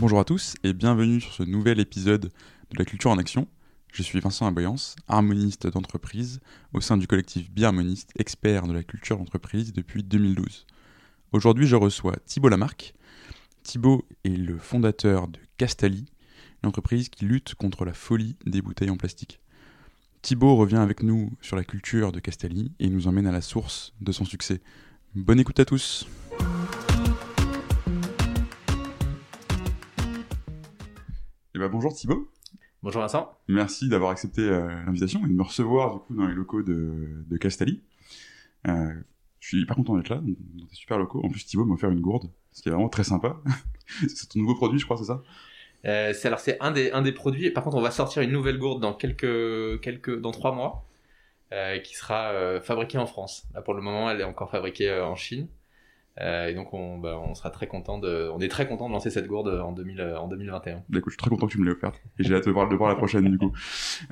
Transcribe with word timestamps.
Bonjour 0.00 0.20
à 0.20 0.24
tous 0.24 0.54
et 0.62 0.74
bienvenue 0.74 1.20
sur 1.20 1.32
ce 1.32 1.42
nouvel 1.42 1.80
épisode 1.80 2.30
de 2.70 2.78
la 2.78 2.84
culture 2.84 3.10
en 3.10 3.18
action. 3.18 3.48
Je 3.92 4.04
suis 4.04 4.20
Vincent 4.20 4.46
Aboyance, 4.46 4.94
harmoniste 5.08 5.66
d'entreprise 5.66 6.38
au 6.72 6.80
sein 6.80 6.96
du 6.96 7.08
collectif 7.08 7.50
Biharmoniste, 7.50 8.12
expert 8.16 8.68
de 8.68 8.72
la 8.72 8.84
culture 8.84 9.18
d'entreprise 9.18 9.72
depuis 9.72 10.04
2012. 10.04 10.66
Aujourd'hui, 11.32 11.66
je 11.66 11.74
reçois 11.74 12.14
Thibault 12.26 12.48
Lamarck. 12.48 12.94
Thibault 13.64 14.06
est 14.22 14.28
le 14.28 14.56
fondateur 14.56 15.26
de 15.26 15.40
Castali, 15.56 16.06
une 16.62 16.68
entreprise 16.68 17.08
qui 17.08 17.24
lutte 17.24 17.56
contre 17.56 17.84
la 17.84 17.92
folie 17.92 18.36
des 18.46 18.62
bouteilles 18.62 18.90
en 18.90 18.96
plastique. 18.96 19.40
Thibault 20.22 20.54
revient 20.54 20.76
avec 20.76 21.02
nous 21.02 21.32
sur 21.40 21.56
la 21.56 21.64
culture 21.64 22.12
de 22.12 22.20
Castali 22.20 22.70
et 22.78 22.88
nous 22.88 23.08
emmène 23.08 23.26
à 23.26 23.32
la 23.32 23.42
source 23.42 23.92
de 24.00 24.12
son 24.12 24.24
succès. 24.24 24.60
Bonne 25.16 25.40
écoute 25.40 25.58
à 25.58 25.64
tous. 25.64 26.06
Eh 31.58 31.60
ben, 31.60 31.70
bonjour 31.70 31.92
Thibault. 31.92 32.30
Bonjour 32.84 33.02
Vincent. 33.02 33.36
Merci 33.48 33.88
d'avoir 33.88 34.12
accepté 34.12 34.42
euh, 34.42 34.68
l'invitation 34.86 35.18
et 35.24 35.28
de 35.28 35.32
me 35.32 35.42
recevoir 35.42 35.94
du 35.94 35.98
coup 36.02 36.14
dans 36.14 36.28
les 36.28 36.34
locaux 36.34 36.62
de, 36.62 37.24
de 37.28 37.36
Castali. 37.36 37.82
Euh, 38.68 38.94
je 39.40 39.48
suis 39.48 39.62
hyper 39.62 39.74
content 39.74 39.96
d'être 39.96 40.08
là, 40.08 40.20
dans 40.22 40.66
tes 40.66 40.76
super 40.76 40.98
locaux. 40.98 41.20
En 41.24 41.28
plus, 41.28 41.44
Thibault 41.44 41.64
m'a 41.64 41.74
offert 41.74 41.90
une 41.90 42.00
gourde, 42.00 42.30
ce 42.52 42.62
qui 42.62 42.68
est 42.68 42.70
vraiment 42.70 42.88
très 42.88 43.02
sympa. 43.02 43.38
c'est 44.06 44.28
ton 44.28 44.38
nouveau 44.38 44.54
produit, 44.54 44.78
je 44.78 44.84
crois, 44.84 44.96
c'est 44.98 45.06
ça? 45.06 45.20
Euh, 45.84 46.12
c'est 46.12 46.28
alors 46.28 46.38
c'est 46.38 46.60
un 46.60 46.70
des 46.70 46.92
un 46.92 47.02
des 47.02 47.10
produits. 47.10 47.50
Par 47.50 47.64
contre, 47.64 47.76
on 47.76 47.82
va 47.82 47.90
sortir 47.90 48.22
une 48.22 48.30
nouvelle 48.30 48.58
gourde 48.58 48.80
dans 48.80 48.94
quelques 48.94 49.80
quelques 49.80 50.16
dans 50.20 50.30
trois 50.30 50.52
mois, 50.52 50.86
qui 51.82 51.96
sera 51.96 52.60
fabriquée 52.60 52.98
en 52.98 53.06
France. 53.06 53.48
Là, 53.52 53.62
pour 53.62 53.74
le 53.74 53.82
moment, 53.82 54.08
elle 54.08 54.20
est 54.20 54.24
encore 54.24 54.52
fabriquée 54.52 54.92
en 54.92 55.16
Chine. 55.16 55.48
Euh, 56.20 56.48
et 56.48 56.54
donc, 56.54 56.74
on, 56.74 56.98
bah, 56.98 57.18
on 57.18 57.34
sera 57.34 57.50
très 57.50 57.66
content 57.66 57.98
de, 57.98 58.30
on 58.34 58.40
est 58.40 58.48
très 58.48 58.66
content 58.66 58.88
de 58.88 58.92
lancer 58.92 59.10
cette 59.10 59.26
gourde 59.26 59.48
en 59.48 59.72
2000 59.72 60.00
en 60.18 60.28
2021. 60.28 60.84
Bah, 60.88 60.98
écoute, 60.98 61.10
je 61.10 61.14
suis 61.14 61.18
très 61.18 61.30
content 61.30 61.46
que 61.46 61.52
tu 61.52 61.58
me 61.58 61.64
l'aies 61.64 61.72
offerte. 61.72 62.00
Et 62.18 62.24
j'ai 62.24 62.34
hâte 62.34 62.46
de 62.46 62.50
voir, 62.50 62.68
de 62.68 62.76
voir 62.76 62.88
la 62.88 62.96
prochaine, 62.96 63.30
du 63.30 63.38
coup. 63.38 63.52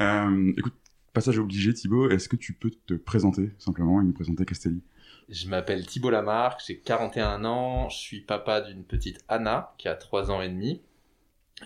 Euh, 0.01 0.53
écoute, 0.59 0.75
passage 1.13 1.39
obligé, 1.39 1.73
Thibaut, 1.73 2.11
est-ce 2.11 2.29
que 2.29 2.37
tu 2.37 2.53
peux 2.53 2.71
te 2.71 2.95
présenter, 2.95 3.53
simplement, 3.59 4.03
et 4.03 4.05
nous 4.05 4.13
présenter 4.13 4.45
Castelli? 4.45 4.83
Je 5.29 5.49
m'appelle 5.49 5.87
Thibault 5.87 6.11
Lamarck, 6.11 6.61
j'ai 6.67 6.79
41 6.79 7.45
ans, 7.45 7.89
je 7.89 7.97
suis 7.97 8.21
papa 8.21 8.61
d'une 8.61 8.85
petite 8.85 9.25
Anna 9.29 9.75
qui 9.79 9.89
a 9.89 9.95
3 9.95 10.31
ans 10.31 10.43
et 10.43 10.49
demi. 10.49 10.83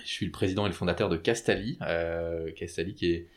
Je 0.04 0.08
suis 0.08 0.26
le 0.26 0.32
président 0.32 0.66
et 0.66 0.68
le 0.68 0.74
fondateur 0.74 1.08
de 1.08 1.16
Castali, 1.16 1.78
euh, 1.82 2.52
Castali 2.52 2.94
qui 2.94 3.10
est 3.10 3.28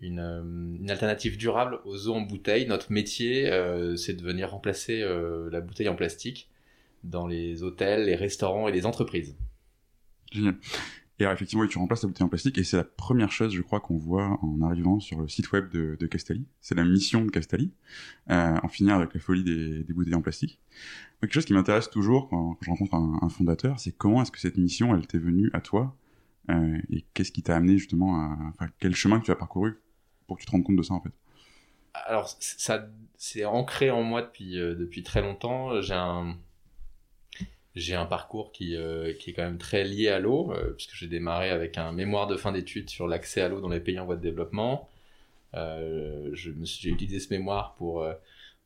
une, 0.00 0.18
euh, 0.18 0.42
une, 0.42 0.90
alternative 0.90 1.36
durable 1.36 1.80
aux 1.84 2.08
eaux 2.08 2.14
en 2.14 2.20
bouteille. 2.20 2.66
Notre 2.66 2.92
métier, 2.92 3.50
euh, 3.50 3.96
c'est 3.96 4.14
de 4.14 4.22
venir 4.22 4.50
remplacer 4.50 5.02
euh, 5.02 5.48
la 5.50 5.60
bouteille 5.60 5.88
en 5.88 5.94
plastique 5.94 6.50
dans 7.04 7.26
les 7.26 7.62
hôtels, 7.62 8.06
les 8.06 8.16
restaurants 8.16 8.68
et 8.68 8.72
les 8.72 8.86
entreprises. 8.86 9.36
Génial. 10.32 10.56
Et 11.20 11.22
alors, 11.22 11.34
effectivement, 11.34 11.64
tu 11.68 11.78
remplaces 11.78 12.02
la 12.02 12.08
bouteille 12.08 12.24
en 12.24 12.28
plastique, 12.28 12.58
et 12.58 12.64
c'est 12.64 12.76
la 12.76 12.84
première 12.84 13.30
chose, 13.30 13.54
je 13.54 13.62
crois, 13.62 13.78
qu'on 13.78 13.98
voit 13.98 14.36
en 14.42 14.62
arrivant 14.62 14.98
sur 14.98 15.20
le 15.20 15.28
site 15.28 15.52
web 15.52 15.70
de, 15.70 15.96
de. 16.00 16.08
C'est 16.60 16.74
la 16.74 16.84
mission 16.84 17.24
de 17.24 17.30
Castali, 17.30 17.70
euh, 18.30 18.56
en 18.60 18.68
finir 18.68 18.96
avec 18.96 19.14
la 19.14 19.20
folie 19.20 19.44
des, 19.44 19.84
des 19.84 19.92
bouteilles 19.92 20.16
en 20.16 20.22
plastique. 20.22 20.58
Quelque 21.20 21.32
chose 21.32 21.44
qui 21.44 21.52
m'intéresse 21.52 21.88
toujours 21.88 22.28
quand, 22.28 22.58
je 22.60 22.68
rencontre 22.68 22.94
un, 22.94 23.20
un 23.22 23.28
fondateur, 23.28 23.78
c'est 23.78 23.96
comment 23.96 24.22
est-ce 24.22 24.32
que 24.32 24.40
cette 24.40 24.56
mission, 24.56 24.92
elle 24.96 25.06
t'est 25.06 25.18
venue 25.18 25.50
à 25.52 25.60
toi, 25.60 25.96
euh, 26.50 26.78
et 26.90 27.04
qu'est-ce 27.14 27.30
qui 27.30 27.42
t'a 27.42 27.54
amené 27.56 27.78
justement 27.78 28.16
à... 28.16 28.36
Enfin, 28.48 28.66
quel 28.80 28.96
chemin 28.96 29.20
que 29.20 29.26
tu 29.26 29.30
as 29.30 29.36
parcouru 29.36 29.76
pour 30.26 30.36
que 30.36 30.42
tu 30.42 30.46
te 30.46 30.52
rendes 30.52 30.64
compte 30.64 30.76
de 30.76 30.82
ça, 30.82 30.94
en 30.94 31.00
fait 31.00 31.10
Alors, 31.94 32.28
ça, 32.40 32.86
c'est 33.16 33.44
ancré 33.44 33.90
en 33.90 34.02
moi 34.02 34.22
depuis, 34.22 34.58
euh, 34.58 34.74
depuis 34.74 35.02
très 35.02 35.22
longtemps. 35.22 35.80
J'ai 35.80 35.94
un 35.94 36.36
j'ai 37.74 37.96
un 37.96 38.06
parcours 38.06 38.52
qui, 38.52 38.76
euh, 38.76 39.14
qui 39.14 39.30
est 39.30 39.32
quand 39.32 39.42
même 39.42 39.58
très 39.58 39.82
lié 39.82 40.08
à 40.08 40.20
l'eau, 40.20 40.52
euh, 40.52 40.74
puisque 40.74 40.94
j'ai 40.94 41.08
démarré 41.08 41.50
avec 41.50 41.76
un 41.76 41.90
mémoire 41.90 42.28
de 42.28 42.36
fin 42.36 42.52
d'études 42.52 42.88
sur 42.88 43.08
l'accès 43.08 43.40
à 43.40 43.48
l'eau 43.48 43.60
dans 43.60 43.68
les 43.68 43.80
pays 43.80 43.98
en 43.98 44.04
voie 44.04 44.14
de 44.14 44.20
développement. 44.20 44.88
J'ai 45.54 46.90
utilisé 46.90 47.18
ce 47.18 47.32
mémoire 47.32 47.74
pour, 47.74 48.06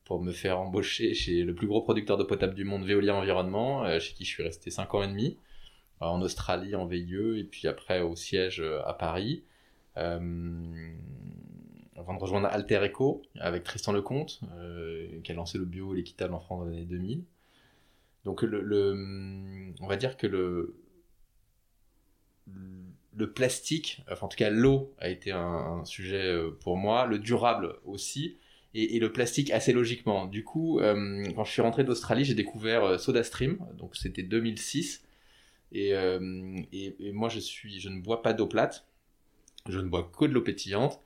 pour 0.04 0.22
me 0.22 0.32
faire 0.32 0.58
embaucher 0.58 1.14
chez 1.14 1.42
le 1.42 1.54
plus 1.54 1.66
gros 1.66 1.80
producteur 1.80 2.18
d'eau 2.18 2.26
potable 2.26 2.54
du 2.54 2.64
monde, 2.64 2.84
Veolia 2.84 3.14
Environnement, 3.14 3.98
chez 3.98 4.12
qui 4.14 4.24
je 4.24 4.30
suis 4.30 4.42
resté 4.42 4.70
5 4.70 4.94
ans 4.94 5.02
et 5.02 5.08
demi, 5.08 5.38
en 6.00 6.20
Australie 6.20 6.74
en 6.74 6.86
VIE, 6.86 7.38
et 7.38 7.44
puis 7.44 7.66
après 7.68 8.00
au 8.00 8.14
siège 8.14 8.62
à 8.84 8.92
Paris. 8.92 9.42
Avant 11.98 12.14
de 12.14 12.20
rejoindre 12.20 12.48
Alter 12.48 12.80
Eco 12.86 13.22
avec 13.38 13.64
Tristan 13.64 13.92
Lecomte, 13.92 14.40
qui 15.24 15.32
a 15.32 15.34
lancé 15.34 15.58
le 15.58 15.64
bio 15.64 15.94
et 15.94 15.98
l'équitable 15.98 16.34
en 16.34 16.40
France 16.40 16.60
dans 16.60 16.70
les 16.70 16.76
années 16.78 16.86
2000. 16.86 17.24
Donc 18.24 18.42
le, 18.42 19.74
on 19.80 19.86
va 19.86 19.96
dire 19.96 20.16
que 20.16 20.26
le 20.26 20.76
le 23.18 23.32
plastique, 23.32 24.02
enfin 24.10 24.26
en 24.26 24.28
tout 24.28 24.36
cas 24.36 24.48
l'eau 24.48 24.94
a 24.98 25.08
été 25.08 25.32
un, 25.32 25.84
sujet 25.84 26.24
euh, 26.24 26.50
pour 26.60 26.76
moi, 26.76 27.04
le 27.06 27.18
durable 27.18 27.74
aussi, 27.84 28.38
et, 28.74 28.98
le 28.98 29.12
plastique 29.12 29.50
assez 29.50 29.72
logiquement. 29.72 30.26
Du 30.26 30.44
coup, 30.44 30.78
euh, 30.78 31.24
quand 31.34 31.44
je 31.44 31.52
suis 31.52 31.62
rentré 31.62 31.84
d'Australie, 31.84 32.24
j'ai 32.24 32.34
découvert 32.34 32.84
euh, 32.84 32.98
SodaStream, 32.98 33.58
donc 33.76 33.96
c'était 33.96 34.22
2006, 34.22 35.04
et, 35.72 35.94
euh, 35.94 36.56
et, 36.72 36.94
et, 37.00 37.12
moi 37.12 37.28
je 37.28 37.40
suis, 37.40 37.80
je 37.80 37.88
ne 37.88 38.00
bois 38.00 38.22
pas 38.22 38.32
d'eau 38.32 38.46
plate, 38.46 38.86
je 39.68 39.78
ne 39.78 39.88
bois 39.88 40.10
que 40.16 40.24
de 40.24 40.32
l'eau 40.32 40.42
pétillante. 40.42 41.00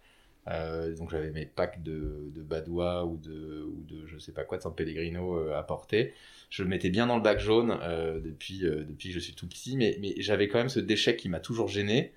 Euh, 0.49 0.95
donc 0.97 1.11
j'avais 1.11 1.31
mes 1.31 1.47
packs 1.47 1.83
de, 1.83 2.31
de 2.35 2.43
Badois 2.43 3.05
ou 3.07 3.17
de, 3.17 3.63
ou 3.63 3.85
de 3.89 4.07
je 4.07 4.19
sais 4.19 4.33
pas 4.33 4.43
quoi 4.43 4.59
de 4.59 4.63
San 4.63 4.75
Pellegrino 4.75 5.39
euh, 5.39 5.57
à 5.57 5.63
porter. 5.63 6.15
Je 6.51 6.63
le 6.63 6.69
mettais 6.69 6.91
bien 6.91 7.07
dans 7.07 7.17
le 7.17 7.23
bac 7.23 7.39
jaune 7.39 7.79
euh, 7.83 8.21
depuis, 8.21 8.61
depuis 8.61 9.09
que 9.09 9.15
je 9.15 9.21
suis 9.21 9.35
tout 9.35 9.47
petit, 9.47 9.77
mais, 9.77 9.97
mais 10.01 10.15
j'avais 10.19 10.49
quand 10.49 10.59
même 10.59 10.69
ce 10.69 10.81
déchet 10.81 11.17
qui 11.17 11.29
m'a 11.29 11.41
toujours 11.41 11.69
gêné. 11.69 12.13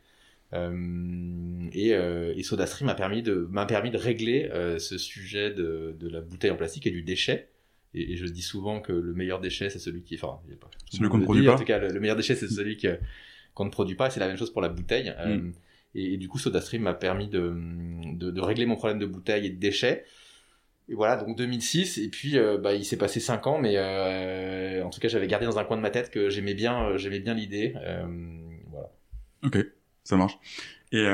Et, 1.73 1.89
et 1.89 2.43
SodaStream 2.43 2.85
m'a 2.85 2.95
permis 2.95 3.21
de 3.21 3.45
m'a 3.51 3.65
permis 3.65 3.91
de 3.91 3.97
régler 3.97 4.49
ce 4.79 4.97
sujet 4.97 5.51
de, 5.51 5.93
de 5.99 6.07
la 6.07 6.21
bouteille 6.21 6.51
en 6.51 6.55
plastique 6.55 6.87
et 6.87 6.91
du 6.91 7.01
déchet. 7.01 7.49
Et, 7.93 8.13
et 8.13 8.15
je 8.15 8.25
dis 8.25 8.41
souvent 8.41 8.79
que 8.79 8.93
le 8.93 9.13
meilleur 9.13 9.41
déchet 9.41 9.69
c'est 9.69 9.79
celui 9.79 10.03
qui, 10.03 10.15
enfin, 10.15 10.39
celui 10.89 11.09
qu'on 11.09 11.17
ne 11.17 11.25
produit 11.25 11.45
pas. 11.45 11.55
En 11.55 11.57
tout 11.57 11.65
cas, 11.65 11.77
le, 11.77 11.89
le 11.89 11.99
meilleur 11.99 12.15
déchet 12.15 12.35
c'est 12.35 12.47
celui 12.47 12.77
qu'on 13.53 13.65
ne 13.65 13.69
produit 13.69 13.95
pas. 13.95 14.09
C'est 14.09 14.21
la 14.21 14.27
même 14.27 14.37
chose 14.37 14.53
pour 14.53 14.61
la 14.61 14.69
bouteille. 14.69 15.13
Mm. 15.25 15.51
Et, 15.95 16.13
et, 16.13 16.17
du 16.17 16.27
coup, 16.27 16.37
SodaStream 16.37 16.83
m'a 16.83 16.93
permis 16.93 17.29
de, 17.29 17.55
de, 18.13 18.29
de, 18.29 18.41
régler 18.41 18.65
mon 18.65 18.75
problème 18.75 18.99
de 18.99 19.05
bouteilles 19.05 19.47
et 19.47 19.49
de 19.49 19.59
déchets. 19.59 20.05
Et 20.87 20.93
voilà, 20.93 21.15
donc 21.15 21.35
2006. 21.37 21.97
Et 21.97 22.09
puis, 22.09 22.37
euh, 22.37 22.57
bah, 22.57 22.73
il 22.73 22.85
s'est 22.85 22.97
passé 22.97 23.19
5 23.19 23.47
ans, 23.47 23.59
mais 23.59 23.75
euh, 23.77 24.83
en 24.83 24.89
tout 24.89 24.99
cas, 24.99 25.07
j'avais 25.07 25.27
gardé 25.27 25.45
dans 25.45 25.57
un 25.57 25.63
coin 25.63 25.77
de 25.77 25.81
ma 25.81 25.89
tête 25.89 26.11
que 26.11 26.29
j'aimais 26.29 26.53
bien, 26.53 26.83
euh, 26.83 26.97
j'aimais 26.97 27.19
bien 27.19 27.33
l'idée. 27.33 27.73
Voilà. 28.69 28.91
Ok, 29.43 29.57
ça 30.03 30.17
marche. 30.17 30.37
Et 30.91 31.05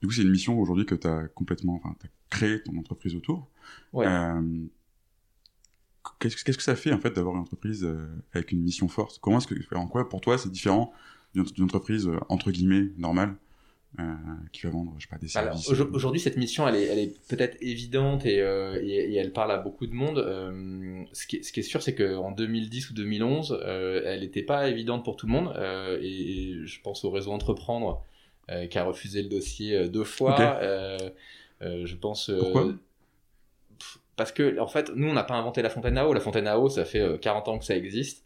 du 0.00 0.08
coup, 0.08 0.12
c'est 0.12 0.22
une 0.22 0.30
mission 0.30 0.58
aujourd'hui 0.60 0.84
que 0.84 0.94
tu 0.94 1.06
as 1.06 1.28
complètement, 1.28 1.76
enfin, 1.76 1.94
tu 2.00 2.06
as 2.06 2.10
créé 2.30 2.62
ton 2.62 2.76
entreprise 2.76 3.14
autour. 3.14 3.48
Ouais. 3.92 4.06
Qu'est-ce, 6.18 6.36
que 6.36 6.62
ça 6.62 6.74
fait 6.76 6.92
en 6.92 6.98
fait 6.98 7.12
d'avoir 7.12 7.34
une 7.34 7.42
entreprise 7.42 7.88
avec 8.32 8.52
une 8.52 8.62
mission 8.62 8.88
forte? 8.88 9.18
Comment 9.20 9.38
est-ce 9.38 9.46
que, 9.46 9.74
en 9.74 9.86
quoi 9.86 10.08
pour 10.08 10.20
toi 10.20 10.36
c'est 10.38 10.50
différent 10.50 10.92
d'une 11.34 11.64
entreprise 11.64 12.10
entre 12.28 12.50
guillemets 12.50 12.90
normale? 12.96 13.36
Qui 14.52 14.62
va 14.62 14.70
vendre, 14.70 14.94
je 14.98 15.02
sais 15.02 15.10
pas, 15.10 15.18
des 15.18 15.28
services. 15.28 15.70
Alors, 15.70 15.88
aujourd'hui, 15.92 16.20
cette 16.20 16.38
mission, 16.38 16.66
elle 16.66 16.76
est, 16.76 16.84
elle 16.84 16.98
est 16.98 17.28
peut-être 17.28 17.58
évidente 17.60 18.24
et, 18.24 18.40
euh, 18.40 18.80
et, 18.82 19.12
et, 19.12 19.16
elle 19.16 19.32
parle 19.32 19.52
à 19.52 19.58
beaucoup 19.58 19.86
de 19.86 19.92
monde. 19.92 20.18
Euh, 20.18 21.04
ce, 21.12 21.26
qui 21.26 21.36
est, 21.36 21.42
ce 21.42 21.52
qui 21.52 21.60
est 21.60 21.64
sûr, 21.64 21.82
c'est 21.82 21.94
qu'en 21.94 22.32
2010 22.32 22.90
ou 22.90 22.94
2011, 22.94 23.60
euh, 23.62 24.02
elle 24.06 24.20
n'était 24.20 24.42
pas 24.42 24.68
évidente 24.68 25.04
pour 25.04 25.16
tout 25.16 25.26
le 25.26 25.32
monde. 25.32 25.54
Euh, 25.56 25.98
et, 26.00 26.06
et, 26.06 26.66
je 26.66 26.80
pense 26.80 27.04
au 27.04 27.10
réseau 27.10 27.32
Entreprendre 27.32 28.02
euh, 28.50 28.66
qui 28.66 28.78
a 28.78 28.84
refusé 28.84 29.22
le 29.22 29.28
dossier 29.28 29.88
deux 29.88 30.04
fois. 30.04 30.34
Okay. 30.34 31.12
je 31.60 31.94
pense. 31.96 32.30
Pourquoi? 32.38 32.72
parce 34.16 34.32
que, 34.32 34.58
en 34.60 34.68
fait, 34.68 34.90
nous, 34.94 35.08
on 35.08 35.14
n'a 35.14 35.24
pas 35.24 35.34
inventé 35.34 35.62
la 35.62 35.70
fontaine 35.70 35.98
à 35.98 36.06
eau. 36.06 36.12
La 36.12 36.20
fontaine 36.20 36.46
à 36.46 36.58
eau, 36.58 36.68
ça 36.68 36.84
fait 36.84 37.18
40 37.20 37.48
ans 37.48 37.58
que 37.58 37.64
ça 37.64 37.76
existe. 37.76 38.24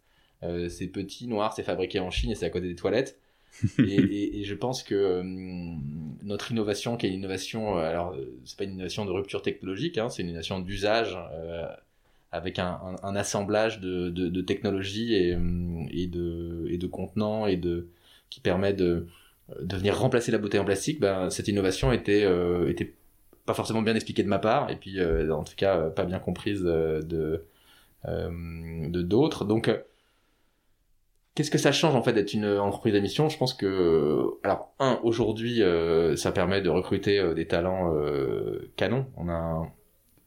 c'est 0.68 0.88
petit, 0.88 1.26
noir, 1.26 1.52
c'est 1.54 1.62
fabriqué 1.64 1.98
en 1.98 2.10
Chine 2.10 2.30
et 2.30 2.34
c'est 2.36 2.46
à 2.46 2.50
côté 2.50 2.68
des 2.68 2.76
toilettes 2.76 3.18
et, 3.78 4.44
je 4.44 4.54
pense 4.54 4.82
que 4.82 4.94
euh, 4.94 5.22
notre 6.22 6.52
innovation, 6.52 6.96
qui 6.96 7.06
est 7.06 7.08
une 7.10 7.16
innovation, 7.16 7.78
euh, 7.78 7.82
alors 7.82 8.16
c'est 8.44 8.56
pas 8.56 8.64
une 8.64 8.72
innovation 8.72 9.04
de 9.04 9.10
rupture 9.10 9.42
technologique, 9.42 9.98
hein, 9.98 10.08
c'est 10.08 10.22
une 10.22 10.28
innovation 10.28 10.60
d'usage 10.60 11.16
euh, 11.32 11.66
avec 12.32 12.58
un, 12.58 12.78
assemblage 13.02 13.80
de, 13.80 14.40
technologies 14.42 15.14
et, 15.14 15.38
et, 15.90 16.06
de, 16.06 16.66
et 16.68 16.78
contenants 16.88 17.46
et 17.46 17.56
de 17.56 17.88
qui 18.30 18.40
permet 18.40 18.72
de, 18.72 19.06
venir 19.60 19.98
remplacer 19.98 20.32
la 20.32 20.38
bouteille 20.38 20.60
en 20.60 20.64
plastique. 20.64 21.00
Ben, 21.00 21.30
cette 21.30 21.48
innovation 21.48 21.92
était, 21.92 22.24
euh, 22.24 22.72
pas 23.46 23.54
forcément 23.54 23.82
bien 23.82 23.94
expliquée 23.94 24.24
de 24.24 24.28
ma 24.28 24.40
part 24.40 24.70
et 24.70 24.76
puis 24.76 24.98
euh, 24.98 25.32
en 25.32 25.44
tout 25.44 25.54
cas 25.56 25.88
pas 25.90 26.04
bien 26.04 26.18
comprise 26.18 26.62
de 26.62 27.44
de 28.04 29.02
d'autres. 29.02 29.44
Donc 29.44 29.70
Qu'est-ce 31.36 31.50
que 31.50 31.58
ça 31.58 31.70
change 31.70 31.94
en 31.94 32.02
fait 32.02 32.14
d'être 32.14 32.32
une 32.32 32.46
entreprise 32.46 32.94
à 32.96 33.00
mission? 33.00 33.28
Je 33.28 33.36
pense 33.38 33.54
que, 33.54 34.24
alors, 34.42 34.74
un, 34.78 34.98
aujourd'hui, 35.04 35.62
euh, 35.62 36.16
ça 36.16 36.32
permet 36.32 36.62
de 36.62 36.70
recruter 36.70 37.18
euh, 37.18 37.34
des 37.34 37.46
talents 37.46 37.94
euh, 37.94 38.72
canons. 38.76 39.06
On 39.16 39.28
a, 39.28 39.70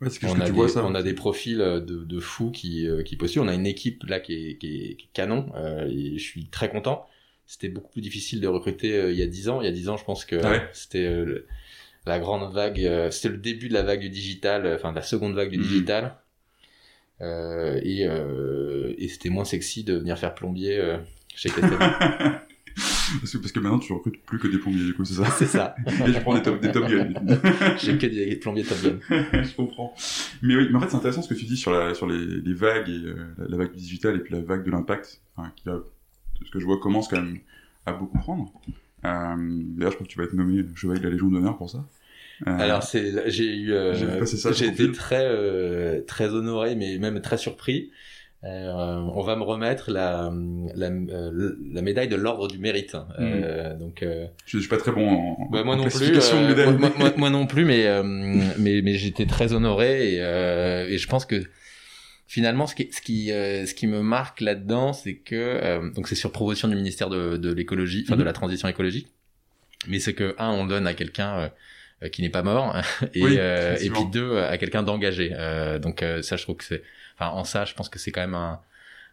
ouais, 0.02 0.10
on, 0.24 0.40
a 0.40 0.50
des, 0.50 0.68
ça, 0.68 0.86
on 0.86 0.94
a 0.96 1.02
des 1.04 1.14
profils 1.14 1.58
de, 1.58 1.80
de 1.82 2.20
fous 2.20 2.52
qui, 2.52 2.88
euh, 2.88 3.04
qui 3.04 3.16
postulent. 3.16 3.42
On 3.42 3.48
a 3.48 3.56
une 3.56 3.66
équipe 3.66 4.04
là 4.06 4.20
qui 4.20 4.34
est, 4.52 4.58
qui 4.58 4.68
est, 4.92 4.96
qui 4.96 5.06
est 5.08 5.10
canon 5.14 5.48
et 5.88 6.18
je 6.18 6.24
suis 6.24 6.48
très 6.50 6.70
content. 6.70 7.06
c'était 7.48 7.70
beaucoup 7.70 7.92
plus 7.92 8.02
difficile 8.02 8.40
de 8.42 8.48
recruter 8.48 8.94
euh, 8.96 9.12
il 9.12 9.18
y 9.18 9.24
a 9.24 9.28
10 9.28 9.50
ans. 9.50 9.62
Il 9.62 9.66
y 9.66 9.68
a 9.68 9.72
10 9.72 9.90
ans, 9.90 9.98
je 9.98 10.06
pense 10.06 10.26
que 10.26 10.36
Ah 10.44 10.52
ouais 10.52 10.70
c'était 10.74 11.06
euh, 11.06 11.48
la 12.06 12.20
grande 12.20 12.54
vague, 12.54 12.80
euh, 12.86 13.12
c'était 13.12 13.30
le 13.30 13.38
début 13.38 13.70
de 13.70 13.74
la 13.74 13.84
vague 13.84 14.02
du 14.02 14.10
digital, 14.10 14.66
euh, 14.66 14.76
enfin 14.76 14.92
de 14.92 14.98
la 14.98 15.02
seconde 15.04 15.36
vague 15.36 15.52
du 15.52 15.58
Mhm. 15.58 15.64
digital. 15.64 16.18
Euh, 17.22 17.80
et 17.84 18.06
euh, 18.06 18.94
et 18.98 19.08
c'était 19.08 19.30
moins 19.30 19.46
sexy 19.46 19.84
de 19.84 19.96
venir 19.96 20.18
faire 20.18 20.34
plombier 20.34 20.78
euh, 20.78 20.98
chez 21.36 21.50
Castelli. 21.50 21.76
parce, 23.20 23.32
que, 23.32 23.38
parce 23.38 23.52
que 23.52 23.60
maintenant, 23.60 23.80
tu 23.80 23.92
recrutes 23.92 24.24
plus 24.24 24.40
que 24.40 24.48
des 24.48 24.58
plombiers, 24.58 24.86
du 24.86 24.94
coup, 24.94 25.04
c'est 25.04 25.16
ça? 25.16 25.30
C'est 25.32 25.46
ça. 25.46 25.76
Et 26.08 26.14
tu 26.14 26.22
prends 26.22 26.36
des 26.36 26.42
top, 26.42 26.62
des 26.62 26.72
top 26.72 26.88
Gun. 26.88 27.14
J'ai 27.78 27.98
que 27.98 28.08
des 28.08 28.36
plombiers 28.38 28.64
top 28.64 28.78
gun. 28.82 29.00
je 29.44 29.56
comprends. 29.56 29.94
Mais 30.42 30.56
oui, 30.56 30.68
mais 30.72 30.78
en 30.78 30.80
fait, 30.82 30.90
c'est 30.90 30.96
intéressant 30.96 31.22
ce 31.22 31.30
que 31.30 31.40
tu 31.40 31.46
dis 31.46 31.58
sur, 31.58 31.72
la, 31.72 31.94
sur 31.94 32.08
les, 32.08 32.26
les 32.26 32.54
vagues, 32.54 32.90
et, 32.90 33.00
la, 33.38 33.48
la 33.50 33.58
vague 33.58 33.72
du 33.72 33.78
digital 33.78 34.16
et 34.16 34.20
puis 34.20 34.34
la 34.34 34.42
vague 34.42 34.64
de 34.64 34.72
l'impact, 34.72 35.22
enfin, 35.36 35.52
qui, 35.56 35.68
a, 35.70 35.74
de 35.74 36.46
ce 36.46 36.52
que 36.52 36.60
je 36.60 36.66
vois, 36.66 36.80
commence 36.80 37.08
quand 37.08 37.22
même 37.22 37.40
à 37.86 37.94
beaucoup 37.94 38.18
prendre. 38.18 38.52
Euh, 39.06 39.36
D'ailleurs, 39.38 39.92
je 39.92 39.96
crois 39.96 40.08
que 40.08 40.12
tu 40.12 40.18
vas 40.18 40.26
être 40.26 40.34
nommé 40.34 40.64
chevalier 40.76 41.00
de 41.00 41.06
la 41.06 41.12
Légion 41.12 41.28
d'honneur 41.28 41.58
pour 41.58 41.70
ça. 41.70 41.86
Alors 42.46 42.84
c'est, 42.84 43.30
j'ai 43.30 43.46
eu, 43.56 43.74
euh, 43.74 43.94
J'ai 44.54 44.68
été 44.68 44.92
très, 44.94 45.26
euh, 45.26 46.02
très 46.08 46.30
honoré, 46.30 46.76
mais 46.76 46.98
même 46.98 47.20
très 47.22 47.38
surpris. 47.38 47.92
Euh, 48.46 48.72
on 49.14 49.22
va 49.22 49.36
me 49.36 49.44
remettre 49.44 49.92
la, 49.92 50.32
la, 50.74 50.88
euh, 50.88 51.52
la 51.74 51.82
médaille 51.82 52.08
de 52.08 52.16
l'ordre 52.16 52.48
du 52.48 52.58
mérite. 52.58 52.96
Euh, 53.20 53.76
donc, 53.76 54.02
euh, 54.02 54.28
je, 54.46 54.58
je 54.58 54.60
suis 54.62 54.70
pas 54.70 54.78
très 54.78 54.94
bon 54.94 55.10
en, 55.10 55.38
en 55.42 55.50
bah, 55.52 55.64
moi 55.66 55.76
non 55.76 55.84
plus. 55.90 56.14
moi, 56.78 56.92
moi- 56.98 57.14
moi 57.18 57.30
non 57.30 57.46
plus, 57.48 57.66
mais 57.66 57.86
euh, 57.86 58.02
mais, 58.04 58.82
mais 58.82 58.94
j'étais 58.96 59.26
très 59.26 59.52
honoré 59.52 60.14
et, 60.14 60.22
euh, 60.22 60.88
et 60.88 60.98
je 60.98 61.08
pense 61.10 61.26
que 61.26 61.44
finalement, 62.28 62.66
ce 62.66 62.76
qui, 62.76 62.90
ce 62.94 63.02
qui, 63.02 63.34
euh, 63.34 63.66
ce 63.66 63.74
qui 63.74 63.88
me 63.88 64.02
marque 64.02 64.40
là-dedans, 64.40 64.94
c'est 64.94 65.16
que 65.16 65.36
euh, 65.36 65.90
donc 65.92 66.08
c'est 66.08 66.16
sur 66.16 66.32
proposition 66.32 66.70
du 66.70 66.76
ministère 66.76 67.10
de, 67.10 67.36
de 67.36 67.52
l'écologie, 67.52 68.06
enfin 68.08 68.16
de 68.16 68.24
la 68.24 68.32
transition 68.34 68.70
écologique, 68.70 69.08
mais 69.90 70.00
c'est 70.00 70.14
que 70.14 70.34
un, 70.38 70.52
on 70.52 70.66
donne 70.66 70.88
à 70.88 70.94
quelqu'un 70.94 71.52
qui 72.08 72.22
n'est 72.22 72.30
pas 72.30 72.44
mort, 72.44 72.76
et 73.14 73.22
Oui, 73.24 73.36
euh, 73.38 73.76
et 73.82 73.90
puis 73.90 74.06
deux, 74.06 74.38
à 74.38 74.58
quelqu'un 74.58 74.84
d'engagé. 74.84 75.32
Euh, 75.34 75.80
donc 75.80 76.02
euh, 76.04 76.22
ça, 76.22 76.38
je 76.38 76.44
trouve 76.44 76.56
que 76.58 76.64
c'est, 76.64 76.82
enfin 77.16 77.32
en 77.32 77.44
ça, 77.44 77.66
je 77.66 77.74
pense 77.74 77.90
que 77.90 78.00
c'est 78.00 78.12
quand 78.12 78.22
même 78.22 78.36
un, 78.36 78.60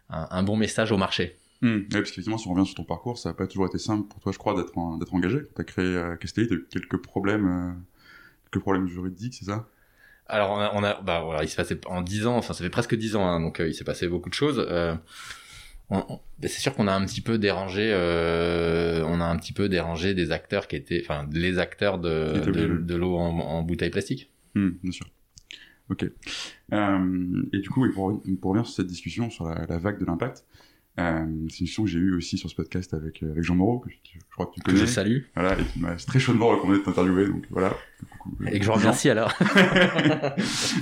un, 0.09 0.27
un 0.31 0.43
bon 0.43 0.55
message 0.57 0.91
au 0.91 0.97
marché. 0.97 1.35
Ouais, 1.61 1.81
parce 1.89 2.11
qu'effectivement, 2.11 2.37
si 2.37 2.47
on 2.47 2.53
revient 2.53 2.65
sur 2.65 2.75
ton 2.75 2.83
parcours, 2.83 3.17
ça 3.17 3.29
n'a 3.29 3.33
pas 3.35 3.47
toujours 3.47 3.65
été 3.65 3.77
simple 3.79 4.07
pour 4.07 4.19
toi, 4.19 4.31
je 4.31 4.37
crois, 4.37 4.55
d'être 4.55 4.77
en- 4.77 4.97
d'être 4.97 5.13
engagé. 5.13 5.39
Tu 5.55 5.61
as 5.61 5.63
créé 5.65 5.85
euh, 5.85 6.15
Castelli, 6.15 6.47
tu 6.47 6.53
as 6.53 6.57
eu? 6.57 6.67
Quelques 6.71 7.01
problèmes, 7.01 7.47
euh, 7.47 7.71
quelques 8.51 8.61
problèmes 8.61 8.87
juridiques, 8.87 9.35
c'est 9.39 9.45
ça? 9.45 9.67
Alors 10.27 10.51
on 10.51 10.59
a, 10.59 10.71
on 10.75 10.83
a 10.83 11.01
bah 11.01 11.21
voilà, 11.21 11.43
il 11.43 11.49
s'est 11.49 11.55
passé 11.55 11.79
en 11.87 12.01
dix 12.01 12.27
ans, 12.27 12.35
enfin 12.37 12.53
ça 12.53 12.63
fait 12.63 12.69
presque 12.69 12.95
dix 12.95 13.15
ans, 13.15 13.25
hein, 13.27 13.39
donc 13.39 13.59
euh, 13.61 13.67
il 13.69 13.73
s'est 13.73 13.85
passé 13.85 14.07
beaucoup 14.09 14.29
de 14.29 14.33
choses. 14.35 14.59
Bah, 15.89 16.05
c'est 16.41 16.49
sûr 16.59 16.73
qu'on 16.75 16.87
a 16.87 16.93
un 16.93 17.05
petit 17.05 17.21
peu 17.21 17.37
dérangé, 17.37 17.89
euh, 17.93 19.03
on 19.05 19.21
a 19.21 19.25
un 19.25 19.37
petit 19.37 19.53
peu 19.53 19.69
dérangé 19.69 20.13
des 20.13 20.31
acteurs 20.31 20.67
qui 20.67 20.75
étaient, 20.75 21.01
enfin 21.03 21.27
les 21.31 21.59
acteurs 21.59 21.97
de 21.97 22.33
de, 22.77 22.95
l'eau 22.95 23.15
en, 23.15 23.39
en 23.39 23.63
bouteille 23.63 23.89
plastique. 23.89 24.29
Hmm, 24.55 24.71
bien 24.83 24.91
sûr. 24.91 25.07
Ok. 25.89 26.05
Euh, 26.73 27.43
et 27.53 27.59
du 27.59 27.69
coup, 27.69 27.89
pour, 27.93 28.21
pour 28.41 28.51
revenir 28.51 28.65
sur 28.67 28.75
cette 28.75 28.87
discussion 28.87 29.29
sur 29.29 29.45
la, 29.45 29.65
la 29.65 29.77
vague 29.77 29.99
de 29.99 30.05
l'impact, 30.05 30.43
euh, 30.99 31.23
c'est 31.23 31.29
une 31.29 31.45
discussion 31.47 31.83
que 31.85 31.89
j'ai 31.89 31.99
eue 31.99 32.13
aussi 32.15 32.37
sur 32.37 32.49
ce 32.49 32.55
podcast 32.55 32.93
avec, 32.93 33.23
euh, 33.23 33.31
avec 33.31 33.43
Jean 33.43 33.55
Moreau, 33.55 33.79
que, 33.79 33.89
je- 33.89 33.95
je 34.13 34.19
crois 34.33 34.47
que 34.47 34.55
tu 34.55 34.59
Que 34.61 34.65
connais. 34.71 34.79
je 34.79 34.85
salue 34.85 35.19
Voilà, 35.35 35.57
et 35.57 35.63
qui 35.63 35.79
m'a 35.79 35.95
très 35.95 36.19
chaudement 36.19 36.49
recommandé 36.49 36.79
de 36.79 36.83
t'interviewer, 36.83 37.27
donc 37.27 37.45
voilà. 37.49 37.73
Et 38.51 38.59
que 38.59 38.65
je 38.65 38.71
remercie 38.71 39.09
alors. 39.09 39.33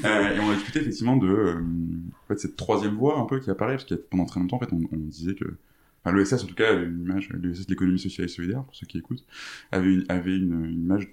Euh, 0.04 0.36
et 0.36 0.40
on 0.40 0.52
a 0.52 0.56
discuté 0.56 0.80
effectivement 0.80 1.18
de 1.18 1.28
euh, 1.28 1.54
en 1.60 2.28
fait, 2.28 2.40
cette 2.40 2.56
troisième 2.56 2.96
voie 2.96 3.18
un 3.20 3.26
peu 3.26 3.40
qui 3.40 3.50
apparaît, 3.50 3.78
parce 3.78 3.92
a 3.92 3.96
pendant 4.10 4.26
très 4.26 4.40
longtemps, 4.40 4.58
en 4.58 4.60
fait, 4.60 4.72
on, 4.74 4.82
on 4.92 4.98
disait 4.98 5.34
que 5.36 5.46
enfin, 6.04 6.16
l'ESS 6.16 6.44
en 6.44 6.48
tout 6.48 6.56
cas 6.56 6.70
avait 6.72 6.86
une 6.86 7.02
image, 7.02 7.30
l'ESS 7.30 7.66
de 7.66 7.72
l'économie 7.72 8.00
sociale 8.00 8.26
et 8.26 8.28
solidaire, 8.30 8.64
pour 8.64 8.76
ceux 8.76 8.86
qui 8.86 8.98
écoutent, 8.98 9.26
avait 9.72 9.94
une, 9.94 10.06
avait 10.10 10.36
une, 10.36 10.66
une 10.66 10.84
image 10.84 11.08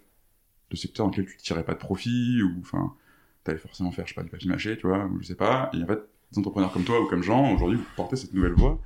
de 0.70 0.76
secteur 0.76 1.06
dans 1.06 1.10
lequel 1.12 1.26
tu 1.26 1.36
tirais 1.38 1.64
pas 1.64 1.74
de 1.74 1.78
profit, 1.78 2.42
ou 2.42 2.50
enfin, 2.60 2.92
t'allais 3.44 3.58
forcément 3.58 3.92
faire, 3.92 4.06
je 4.06 4.10
sais 4.14 4.20
pas, 4.20 4.24
du 4.24 4.30
papier 4.30 4.48
mâché, 4.50 4.76
tu 4.76 4.86
vois, 4.86 5.06
ou 5.06 5.18
je 5.20 5.26
sais 5.26 5.34
pas, 5.34 5.70
et 5.74 5.82
en 5.82 5.86
fait, 5.86 6.00
des 6.32 6.38
entrepreneurs 6.38 6.72
comme 6.72 6.84
toi 6.84 7.00
ou 7.00 7.06
comme 7.06 7.22
Jean, 7.22 7.54
aujourd'hui, 7.54 7.78
vous 7.78 7.84
portez 7.96 8.16
cette 8.16 8.34
nouvelle 8.34 8.54
voie. 8.54 8.80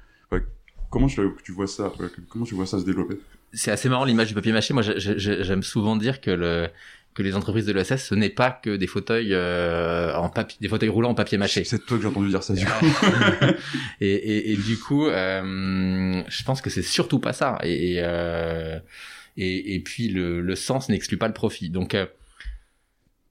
Comment 0.88 1.08
tu, 1.08 1.20
tu 1.42 1.50
vois 1.50 1.66
ça, 1.66 1.92
comment 2.28 2.44
tu 2.44 2.54
vois 2.54 2.64
ça 2.64 2.78
se 2.78 2.84
développer? 2.84 3.18
C'est 3.52 3.72
assez 3.72 3.88
marrant 3.88 4.04
l'image 4.04 4.28
du 4.28 4.34
papier 4.34 4.52
mâché. 4.52 4.72
Moi, 4.72 4.82
j'ai- 4.84 5.18
j'ai- 5.18 5.42
j'aime 5.42 5.64
souvent 5.64 5.96
dire 5.96 6.20
que 6.20 6.30
le 6.30 6.68
que 7.16 7.22
les 7.22 7.34
entreprises 7.34 7.64
de 7.64 7.72
l'ESS, 7.72 7.96
ce 7.96 8.14
n'est 8.14 8.28
pas 8.28 8.50
que 8.50 8.76
des 8.76 8.86
fauteuils 8.86 9.32
euh, 9.32 10.14
en 10.14 10.28
papier, 10.28 10.58
des 10.60 10.68
fauteuils 10.68 10.90
roulants 10.90 11.10
en 11.10 11.14
papier 11.14 11.38
mâché. 11.38 11.64
C'est 11.64 11.84
toi 11.84 11.96
que 11.96 12.02
j'ai 12.02 12.08
entendu 12.08 12.28
dire 12.28 12.42
ça, 12.42 12.52
du 12.52 12.64
coup. 12.64 12.86
et, 14.02 14.10
et, 14.10 14.52
et 14.52 14.56
du 14.56 14.78
coup, 14.78 15.06
euh, 15.06 16.22
je 16.28 16.44
pense 16.44 16.60
que 16.60 16.68
c'est 16.68 16.82
surtout 16.82 17.18
pas 17.18 17.32
ça. 17.32 17.58
Et, 17.62 17.94
et, 17.94 18.00
euh, 18.00 18.78
et, 19.38 19.74
et 19.74 19.80
puis 19.80 20.08
le, 20.08 20.42
le 20.42 20.54
sens 20.56 20.90
n'exclut 20.90 21.16
pas 21.16 21.28
le 21.28 21.34
profit. 21.34 21.70
Donc 21.70 21.94
euh, 21.94 22.06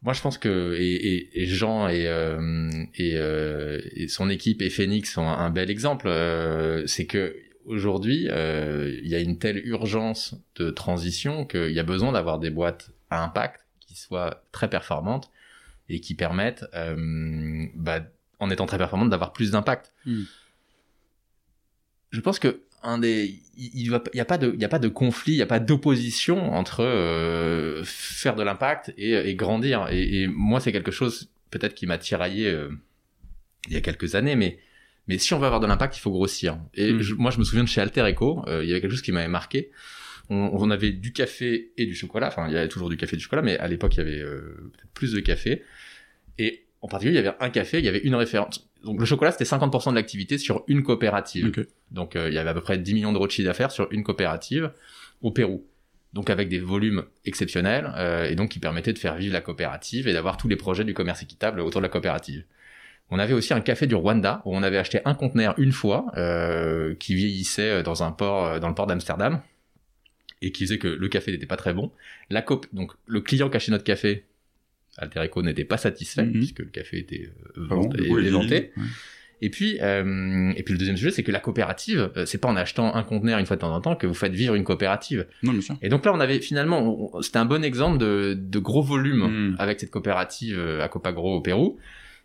moi, 0.02 0.14
je 0.14 0.22
pense 0.22 0.38
que 0.40 0.76
et, 0.80 1.42
et, 1.42 1.46
Jean 1.46 1.88
et, 1.88 2.08
euh, 2.08 2.70
et, 2.96 3.14
euh, 3.16 3.80
et 3.96 4.08
son 4.08 4.30
équipe 4.30 4.62
et 4.62 4.70
Phoenix 4.70 5.12
sont 5.14 5.28
un, 5.28 5.38
un 5.38 5.50
bel 5.52 5.70
exemple. 5.70 6.08
Euh, 6.08 6.88
c'est 6.88 7.06
que 7.06 7.36
aujourd'hui, 7.66 8.28
euh, 8.30 9.00
il 9.04 9.10
y 9.10 9.16
a 9.16 9.20
une 9.20 9.38
telle 9.38 9.58
urgence 9.66 10.36
de 10.56 10.70
transition 10.70 11.46
qu'il 11.46 11.72
y 11.72 11.80
a 11.80 11.84
besoin 11.84 12.12
d'avoir 12.12 12.40
des 12.40 12.50
boîtes 12.50 12.92
à 13.10 13.24
impact 13.24 13.65
qui 13.95 14.01
soient 14.01 14.44
très 14.51 14.69
performantes 14.69 15.31
et 15.89 16.00
qui 16.01 16.15
permettent, 16.15 16.65
euh, 16.74 17.65
bah, 17.75 18.01
en 18.39 18.50
étant 18.50 18.65
très 18.65 18.77
performantes, 18.77 19.09
d'avoir 19.09 19.31
plus 19.33 19.51
d'impact. 19.51 19.94
Hmm. 20.06 20.24
Je 22.12 22.19
pense 22.21 22.39
que 22.39 22.62
un 22.83 22.97
des, 23.00 23.39
il 23.57 23.71
il 23.74 23.89
va- 23.92 24.03
il 24.13 24.18
y 24.18 24.21
a 24.21 24.25
pas 24.25 24.38
de, 24.38 24.51
il 24.53 24.62
y 24.62 24.65
a 24.65 24.69
pas 24.69 24.80
de 24.80 24.88
conflit, 24.89 25.33
il 25.33 25.38
y 25.38 25.42
a 25.42 25.45
pas 25.47 25.59
d'opposition 25.59 26.53
entre 26.53 26.83
euh, 26.83 27.81
faire 27.86 28.36
de 28.36 28.44
l'impact 28.44 28.94
et, 28.97 29.13
et 29.13 29.36
grandir. 29.36 29.88
Et, 29.92 30.24
et 30.24 30.27
moi, 30.27 30.59
c'est 30.59 30.71
quelque 30.71 30.92
chose 30.92 31.30
peut-être 31.50 31.74
qui 31.74 31.88
m'a 31.88 31.97
tiraillé 31.97 32.47
euh, 32.50 32.69
il 33.68 33.74
y 33.74 33.77
a 33.77 33.81
quelques 33.81 34.15
années, 34.15 34.36
mais 34.36 34.59
mais 35.07 35.18
si 35.19 35.33
on 35.33 35.39
veut 35.39 35.45
avoir 35.45 35.59
de 35.62 35.68
l'impact, 35.68 35.95
il 35.97 36.00
faut 36.01 36.12
grossir. 36.12 36.57
Et 36.74 36.92
Mm. 36.94 37.01
je- 37.01 37.13
moi, 37.15 37.31
je 37.31 37.39
me 37.39 37.44
souviens 37.44 37.63
de 37.63 37.69
chez 37.69 37.80
Alter 37.81 38.09
Eco, 38.12 38.44
il 38.47 38.68
y 38.68 38.71
avait 38.71 38.81
quelque 38.81 38.92
chose 38.92 39.01
qui 39.03 39.12
m'avait 39.12 39.27
marqué. 39.27 39.71
On, 40.30 40.50
on 40.54 40.72
avait 40.72 40.92
du 40.92 41.13
café 41.13 41.72
et 41.77 41.86
du 41.86 41.95
chocolat. 41.95 42.27
Enfin, 42.27 42.48
il 42.48 42.54
y 42.54 42.57
avait 42.57 42.68
toujours 42.68 42.89
du 42.89 42.98
café 42.98 43.16
et 43.16 43.18
du 43.18 43.24
chocolat, 43.24 43.42
mais 43.42 43.57
à 43.57 43.68
l'époque, 43.68 43.95
il 43.95 43.98
y 44.00 44.01
avait 44.01 44.19
euh, 44.19 44.72
peut-être 44.74 44.92
plus 44.94 45.13
de 45.13 45.19
café. 45.19 45.63
Et 46.38 46.66
en 46.81 46.88
particulier, 46.88 47.19
il 47.19 47.24
y 47.24 47.27
avait 47.27 47.38
un 47.39 47.50
café, 47.50 47.80
il 47.80 47.86
y 47.86 47.89
avait 47.89 48.00
une 48.00 48.16
référence. 48.16 48.69
Donc 48.83 49.00
le 49.00 49.06
chocolat, 49.06 49.31
c'était 49.31 49.45
50% 49.45 49.92
de 49.92 49.95
l'activité 49.95 50.38
sur 50.38 50.64
une 50.68 50.83
coopérative. 50.83 51.47
Ok. 51.47 51.66
Donc 51.92 52.16
euh, 52.16 52.30
il 52.30 52.33
y 52.33 52.38
avait 52.38 52.50
à 52.50 52.54
peu 52.54 52.61
près 52.61 52.78
10 52.78 52.94
millions 52.94 53.11
d'euros 53.11 53.28
de 53.28 53.31
chiffre 53.31 53.47
d'affaires 53.47 53.71
sur 53.71 53.88
une 53.92 54.04
coopérative 54.04 54.71
au 55.21 55.31
Pérou. 55.31 55.66
Donc 56.14 56.30
avec 56.30 56.47
des 56.47 56.59
volumes 56.59 57.04
exceptionnels 57.26 57.92
euh, 57.97 58.30
et 58.30 58.35
donc 58.35 58.50
qui 58.50 58.59
permettaient 58.59 58.94
de 58.94 59.00
faire 59.00 59.16
vivre 59.16 59.33
la 59.33 59.42
coopérative 59.42 60.07
et 60.07 60.14
d'avoir 60.14 60.38
tous 60.38 60.47
les 60.47 60.56
projets 60.56 60.85
du 60.85 60.94
commerce 60.94 61.21
équitable 61.23 61.59
autour 61.59 61.81
de 61.81 61.85
la 61.85 61.90
coopérative. 61.90 62.45
On 63.09 63.19
avait 63.19 63.33
aussi 63.33 63.54
un 63.54 63.61
café 63.61 63.85
du 63.85 63.95
Rwanda 63.95 64.42
où 64.45 64.56
on 64.56 64.64
avait 64.64 64.78
acheté 64.78 65.00
un 65.06 65.14
conteneur 65.14 65.56
une 65.57 65.71
fois 65.71 66.06
euh, 66.18 66.95
qui 66.95 67.16
vieillissait 67.16 67.83
dans 67.83 68.04
un 68.04 68.11
port 68.11 68.45
euh, 68.45 68.59
dans 68.59 68.69
le 68.69 68.76
port 68.76 68.88
d'Amsterdam 68.88 69.42
et 70.45 70.52
qui 70.52 70.64
faisait 70.66 70.78
que 70.78 70.87
le 70.87 71.07
café 71.09 71.31
n'était 71.31 71.45
pas 71.45 71.57
très 71.57 71.73
bon. 71.73 71.92
La 72.30 72.42
coop, 72.42 72.68
donc 72.73 72.92
le 73.07 73.19
client 73.21 73.49
qui 73.49 73.57
achetait 73.57 73.71
notre 73.71 73.83
café, 73.83 74.23
Alter 74.97 75.25
Eco 75.25 75.42
n'était 75.42 75.66
pas 75.66 75.78
satisfait 75.78 76.23
Mhm. 76.23 76.31
puisque 76.33 76.59
le 76.59 76.66
café 76.71 76.99
était 76.99 77.30
euh, 77.57 77.66
éventé. 77.66 78.04
vieillit. 78.04 78.35
Ouais. 78.35 78.83
Et 79.42 79.49
puis, 79.49 79.78
euh, 79.81 80.54
et 80.56 80.64
puis 80.64 80.71
le 80.73 80.78
deuxième 80.78 80.95
sujet, 80.95 81.11
c'est 81.11 81.21
que 81.23 81.31
la 81.31 81.42
coopérative, 81.42 82.09
euh, 82.16 82.25
c'est 82.25 82.37
pas 82.37 82.47
en 82.47 82.56
achetant 82.56 82.95
un 82.95 83.04
conteneur 83.04 83.37
une 83.37 83.45
fois 83.45 83.57
de 83.57 83.61
temps 83.61 83.75
en 83.75 83.81
temps 83.81 83.95
que 83.97 84.07
vous 84.07 84.14
faites 84.14 84.31
vivre 84.31 84.56
une 84.56 84.64
coopérative. 84.64 85.28
Non, 85.44 85.52
bien 85.52 85.59
sûr. 85.61 85.75
Et 85.81 85.90
donc 85.90 86.06
là, 86.06 86.14
on 86.14 86.19
avait 86.21 86.40
finalement, 86.40 87.11
c'était 87.21 87.37
un 87.40 87.45
bon 87.45 87.61
exemple 87.64 87.97
de, 87.97 88.33
de 88.40 88.59
gros 88.59 88.81
volume 88.81 89.25
Mm. 89.52 89.56
avec 89.59 89.81
cette 89.81 89.92
coopérative 89.92 90.57
euh, 90.57 90.81
à 90.81 90.87
Copagro 90.87 91.35
au 91.35 91.42
Pérou. 91.42 91.78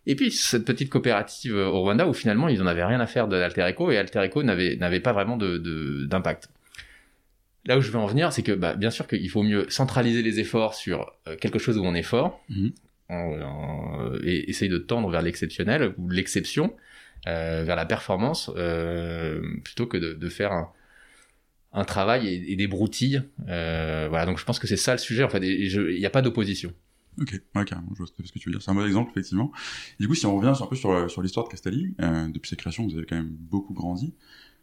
Et 0.06 0.14
puis 0.14 0.30
cette 0.30 0.64
petite 0.64 0.88
coopérative 0.88 1.54
au 1.56 1.80
Rwanda 1.82 2.06
où 2.08 2.14
finalement 2.14 2.48
ils 2.48 2.62
en 2.62 2.66
avaient 2.66 2.84
rien 2.84 3.00
à 3.00 3.06
faire 3.06 3.26
de 3.28 3.36
Alter 3.36 3.66
Eco 3.70 3.90
et 3.90 3.98
Alter 3.98 4.20
Eco 4.26 4.42
n'avait 4.44 5.00
pas 5.00 5.12
vraiment 5.12 5.36
de 5.36 5.58
de- 5.58 6.06
d'impact. 6.06 6.48
Là 7.66 7.76
où 7.78 7.80
je 7.80 7.90
veux 7.90 7.98
en 7.98 8.06
venir, 8.06 8.32
c'est 8.32 8.42
que 8.42 8.52
bah, 8.52 8.74
bien 8.74 8.90
sûr 8.90 9.06
qu'il 9.06 9.28
faut 9.28 9.42
mieux 9.42 9.66
centraliser 9.68 10.22
les 10.22 10.40
efforts 10.40 10.74
sur 10.74 11.12
euh, 11.28 11.36
quelque 11.36 11.58
chose 11.58 11.76
où 11.78 11.84
on 11.84 11.94
est 11.94 12.02
fort 12.02 12.40
Mhm. 12.48 12.72
et 14.22 14.48
essayer 14.50 14.70
de 14.70 14.78
tendre 14.78 15.10
vers 15.10 15.22
l'exceptionnel 15.22 15.94
ou 15.98 16.08
l'exception, 16.08 16.74
euh, 17.26 17.64
vers 17.64 17.76
la 17.76 17.84
performance, 17.84 18.50
euh, 18.56 19.42
plutôt 19.64 19.86
que 19.86 19.96
de, 19.96 20.14
de 20.14 20.28
faire 20.28 20.52
un, 20.52 20.70
un 21.72 21.84
travail 21.84 22.28
et, 22.28 22.52
et 22.52 22.56
des 22.56 22.66
broutilles. 22.66 23.22
Euh, 23.48 24.06
voilà, 24.08 24.26
donc 24.26 24.38
je 24.38 24.44
pense 24.44 24.58
que 24.58 24.66
c'est 24.66 24.76
ça 24.76 24.92
le 24.92 24.98
sujet. 24.98 25.22
En 25.24 25.28
fait, 25.28 25.40
il 25.42 25.98
n'y 25.98 26.06
a 26.06 26.10
pas 26.10 26.22
d'opposition. 26.22 26.72
Ok, 27.20 27.38
ouais, 27.56 27.64
carrément, 27.64 27.88
je 27.92 27.98
vois 27.98 28.06
ce 28.06 28.12
que 28.32 28.38
tu 28.38 28.48
veux 28.48 28.52
dire. 28.52 28.62
C'est 28.62 28.70
un 28.70 28.74
bon 28.74 28.86
exemple, 28.86 29.10
effectivement. 29.10 29.50
Et 29.98 30.04
du 30.04 30.08
coup, 30.08 30.14
si 30.14 30.24
on 30.26 30.36
revient 30.36 30.52
un 30.58 30.66
peu 30.66 30.76
sur, 30.76 31.20
l'histoire 31.20 31.46
de 31.46 31.50
Castelli, 31.50 31.94
depuis 31.98 32.48
sa 32.48 32.56
création, 32.56 32.86
vous 32.86 32.96
avez 32.96 33.04
quand 33.04 33.16
même 33.16 33.28
beaucoup 33.30 33.74
grandi. 33.74 34.14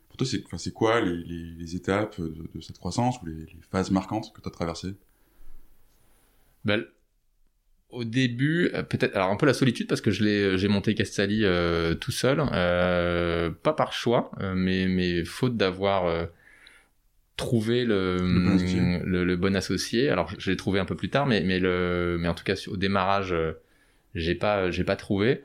Pour 0.10 0.18
toi, 0.18 0.28
c'est 0.28 0.44
enfin, 0.46 0.72
quoi 0.72 1.02
les, 1.02 1.18
les, 1.24 1.44
les 1.58 1.76
étapes 1.76 2.20
de, 2.20 2.50
de 2.54 2.62
cette 2.62 2.78
croissance 2.78 3.22
ou 3.22 3.26
les, 3.28 3.34
les 3.34 3.62
phases 3.72 3.92
marquantes 3.92 4.34
que 4.34 4.42
tu 4.42 4.48
as 4.48 4.52
traversées? 4.52 4.96
Ben, 6.66 6.86
au 7.90 8.04
début, 8.04 8.70
euh, 8.74 8.84
peut-être, 8.84 9.16
alors 9.16 9.30
un 9.30 9.38
peu 9.38 9.46
la 9.46 9.54
solitude 9.54 9.88
parce 9.88 10.02
que 10.02 10.12
je 10.12 10.24
l'ai, 10.24 10.58
j'ai 10.58 10.68
monté 10.68 10.96
Castali 10.96 11.46
euh, 11.46 11.96
tout 11.96 12.12
seul, 12.12 12.44
euh, 12.52 13.50
pas 13.50 13.74
par 13.74 13.94
choix, 13.94 14.32
mais 14.56 14.88
mais 14.88 15.24
faute 15.24 15.56
d'avoir 15.56 16.06
euh, 16.06 16.26
trouvé 17.38 17.86
le, 17.86 18.18
Le 18.18 18.40
bon 18.40 18.56
associé. 18.56 18.82
le, 19.06 19.24
le 19.24 19.36
bon 19.38 19.56
associé. 19.56 20.10
Alors, 20.10 20.32
je 20.38 20.50
l'ai 20.52 20.58
trouvé 20.58 20.80
un 20.80 20.86
peu 20.86 20.96
plus 20.96 21.10
tard, 21.10 21.28
mais, 21.28 21.42
mais, 21.42 21.60
le, 21.60 22.18
mais 22.20 22.28
en 22.28 22.34
tout 22.34 22.44
cas, 22.44 22.56
au 22.68 22.78
démarrage, 22.78 23.34
j'ai 24.16 24.36
pas, 24.36 24.72
j'ai 24.72 24.84
pas 24.84 24.96
trouvé. 24.96 25.44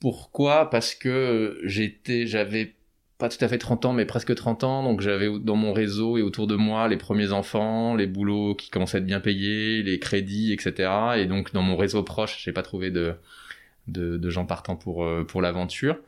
Pourquoi? 0.00 0.68
Parce 0.68 0.94
que 0.94 1.58
j'étais, 1.64 2.26
j'avais 2.26 2.74
pas 3.18 3.28
tout 3.28 3.42
à 3.42 3.48
fait 3.48 3.58
30 3.58 3.86
ans, 3.86 3.92
mais 3.92 4.04
presque 4.04 4.34
30 4.34 4.64
ans, 4.64 4.82
donc 4.82 5.00
j'avais 5.00 5.28
dans 5.38 5.56
mon 5.56 5.72
réseau 5.72 6.18
et 6.18 6.22
autour 6.22 6.46
de 6.46 6.54
moi 6.54 6.88
les 6.88 6.96
premiers 6.96 7.32
enfants, 7.32 7.94
les 7.94 8.06
boulots 8.06 8.54
qui 8.54 8.70
commençaient 8.70 8.98
à 8.98 9.00
être 9.00 9.06
bien 9.06 9.20
payés, 9.20 9.82
les 9.82 9.98
crédits, 9.98 10.52
etc. 10.52 10.90
Et 11.16 11.26
donc 11.26 11.52
dans 11.52 11.62
mon 11.62 11.76
réseau 11.76 12.02
proche, 12.02 12.42
j'ai 12.44 12.52
pas 12.52 12.62
trouvé 12.62 12.90
de, 12.90 13.14
de, 13.88 14.18
de 14.18 14.30
gens 14.30 14.44
partant 14.44 14.76
pour, 14.76 15.04
euh, 15.04 15.24
pour 15.24 15.40
l'aventure. 15.40 15.98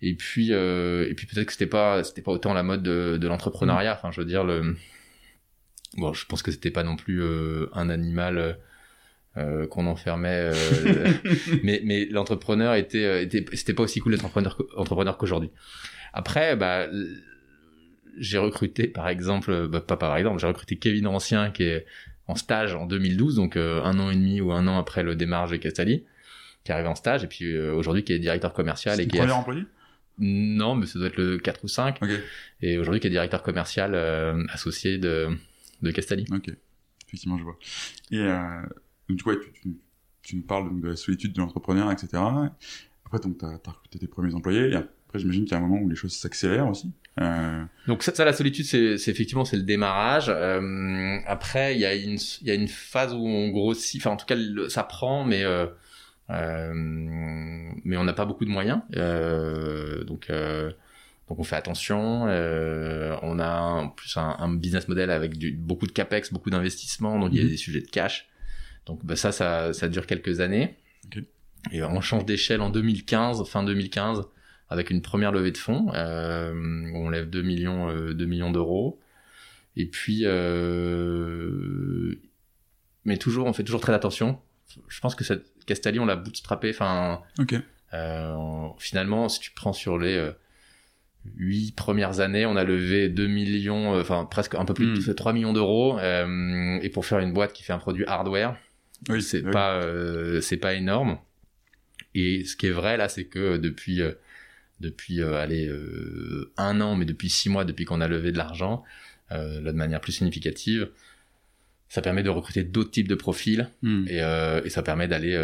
Et 0.00 0.14
puis, 0.14 0.52
euh, 0.52 1.08
et 1.08 1.14
puis 1.14 1.26
peut-être 1.26 1.46
que 1.46 1.52
c'était 1.52 1.66
pas, 1.66 2.04
c'était 2.04 2.22
pas 2.22 2.32
autant 2.32 2.54
la 2.54 2.62
mode 2.62 2.82
de, 2.82 3.18
de 3.18 3.28
l'entrepreneuriat. 3.28 3.94
Enfin, 3.94 4.10
je 4.12 4.20
veux 4.20 4.26
dire, 4.26 4.44
le, 4.44 4.76
bon, 5.96 6.12
je 6.12 6.26
pense 6.26 6.42
que 6.42 6.50
c'était 6.50 6.70
pas 6.70 6.82
non 6.84 6.96
plus 6.96 7.22
euh, 7.22 7.68
un 7.72 7.88
animal 7.88 8.58
euh, 9.38 9.66
qu'on 9.66 9.86
enfermait, 9.86 10.52
euh, 10.52 11.12
mais, 11.62 11.80
mais 11.84 12.04
l'entrepreneur 12.04 12.74
était, 12.74 13.02
euh, 13.02 13.22
était, 13.22 13.42
c'était 13.54 13.72
pas 13.72 13.82
aussi 13.82 13.98
cool 13.98 14.12
d'être 14.12 14.26
entrepreneur 14.26 15.16
qu'aujourd'hui. 15.16 15.50
Après, 16.12 16.56
bah, 16.56 16.86
j'ai 18.18 18.38
recruté, 18.38 18.86
par 18.88 19.08
exemple, 19.08 19.68
bah, 19.68 19.80
pas 19.80 19.96
par 19.96 20.16
exemple, 20.16 20.40
j'ai 20.40 20.46
recruté 20.46 20.76
Kevin 20.76 21.06
Ancien 21.06 21.50
qui 21.50 21.64
est 21.64 21.86
en 22.28 22.34
stage 22.34 22.74
en 22.74 22.86
2012, 22.86 23.36
donc 23.36 23.56
euh, 23.56 23.82
un 23.82 23.98
an 23.98 24.10
et 24.10 24.14
demi 24.14 24.40
ou 24.40 24.52
un 24.52 24.66
an 24.66 24.78
après 24.78 25.02
le 25.02 25.16
démarrage 25.16 25.50
de 25.50 25.56
Castali, 25.56 26.04
qui 26.64 26.72
arrive 26.72 26.86
en 26.86 26.94
stage, 26.94 27.24
et 27.24 27.26
puis 27.26 27.44
euh, 27.44 27.74
aujourd'hui 27.74 28.04
qui 28.04 28.12
est 28.12 28.18
directeur 28.18 28.52
commercial 28.52 28.96
C'est 28.96 29.04
et 29.04 29.08
qui 29.08 29.16
est 29.16 29.20
premier 29.20 29.32
employé? 29.32 29.64
Non, 30.18 30.74
mais 30.74 30.86
ça 30.86 30.98
doit 30.98 31.08
être 31.08 31.16
le 31.16 31.38
4 31.38 31.64
ou 31.64 31.68
5. 31.68 31.98
Ok, 32.02 32.10
Et 32.60 32.78
aujourd'hui, 32.78 33.00
qui 33.00 33.06
est 33.06 33.10
directeur 33.10 33.42
commercial 33.42 33.94
euh, 33.94 34.44
associé 34.50 34.98
de, 34.98 35.36
de 35.80 35.90
Castali. 35.90 36.26
ok. 36.32 36.50
Effectivement, 37.06 37.38
je 37.38 37.44
vois. 37.44 37.58
Et 38.10 38.18
euh, 38.18 38.62
donc, 39.08 39.18
du 39.18 39.22
coup, 39.22 39.30
ouais, 39.30 39.38
tu, 39.40 39.52
tu, 39.52 39.76
tu 40.22 40.36
nous 40.36 40.42
parles 40.42 40.68
donc, 40.68 40.80
de 40.80 40.88
la 40.88 40.96
solitude 40.96 41.32
de 41.32 41.40
l'entrepreneur, 41.40 41.90
etc. 41.90 42.22
Après, 43.04 43.18
donc, 43.18 43.38
tu 43.38 43.44
as, 43.44 43.58
recruté 43.70 43.98
tes 43.98 44.06
premiers 44.06 44.34
employés. 44.34 44.70
Et 44.70 44.76
après, 45.12 45.18
j'imagine 45.20 45.44
qu'il 45.44 45.52
y 45.52 45.54
a 45.54 45.58
un 45.58 45.60
moment 45.68 45.78
où 45.82 45.90
les 45.90 45.94
choses 45.96 46.14
s'accélèrent 46.14 46.66
aussi. 46.68 46.90
Euh, 47.20 47.62
Donc 47.86 48.02
ça, 48.02 48.14
ça, 48.14 48.24
la 48.24 48.32
solitude, 48.32 48.64
c'est 48.64 48.94
effectivement 49.10 49.44
c'est 49.44 49.58
le 49.58 49.62
démarrage. 49.62 50.30
Euh, 50.34 51.18
après, 51.26 51.74
il 51.74 51.80
y 51.80 51.84
a 51.84 51.94
une 51.94 52.16
il 52.40 52.46
y 52.46 52.50
a 52.50 52.54
une 52.54 52.68
phase 52.68 53.12
où 53.12 53.18
on 53.26 53.50
grossit. 53.50 54.00
Enfin, 54.00 54.10
en 54.12 54.16
tout 54.16 54.24
cas, 54.24 54.34
le- 54.36 54.70
ça 54.70 54.82
prend, 54.84 55.22
mais 55.24 55.44
euh, 55.44 55.66
euh, 56.30 56.72
mais 56.74 57.96
on 57.96 58.04
n'a 58.04 58.12
pas 58.12 58.24
beaucoup 58.24 58.44
de 58.44 58.50
moyens. 58.50 58.80
Euh, 58.96 60.04
donc 60.04 60.30
euh, 60.30 60.70
donc 61.28 61.38
on 61.38 61.44
fait 61.44 61.56
attention. 61.56 62.26
Euh, 62.28 63.14
on 63.22 63.38
a 63.38 63.60
en 63.60 63.88
plus 63.88 64.16
un, 64.16 64.36
un 64.38 64.54
business 64.54 64.88
model 64.88 65.10
avec 65.10 65.36
du, 65.36 65.52
beaucoup 65.52 65.86
de 65.86 65.92
capex, 65.92 66.32
beaucoup 66.32 66.50
d'investissements. 66.50 67.18
Donc 67.18 67.30
il 67.32 67.36
y 67.36 67.40
a 67.40 67.44
Mhm. 67.44 67.50
des 67.50 67.56
sujets 67.56 67.80
de 67.82 67.88
cash. 67.90 68.28
Donc 68.86 69.04
bah, 69.04 69.16
ça, 69.16 69.32
ça 69.32 69.72
ça 69.74 69.88
dure 69.88 70.06
quelques 70.06 70.40
années. 70.40 70.76
Ok. 71.06 71.22
Et 71.70 71.82
on 71.84 72.00
change 72.00 72.24
d'échelle 72.24 72.60
en 72.60 72.70
2015, 72.70 73.44
fin 73.48 73.62
2015 73.62 74.22
avec 74.72 74.90
une 74.90 75.02
première 75.02 75.30
levée 75.32 75.52
de 75.52 75.58
fonds. 75.58 75.90
Euh, 75.94 76.52
où 76.92 76.96
on 76.96 77.10
lève 77.10 77.28
2 77.30 77.42
millions, 77.42 77.88
euh, 77.90 78.12
2 78.14 78.24
millions 78.26 78.50
d'euros. 78.50 78.98
Et 79.76 79.86
puis, 79.86 80.22
euh, 80.24 82.14
mais 83.04 83.16
toujours, 83.16 83.46
on 83.46 83.52
fait 83.52 83.64
toujours 83.64 83.80
très 83.80 83.94
attention. 83.94 84.38
Je 84.88 85.00
pense 85.00 85.14
que 85.14 85.24
cette 85.24 85.46
Castali, 85.66 85.98
on 85.98 86.06
l'a 86.06 86.16
bootstrappé. 86.16 86.70
Enfin, 86.70 87.22
ok. 87.38 87.54
euh, 87.94 88.68
finalement, 88.78 89.28
si 89.28 89.40
tu 89.40 89.50
prends 89.52 89.72
sur 89.72 89.98
les 89.98 90.16
euh, 90.16 90.32
huit 91.36 91.74
premières 91.74 92.20
années, 92.20 92.46
on 92.46 92.56
a 92.56 92.64
levé 92.64 93.08
2 93.08 93.26
millions, 93.26 93.94
euh, 93.94 94.00
enfin 94.00 94.24
presque 94.24 94.54
un 94.54 94.64
peu 94.64 94.74
plus 94.74 95.06
de 95.06 95.12
3 95.12 95.32
millions 95.32 95.52
d'euros. 95.52 95.98
euh, 95.98 96.78
et 96.82 96.88
pour 96.90 97.06
faire 97.06 97.18
une 97.20 97.32
boîte 97.32 97.52
qui 97.52 97.62
fait 97.62 97.72
un 97.72 97.78
produit 97.78 98.04
hardware, 98.06 98.56
Oui, 99.08 99.22
c'est 99.22 99.44
oui. 99.44 99.50
pas 99.52 99.74
euh, 99.82 100.40
c'est 100.40 100.56
pas 100.56 100.74
énorme 100.74 101.18
et 102.14 102.44
ce 102.44 102.56
qui 102.56 102.66
est 102.66 102.70
vrai 102.72 102.96
là 102.98 103.08
c'est 103.08 103.24
que 103.24 103.56
depuis 103.56 104.02
euh, 104.02 104.12
depuis 104.82 105.22
euh, 105.22 105.40
allez 105.40 105.66
euh, 105.66 106.52
un 106.58 106.80
an 106.82 106.96
mais 106.96 107.06
depuis 107.06 107.30
six 107.30 107.48
mois 107.48 107.64
depuis 107.64 107.86
qu'on 107.86 108.00
a 108.02 108.08
levé 108.08 108.32
de 108.32 108.36
l'argent 108.36 108.82
euh, 109.30 109.60
là 109.62 109.72
de 109.72 109.76
manière 109.78 110.00
plus 110.00 110.12
significative 110.12 110.90
ça 111.88 112.02
permet 112.02 112.22
de 112.22 112.28
recruter 112.30 112.64
d'autres 112.64 112.90
types 112.90 113.08
de 113.08 113.14
profils 113.14 113.68
Hmm. 113.82 114.04
et, 114.08 114.18
et 114.64 114.70
ça 114.70 114.82
permet 114.82 115.08
d'aller 115.08 115.36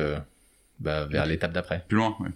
bah, 0.81 1.07
vers 1.07 1.27
l'étape 1.27 1.53
d'après 1.53 1.85
Plus 1.89 1.97
loin, 1.97 2.17
ouais. 2.21 2.31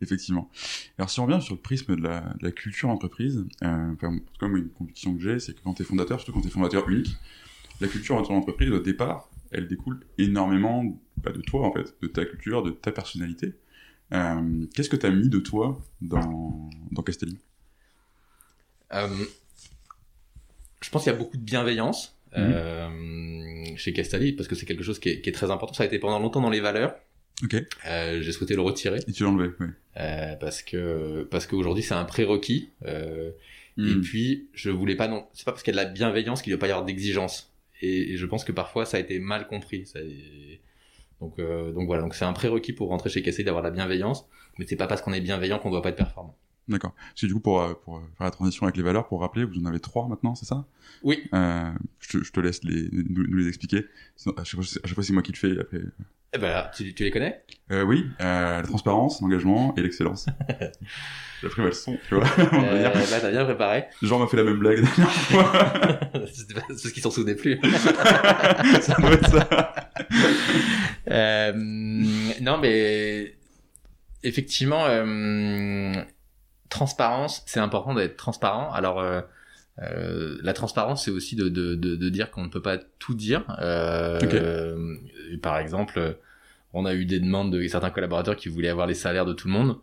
Effectivement. 0.00 0.50
Alors, 0.98 1.10
si 1.10 1.20
on 1.20 1.26
revient 1.26 1.42
sur 1.42 1.54
le 1.54 1.60
prisme 1.60 1.96
de 1.96 2.02
la, 2.02 2.20
de 2.38 2.44
la 2.44 2.52
culture 2.52 2.88
entreprise, 2.88 3.44
euh, 3.62 3.92
enfin, 3.94 4.18
comme 4.38 4.56
une 4.56 4.68
conviction 4.68 5.16
que 5.16 5.22
j'ai, 5.22 5.38
c'est 5.38 5.54
que 5.54 5.60
quand 5.62 5.74
tu 5.74 5.82
es 5.82 5.84
fondateur, 5.84 6.18
surtout 6.20 6.32
quand 6.32 6.40
tu 6.40 6.48
es 6.48 6.50
fondateur 6.50 6.88
unique, 6.88 7.16
la 7.80 7.88
culture 7.88 8.20
de 8.20 8.26
ton 8.26 8.34
entreprise, 8.36 8.70
au 8.70 8.78
départ, 8.80 9.28
elle 9.50 9.66
découle 9.68 10.00
énormément 10.18 10.84
bah, 11.16 11.32
de 11.32 11.40
toi, 11.40 11.66
en 11.66 11.72
fait, 11.72 11.94
de 12.02 12.06
ta 12.06 12.24
culture, 12.24 12.62
de 12.62 12.70
ta 12.70 12.92
personnalité. 12.92 13.54
Euh, 14.12 14.66
Qu'est-ce 14.74 14.88
que 14.88 14.96
tu 14.96 15.06
as 15.06 15.10
mis 15.10 15.28
de 15.28 15.38
toi 15.38 15.80
dans, 16.00 16.68
dans 16.92 17.02
Castelli? 17.02 17.38
Euh, 18.92 19.08
je 20.82 20.90
pense 20.90 21.02
qu'il 21.04 21.12
y 21.12 21.14
a 21.14 21.18
beaucoup 21.18 21.36
de 21.36 21.42
bienveillance 21.42 22.10
Mhm. 22.36 22.52
euh, 22.52 23.76
chez 23.76 23.92
Castali 23.92 24.32
parce 24.32 24.48
que 24.48 24.56
c'est 24.56 24.66
quelque 24.66 24.82
chose 24.82 24.98
qui 24.98 25.08
est, 25.08 25.20
qui 25.20 25.28
est 25.28 25.32
très 25.32 25.52
important 25.52 25.72
ça 25.72 25.84
a 25.84 25.86
été 25.86 26.00
pendant 26.00 26.18
longtemps 26.18 26.40
dans 26.40 26.50
les 26.50 26.58
valeurs 26.60 26.96
Ok. 27.44 27.54
Et 27.54 27.66
Euh, 27.86 28.22
j'ai 28.22 28.32
souhaité 28.32 28.54
le 28.56 28.60
retirer 28.60 28.98
tu 29.04 29.22
l'as 29.22 29.28
enlevé. 29.30 29.50
Euh, 29.98 30.34
parce 30.36 30.62
que 30.62 31.22
parce 31.30 31.46
qu'aujourd'hui 31.46 31.84
c'est 31.84 31.94
un 31.94 32.04
prérequis 32.04 32.70
et 32.86 33.32
Hmm. 33.76 34.00
puis 34.02 34.48
je 34.52 34.70
voulais 34.70 34.96
pas 34.96 35.06
non 35.08 35.26
c'est 35.32 35.44
pas 35.44 35.52
parce 35.52 35.62
qu'il 35.64 35.74
y 35.74 35.78
a 35.78 35.82
de 35.82 35.86
la 35.88 35.92
bienveillance 35.92 36.42
qu'il 36.42 36.50
ne 36.52 36.56
doit 36.56 36.60
pas 36.60 36.66
y 36.68 36.70
avoir 36.70 36.84
d'exigence 36.84 37.52
et, 37.80 38.12
et 38.12 38.16
je 38.16 38.26
pense 38.26 38.42
que 38.44 38.50
parfois 38.52 38.84
ça 38.84 38.96
a 38.96 39.00
été 39.00 39.18
mal 39.20 39.46
compris 39.48 39.86
ça, 39.86 39.98
donc 41.20 41.38
euh, 41.38 41.72
donc 41.72 41.86
voilà 41.86 42.02
donc 42.02 42.14
c'est 42.14 42.24
un 42.24 42.32
prérequis 42.32 42.72
pour 42.72 42.88
rentrer 42.88 43.10
chez 43.10 43.22
KC 43.22 43.42
d'avoir 43.44 43.62
la 43.62 43.70
bienveillance 43.70 44.26
mais 44.58 44.66
c'est 44.66 44.76
pas 44.76 44.86
parce 44.86 45.00
qu'on 45.02 45.12
est 45.12 45.20
bienveillant 45.20 45.58
qu'on 45.58 45.70
doit 45.70 45.82
pas 45.82 45.90
être 45.90 45.96
performant 45.96 46.36
D'accord. 46.66 46.94
Que 47.20 47.26
du 47.26 47.34
coup, 47.34 47.40
pour, 47.40 47.60
euh, 47.60 47.74
pour 47.74 47.98
euh, 47.98 48.00
faire 48.16 48.24
la 48.24 48.30
transition 48.30 48.64
avec 48.64 48.78
les 48.78 48.82
valeurs, 48.82 49.06
pour 49.06 49.20
rappeler, 49.20 49.44
vous 49.44 49.58
en 49.60 49.66
avez 49.66 49.80
trois 49.80 50.08
maintenant, 50.08 50.34
c'est 50.34 50.46
ça? 50.46 50.64
Oui 51.02 51.22
euh, 51.34 51.70
je, 52.00 52.08
te, 52.18 52.24
je 52.24 52.32
te 52.32 52.40
laisse 52.40 52.64
les, 52.64 52.88
nous, 52.90 53.26
nous 53.28 53.36
les 53.36 53.48
expliquer. 53.48 53.84
Sinon, 54.16 54.34
à 54.38 54.44
chaque 54.44 54.54
fois, 54.54 54.64
c'est- 54.64 54.82
à 54.82 54.86
chaque 54.86 54.94
fois, 54.94 55.04
c'est 55.04 55.12
moi 55.12 55.20
qui 55.22 55.32
le 55.32 55.36
fais. 55.36 55.60
Après. 55.60 55.80
Eh 56.34 56.38
ben 56.38 56.68
tu, 56.74 56.92
tu 56.94 57.04
les 57.04 57.10
connais? 57.10 57.44
Euh, 57.70 57.82
oui, 57.82 58.06
euh, 58.20 58.56
la 58.58 58.62
transparence, 58.62 59.20
l'engagement 59.20 59.72
et 59.76 59.82
l'excellence. 59.82 60.26
J'ai 61.40 61.46
appris 61.46 61.62
ma 61.62 61.68
leçon, 61.68 61.96
tu 62.08 62.14
vois. 62.16 62.24
euh, 62.38 62.90
bah, 62.90 63.20
t'as 63.20 63.30
bien 63.30 63.44
préparé 63.44 63.84
Genre 64.02 64.18
m'a 64.18 64.26
fait 64.26 64.36
la 64.36 64.44
même 64.44 64.58
blague 64.58 64.78
la 64.78 64.82
dernière 64.82 65.12
fois. 65.12 65.52
c'est 66.32 66.54
parce 66.54 66.90
qu'ils 66.90 67.02
s'en 67.02 67.10
souvenaient 67.10 67.34
plus 67.34 67.60
ça 68.80 68.94
doit 68.98 69.12
être 69.12 69.28
ça. 69.28 69.74
Euh, 71.10 71.52
non, 71.54 72.58
mais 72.58 73.36
effectivement, 74.22 74.86
euh, 74.86 75.92
transparence, 76.68 77.42
c'est 77.46 77.60
important 77.60 77.94
d'être 77.94 78.16
transparent. 78.16 78.72
Alors, 78.72 79.04
euh, 79.82 80.38
la 80.42 80.52
transparence, 80.52 81.04
c'est 81.04 81.10
aussi 81.10 81.34
de, 81.36 81.48
de, 81.48 81.74
de, 81.74 81.96
de 81.96 82.08
dire 82.08 82.30
qu'on 82.30 82.44
ne 82.44 82.48
peut 82.48 82.62
pas 82.62 82.78
tout 82.98 83.14
dire. 83.14 83.44
Euh, 83.60 84.20
euh, 84.22 84.96
par 85.42 85.58
exemple, 85.58 86.16
on 86.72 86.84
a 86.86 86.94
eu 86.94 87.04
des 87.06 87.18
demandes 87.20 87.52
de 87.52 87.66
certains 87.68 87.90
collaborateurs 87.90 88.36
qui 88.36 88.48
voulaient 88.48 88.68
avoir 88.68 88.86
les 88.86 88.94
salaires 88.94 89.26
de 89.26 89.32
tout 89.32 89.48
le 89.48 89.54
monde. 89.54 89.78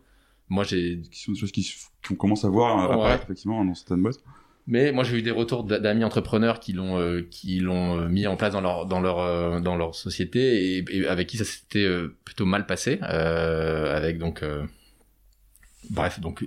Moi, 0.48 0.64
j'ai 0.64 1.02
sont 1.12 1.32
des 1.32 1.38
choses 1.38 1.52
qui, 1.52 1.70
qu'on 2.06 2.14
commence 2.14 2.44
à 2.44 2.48
voir 2.48 2.78
euh, 2.84 2.88
Ouais. 2.88 2.94
apparaître 2.94 3.24
effectivement 3.24 3.64
dans 3.64 3.74
certaines 3.74 4.02
boîtes. 4.02 4.20
Mais 4.68 4.92
moi 4.92 5.02
j'ai 5.02 5.18
eu 5.18 5.22
des 5.22 5.32
retours 5.32 5.64
d'a- 5.64 5.80
d'amis 5.80 6.04
entrepreneurs 6.04 6.60
qui 6.60 6.72
l'ont 6.72 7.20
qui 7.32 7.58
l'ont 7.58 8.08
mis 8.08 8.28
en 8.28 8.36
place 8.36 8.52
dans 8.52 8.60
leur 8.60 8.86
dans 8.86 9.00
leur 9.00 9.60
dans 9.60 9.74
leur 9.76 9.96
société 9.96 10.76
et, 10.78 10.84
et 10.88 11.06
avec 11.08 11.26
qui 11.26 11.36
ça 11.36 11.42
s'était 11.44 11.88
plutôt 12.24 12.46
mal 12.46 12.64
passé 12.64 13.00
avec 13.00 14.18
donc 14.18 14.44
bref 15.90 16.20
donc 16.20 16.44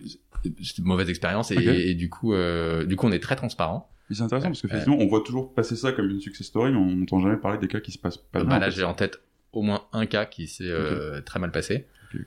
c'était 0.63 0.81
une 0.81 0.87
mauvaise 0.87 1.09
expérience 1.09 1.51
et, 1.51 1.93
du 1.95 2.09
coup 2.09 2.33
euh, 2.33 2.85
du 2.85 2.95
coup 2.95 3.07
on 3.07 3.11
est 3.11 3.19
très 3.19 3.35
transparent. 3.35 3.89
C'est 4.11 4.21
intéressant 4.21 4.49
parce 4.49 4.61
qu'effectivement, 4.61 4.97
on 4.99 5.07
voit 5.07 5.21
toujours 5.25 5.53
passer 5.53 5.75
ça 5.75 5.91
comme 5.91 6.09
une 6.09 6.21
success 6.21 6.45
story, 6.47 6.71
mais 6.71 6.77
on 6.77 6.95
n'entend 6.95 7.19
jamais 7.21 7.37
parler 7.37 7.57
des 7.57 7.67
cas 7.67 7.79
qui 7.79 7.91
se 7.91 7.97
passent 7.97 8.17
pas 8.17 8.39
bien. 8.41 8.49
bah 8.49 8.55
en 8.57 8.59
là 8.59 8.69
j'ai 8.69 8.83
en 8.83 8.93
tête 8.93 9.19
au 9.51 9.61
moins 9.63 9.85
un 9.93 10.05
cas 10.05 10.25
qui 10.25 10.47
s'est 10.47 10.63
euh, 10.69 11.21
très 11.21 11.39
mal 11.39 11.51
passé 11.51 11.87
Ok. 12.13 12.21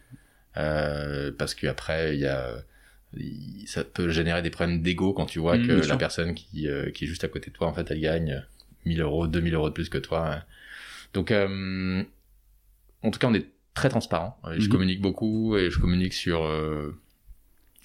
euh, 0.56 1.30
parce 1.38 1.54
que 1.54 1.66
après 1.66 2.14
il 2.14 2.20
y 2.20 2.26
a 2.26 2.56
ça 3.66 3.84
peut 3.84 4.10
générer 4.10 4.42
des 4.42 4.50
problèmes 4.50 4.82
d'ego 4.82 5.12
quand 5.14 5.25
tu 5.26 5.38
vois 5.38 5.56
Mm, 5.56 5.62
que 5.62 5.66
bien 5.72 5.76
la 5.76 5.82
sûr. 5.87 5.98
personne 5.98 6.34
qui, 6.34 6.68
euh, 6.68 6.90
qui 6.90 7.04
est 7.04 7.06
juste 7.06 7.25
à 7.25 7.28
côté 7.28 7.50
de 7.50 7.54
toi, 7.56 7.66
en 7.66 7.72
fait, 7.72 7.90
elle 7.90 8.00
gagne 8.00 8.44
1000 8.84 9.00
euros, 9.00 9.26
2000 9.26 9.54
euros 9.54 9.70
de 9.70 9.75
plus 9.75 9.88
que 9.88 9.96
toi. 9.96 10.34
hein. 10.34 10.42
Donc, 11.14 11.30
euh, 11.30 12.02
en 13.02 13.10
tout 13.10 13.18
cas, 13.18 13.28
on 13.28 13.34
est 13.34 13.46
très 13.72 13.88
transparent. 13.88 14.38
Euh, 14.44 14.56
Je 14.58 14.66
Mhm. 14.66 14.68
communique 14.68 15.00
beaucoup 15.00 15.56
et 15.56 15.70
je 15.70 15.78
communique 15.78 16.12
sur 16.12 16.44
euh, 16.44 17.00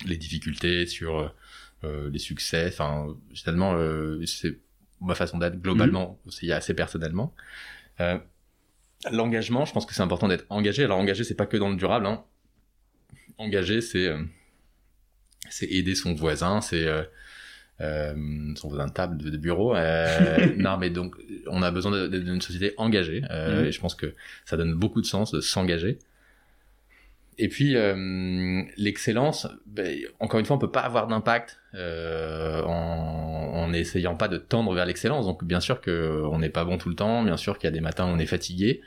les 0.05 0.17
difficultés, 0.17 0.85
sur 0.85 1.33
euh, 1.83 2.09
les 2.09 2.19
succès. 2.19 2.67
Enfin, 2.67 3.07
finalement, 3.33 3.73
euh, 3.75 4.23
c'est 4.25 4.59
ma 5.01 5.15
façon 5.15 5.37
d'être 5.37 5.61
globalement, 5.61 6.19
aussi 6.25 6.51
assez 6.51 6.73
personnellement. 6.73 7.33
Euh, 7.99 8.17
L'engagement, 9.11 9.65
je 9.65 9.73
pense 9.73 9.85
que 9.85 9.93
c'est 9.93 10.01
important 10.01 10.29
d'être 10.29 10.45
engagé. 10.49 10.85
Alors, 10.85 10.97
engagé, 10.97 11.25
c'est 11.25 11.35
pas 11.35 11.45
que 11.45 11.57
dans 11.57 11.69
le 11.69 11.75
durable. 11.75 12.05
Hein. 12.05 12.23
Engagé, 13.37 13.81
c'est 13.81 14.07
euh, 14.07 14.23
c'est 15.49 15.65
aider 15.65 15.93
son 15.93 16.13
voisin, 16.13 16.61
c'est 16.61 16.87
euh, 16.87 17.03
euh, 17.81 18.53
son 18.55 18.69
voisin 18.69 18.87
de 18.87 18.93
table 18.93 19.17
de, 19.17 19.29
de 19.29 19.37
bureau. 19.37 19.75
Euh, 19.75 20.53
non, 20.57 20.77
mais 20.77 20.89
donc, 20.89 21.15
on 21.47 21.61
a 21.63 21.71
besoin 21.71 22.07
d'une 22.07 22.39
société 22.41 22.73
engagée. 22.77 23.23
Euh, 23.29 23.61
Mhm. 23.61 23.65
Et 23.67 23.71
je 23.73 23.79
pense 23.81 23.95
que 23.95 24.13
ça 24.45 24.55
donne 24.55 24.73
beaucoup 24.73 25.01
de 25.01 25.05
sens 25.05 25.31
de 25.31 25.41
s'engager. 25.41 25.99
Et 27.37 27.47
puis, 27.47 27.75
euh, 27.75 28.63
l'excellence, 28.77 29.47
ben, 29.65 29.97
encore 30.19 30.39
une 30.39 30.45
fois, 30.45 30.55
on 30.55 30.59
peut 30.59 30.71
pas 30.71 30.81
avoir 30.81 31.07
d'impact 31.07 31.59
euh, 31.73 32.61
en, 32.63 33.67
n'essayant 33.69 34.15
pas 34.15 34.27
de 34.27 34.37
tendre 34.37 34.73
vers 34.73 34.85
l'excellence. 34.85 35.25
Donc, 35.25 35.43
bien 35.43 35.59
sûr 35.59 35.81
qu'on 35.81 36.37
n'est 36.39 36.49
pas 36.49 36.65
bon 36.65 36.77
tout 36.77 36.89
le 36.89 36.95
temps, 36.95 37.23
bien 37.23 37.37
sûr 37.37 37.57
qu'il 37.57 37.67
y 37.67 37.69
a 37.69 37.71
des 37.71 37.81
matins 37.81 38.05
où 38.05 38.09
on 38.09 38.19
est 38.19 38.27
fatigué. 38.27 38.81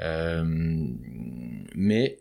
Euh, 0.00 0.44
mais 1.74 2.18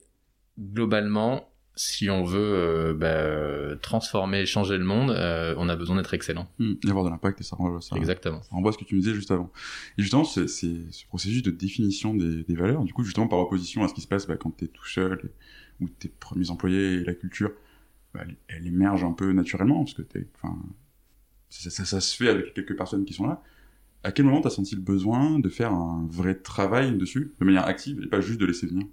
globalement, 0.59 1.49
si 1.75 2.09
on 2.09 2.23
veut 2.23 2.39
euh, 2.39 2.93
ben, 2.93 3.77
transformer, 3.79 4.45
changer 4.45 4.77
le 4.77 4.83
monde, 4.85 5.09
euh, 5.11 5.55
on 5.57 5.69
a 5.69 5.75
besoin 5.75 5.95
d'être 5.95 6.13
excellent. 6.13 6.47
Hmm, 6.59 6.73
Et 6.85 6.89
avoir 6.89 7.03
de 7.05 7.09
l'impact, 7.09 7.41
et 7.41 7.43
ça 7.43 7.55
renvoie, 7.55 7.81
ça, 7.81 7.95
Exactement. 7.95 8.41
ça 8.43 8.49
renvoie 8.51 8.71
ce 8.71 8.77
que 8.77 8.83
tu 8.83 8.95
me 8.95 8.99
disais 9.01 9.13
juste 9.15 9.31
avant. 9.31 9.51
Et 9.97 10.01
justement, 10.03 10.23
c'est 10.23 10.47
c'est 10.47 10.75
ce 10.91 11.05
processus 11.07 11.41
de 11.41 11.51
définition 11.51 12.13
des, 12.13 12.43
des 12.43 12.55
valeurs, 12.55 12.83
du 12.83 12.93
coup, 12.93 13.03
justement, 13.03 13.27
par 13.27 13.39
opposition 13.39 13.83
à 13.83 13.87
ce 13.87 13.93
qui 13.93 14.01
se 14.01 14.07
passe 14.07 14.27
bah, 14.27 14.37
quand 14.37 14.51
t'es 14.51 14.67
tout 14.67 14.85
seul, 14.85 15.19
et, 15.23 15.83
ou 15.83 15.89
tes 15.89 16.09
premiers 16.09 16.49
employés, 16.51 16.93
et 16.95 17.03
la 17.03 17.13
culture, 17.15 17.51
bah, 18.13 18.21
elle, 18.23 18.35
elle 18.49 18.67
émerge 18.67 19.03
un 19.03 19.13
peu 19.13 19.31
naturellement, 19.33 19.83
parce 19.83 19.95
que 19.95 20.03
t'es, 20.03 20.27
enfin, 20.35 20.55
ça, 21.49 21.69
ça, 21.69 21.85
ça 21.85 22.01
se 22.01 22.15
fait 22.15 22.29
avec 22.29 22.53
quelques 22.53 22.75
personnes 22.77 23.05
qui 23.05 23.13
sont 23.13 23.27
là. 23.27 23.41
À 24.03 24.11
quel 24.11 24.25
moment 24.25 24.41
t'as 24.41 24.49
senti 24.49 24.75
le 24.75 24.81
besoin 24.81 25.39
de 25.39 25.49
faire 25.49 25.71
un 25.71 26.05
vrai 26.09 26.35
travail 26.35 26.97
dessus, 26.97 27.33
de 27.39 27.45
manière 27.45 27.65
active, 27.65 28.01
et 28.03 28.07
pas 28.07 28.21
juste 28.21 28.39
de 28.39 28.45
laisser 28.45 28.67
venir? 28.67 28.85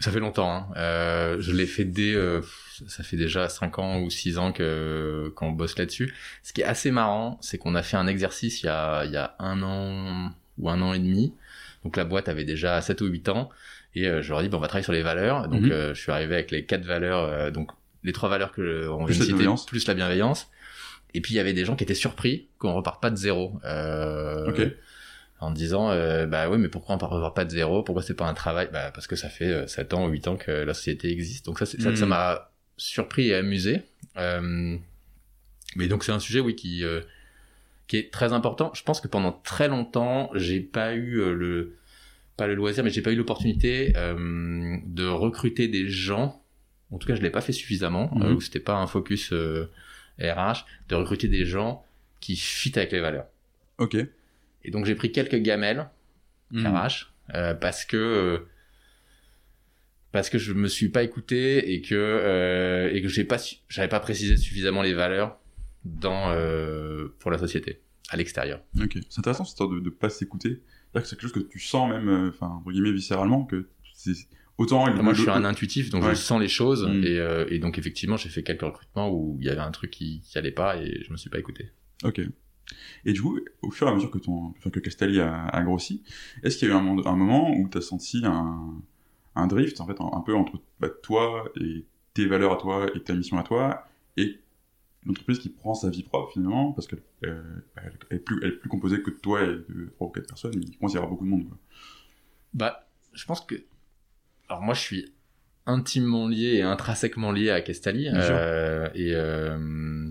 Ça 0.00 0.12
fait 0.12 0.20
longtemps. 0.20 0.50
Hein. 0.50 0.66
Euh, 0.76 1.36
je 1.40 1.50
l'ai 1.52 1.66
fait 1.66 1.84
dès, 1.84 2.14
euh, 2.14 2.40
ça 2.86 3.02
fait 3.02 3.16
déjà 3.16 3.48
5 3.48 3.78
ans 3.80 4.00
ou 4.00 4.10
6 4.10 4.38
ans 4.38 4.52
que 4.52 5.32
qu'on 5.34 5.50
bosse 5.50 5.76
là-dessus. 5.76 6.14
Ce 6.44 6.52
qui 6.52 6.60
est 6.60 6.64
assez 6.64 6.90
marrant, 6.92 7.38
c'est 7.42 7.58
qu'on 7.58 7.74
a 7.74 7.82
fait 7.82 7.96
un 7.96 8.06
exercice 8.06 8.62
il 8.62 8.66
y 8.66 8.68
a 8.68 9.04
il 9.04 9.10
y 9.10 9.16
a 9.16 9.34
un 9.40 9.60
an 9.62 10.32
ou 10.58 10.70
un 10.70 10.80
an 10.82 10.92
et 10.94 10.98
demi. 11.00 11.34
Donc 11.84 11.96
la 11.96 12.04
boîte 12.04 12.28
avait 12.28 12.44
déjà 12.44 12.80
7 12.80 13.00
ou 13.00 13.06
8 13.06 13.28
ans 13.28 13.50
et 13.94 14.06
euh, 14.06 14.22
je 14.22 14.28
leur 14.30 14.40
ai 14.40 14.44
dit 14.44 14.48
bon, 14.48 14.58
on 14.58 14.60
va 14.60 14.68
travailler 14.68 14.84
sur 14.84 14.92
les 14.92 15.02
valeurs. 15.02 15.48
Donc 15.48 15.62
Mhm. 15.62 15.72
euh, 15.72 15.94
je 15.94 16.00
suis 16.00 16.12
arrivé 16.12 16.34
avec 16.34 16.50
les 16.52 16.64
quatre 16.64 16.84
valeurs 16.84 17.24
euh, 17.24 17.50
donc 17.50 17.70
les 18.04 18.12
trois 18.12 18.28
valeurs 18.28 18.52
que 18.52 18.86
on 18.88 19.04
vient 19.04 19.06
de 19.06 19.10
la 19.20 19.26
citer, 19.26 19.34
plus 19.66 19.86
la 19.88 19.94
bienveillance. 19.94 20.48
Et 21.14 21.20
puis 21.20 21.34
il 21.34 21.36
y 21.38 21.40
avait 21.40 21.54
des 21.54 21.64
gens 21.64 21.74
qui 21.74 21.82
étaient 21.82 21.94
surpris 21.94 22.46
qu'on 22.58 22.74
repart 22.74 23.02
pas 23.02 23.10
de 23.10 23.16
zéro. 23.16 23.58
Euh, 23.64 24.48
Ok. 24.50 24.60
En 25.40 25.50
disant 25.50 25.90
euh, 25.90 26.26
bah 26.26 26.50
oui 26.50 26.58
mais 26.58 26.68
pourquoi 26.68 26.96
on 26.96 26.98
repart 26.98 27.34
pas 27.34 27.44
de 27.44 27.50
zéro? 27.50 27.82
Pourquoi 27.82 28.02
c'est 28.02 28.14
pas 28.14 28.26
un 28.26 28.34
travail? 28.34 28.68
Bah 28.72 28.90
parce 28.92 29.06
que 29.06 29.16
ça 29.16 29.28
fait 29.28 29.46
euh, 29.52 29.66
7 29.66 29.94
ans 29.94 30.06
ou 30.06 30.08
8 30.10 30.28
ans 30.28 30.36
que 30.36 30.50
la 30.50 30.74
société 30.74 31.10
existe. 31.10 31.46
Donc 31.46 31.58
ça 31.58 31.66
ça 31.66 31.94
ça 31.94 32.06
m'a 32.06 32.50
surpris 32.76 33.28
et 33.28 33.34
amusé. 33.34 33.82
Euh, 34.16 34.76
mais 35.76 35.86
donc 35.86 36.04
c'est 36.04 36.12
un 36.12 36.18
sujet 36.18 36.40
oui 36.40 36.56
qui 36.56 36.84
euh, 36.84 37.00
qui 37.86 37.96
est 37.96 38.12
très 38.12 38.32
important. 38.32 38.72
Je 38.74 38.82
pense 38.82 39.00
que 39.00 39.08
pendant 39.08 39.32
très 39.32 39.68
longtemps 39.68 40.30
j'ai 40.34 40.60
pas 40.60 40.94
eu 40.94 41.20
euh, 41.20 41.32
le 41.32 41.76
pas 42.36 42.46
le 42.46 42.54
loisir 42.54 42.82
mais 42.84 42.90
j'ai 42.90 43.02
pas 43.02 43.12
eu 43.12 43.16
l'opportunité 43.16 43.92
euh, 43.96 44.76
de 44.86 45.06
recruter 45.06 45.68
des 45.68 45.88
gens. 45.88 46.42
En 46.90 46.98
tout 46.98 47.06
cas 47.06 47.14
je 47.14 47.22
l'ai 47.22 47.30
pas 47.30 47.42
fait 47.42 47.52
suffisamment 47.52 48.10
euh, 48.22 48.34
ou 48.34 48.40
c'était 48.40 48.60
pas 48.60 48.76
un 48.76 48.86
focus 48.86 49.32
euh, 49.32 49.70
RH 50.20 50.64
de 50.88 50.94
recruter 50.96 51.28
des 51.28 51.44
gens 51.44 51.84
qui 52.20 52.34
fit 52.34 52.72
avec 52.76 52.90
les 52.92 53.00
valeurs. 53.00 53.26
Ok. 53.78 53.96
Et 54.68 54.70
donc 54.70 54.84
j'ai 54.84 54.94
pris 54.94 55.10
quelques 55.10 55.36
gamelles 55.42 55.88
Hmm. 56.50 56.64
RH 56.66 57.12
euh, 57.34 57.52
parce 57.54 57.84
que 57.84 57.96
euh, 57.96 58.38
parce 60.12 60.30
que 60.30 60.38
je 60.38 60.52
me 60.54 60.68
suis 60.68 60.88
pas 60.88 61.02
écouté 61.02 61.72
et 61.74 61.82
que 61.82 61.94
euh, 61.94 62.90
et 62.92 63.02
que 63.02 63.08
j'ai 63.08 63.24
pas 63.24 63.36
j'avais 63.68 63.88
pas 63.88 64.00
précisé 64.00 64.36
suffisamment 64.36 64.82
les 64.82 64.94
valeurs 64.94 65.38
dans 65.84 66.30
euh, 66.30 67.08
pour 67.18 67.30
la 67.30 67.38
société 67.38 67.80
à 68.10 68.16
l'extérieur. 68.16 68.62
Ok. 68.82 68.96
C'est 69.10 69.18
intéressant 69.18 69.44
cette 69.44 69.52
histoire 69.52 69.68
de, 69.68 69.80
de 69.80 69.90
pas 69.90 70.08
s'écouter. 70.08 70.62
C'est 70.94 71.10
quelque 71.10 71.20
chose 71.22 71.32
que 71.32 71.40
tu 71.40 71.58
sens 71.60 71.90
même, 71.90 72.08
euh, 72.08 72.30
enfin, 72.30 72.46
entre 72.48 72.72
guillemets, 72.72 72.92
viscéralement, 72.92 73.44
que 73.44 73.68
c'est 73.92 74.12
autant. 74.56 74.90
Moi 75.02 75.12
je 75.12 75.20
suis 75.20 75.30
un 75.30 75.44
intuitif 75.44 75.90
donc 75.90 76.02
Ouais. 76.04 76.10
je 76.14 76.20
sens 76.20 76.40
les 76.40 76.48
choses 76.48 76.86
Mm. 76.88 77.04
et, 77.04 77.18
euh, 77.18 77.44
et 77.50 77.58
donc 77.58 77.76
effectivement 77.78 78.16
j'ai 78.16 78.30
fait 78.30 78.42
quelques 78.42 78.62
recrutements 78.62 79.10
où 79.10 79.36
il 79.38 79.46
y 79.46 79.50
avait 79.50 79.60
un 79.60 79.70
truc 79.70 79.90
qui, 79.90 80.20
qui 80.22 80.38
allait 80.38 80.50
pas 80.50 80.78
et 80.78 81.02
je 81.06 81.12
me 81.12 81.18
suis 81.18 81.28
pas 81.28 81.38
écouté. 81.38 81.70
Ok. 82.04 82.22
Et 83.04 83.12
du 83.12 83.22
coup, 83.22 83.38
au 83.62 83.70
fur 83.70 83.86
et 83.86 83.90
à 83.90 83.94
mesure 83.94 84.10
que 84.10 84.18
ton, 84.18 84.54
enfin, 84.58 84.70
que 84.70 84.80
Castelli 84.80 85.20
a, 85.20 85.46
a 85.46 85.62
grossi, 85.62 86.02
est-ce 86.42 86.58
qu'il 86.58 86.68
y 86.68 86.70
a 86.70 86.74
eu 86.74 86.76
un, 86.76 86.82
moment- 86.82 87.06
un 87.06 87.16
moment 87.16 87.50
où 87.50 87.68
tu 87.68 87.78
as 87.78 87.80
senti 87.80 88.22
un, 88.24 88.74
un 89.34 89.46
drift, 89.46 89.80
en 89.80 89.86
fait, 89.86 90.00
un, 90.00 90.10
un 90.12 90.20
peu 90.20 90.34
entre 90.34 90.60
bah, 90.80 90.88
toi 91.02 91.50
et 91.60 91.84
tes 92.14 92.26
valeurs 92.26 92.52
à 92.52 92.56
toi 92.56 92.86
et 92.94 93.00
ta 93.02 93.14
mission 93.14 93.38
à 93.38 93.42
toi, 93.42 93.86
et 94.16 94.40
une 95.04 95.12
entreprise 95.12 95.38
qui 95.38 95.48
prend 95.48 95.74
sa 95.74 95.90
vie 95.90 96.02
propre 96.02 96.32
finalement, 96.32 96.72
parce 96.72 96.86
qu'elle 96.88 97.02
euh, 97.24 97.42
est 98.10 98.18
plus, 98.18 98.40
elle 98.42 98.48
est 98.50 98.56
plus 98.56 98.68
composée 98.68 99.00
que 99.02 99.10
de 99.10 99.16
toi 99.16 99.42
et 99.42 99.46
de 99.46 99.92
trois 99.94 100.08
ou 100.08 100.10
quatre 100.10 100.26
personnes, 100.26 100.54
il 100.54 100.76
commence 100.76 100.92
à 100.92 100.94
y 100.94 100.98
avoir 100.98 101.10
beaucoup 101.10 101.24
de 101.24 101.30
monde. 101.30 101.46
Quoi. 101.48 101.56
Bah, 102.54 102.88
je 103.12 103.24
pense 103.24 103.40
que. 103.42 103.54
Alors, 104.48 104.62
moi, 104.62 104.74
je 104.74 104.80
suis 104.80 105.12
intimement 105.66 106.26
lié 106.26 106.54
et 106.56 106.62
intrinsèquement 106.62 107.30
lié 107.30 107.50
à 107.50 107.58
euh, 107.58 108.88
et 108.94 109.14
euh, 109.14 110.10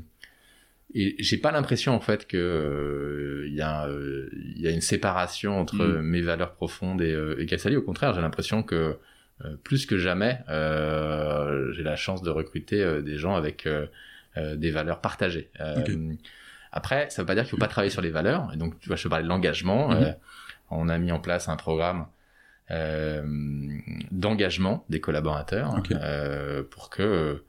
et 0.94 1.16
j'ai 1.20 1.38
pas 1.38 1.52
l'impression, 1.52 1.94
en 1.94 2.00
fait, 2.00 2.28
que 2.28 2.38
euh, 2.38 3.46
il 3.48 3.54
y, 3.56 3.62
a, 3.62 3.88
euh, 3.88 4.30
y 4.56 4.68
a 4.68 4.72
une 4.72 4.82
séparation 4.82 5.60
entre 5.60 5.84
Mm. 5.86 6.02
mes 6.02 6.22
valeurs 6.22 6.54
profondes 6.54 7.02
et, 7.02 7.12
euh, 7.14 7.40
et 7.40 7.46
Kestali. 7.46 7.76
Au 7.76 7.82
contraire, 7.82 8.14
j'ai 8.14 8.22
l'impression 8.22 8.64
que 8.64 8.98
euh, 9.46 9.56
plus 9.64 9.86
que 9.86 9.98
jamais, 9.98 10.40
euh, 10.50 11.72
j'ai 11.74 11.84
la 11.84 11.96
chance 11.96 12.22
de 12.24 12.30
recruter 12.30 12.82
euh, 12.82 13.02
des 13.02 13.18
gens 13.18 13.36
avec 13.36 13.68
euh, 13.68 13.86
euh, 14.38 14.56
des 14.56 14.72
valeurs 14.72 15.02
partagées. 15.02 15.50
Euh, 15.60 15.76
Ok. 15.82 15.92
Après, 16.72 17.10
ça 17.10 17.22
veut 17.22 17.26
pas 17.26 17.34
dire 17.36 17.44
qu'il 17.44 17.52
faut 17.52 17.58
pas 17.58 17.68
travailler 17.68 17.90
sur 17.92 18.02
les 18.02 18.10
valeurs. 18.10 18.52
Et 18.54 18.58
donc, 18.58 18.80
tu 18.80 18.88
vois, 18.88 18.96
je 18.98 19.04
te 19.04 19.08
parlais 19.08 19.24
de 19.24 19.30
l'engagement. 19.30 19.90
Mhm. 19.90 20.04
Euh, 20.04 20.12
on 20.70 20.90
a 20.90 20.98
mis 20.98 21.12
en 21.12 21.20
place 21.20 21.48
un 21.50 21.56
programme 21.56 22.08
euh, 22.72 23.24
d'engagement 24.12 24.86
des 24.90 25.00
collaborateurs 25.00 25.76
Ok. 25.78 25.92
euh, 25.92 26.64
pour 26.70 26.90
que 26.90 27.42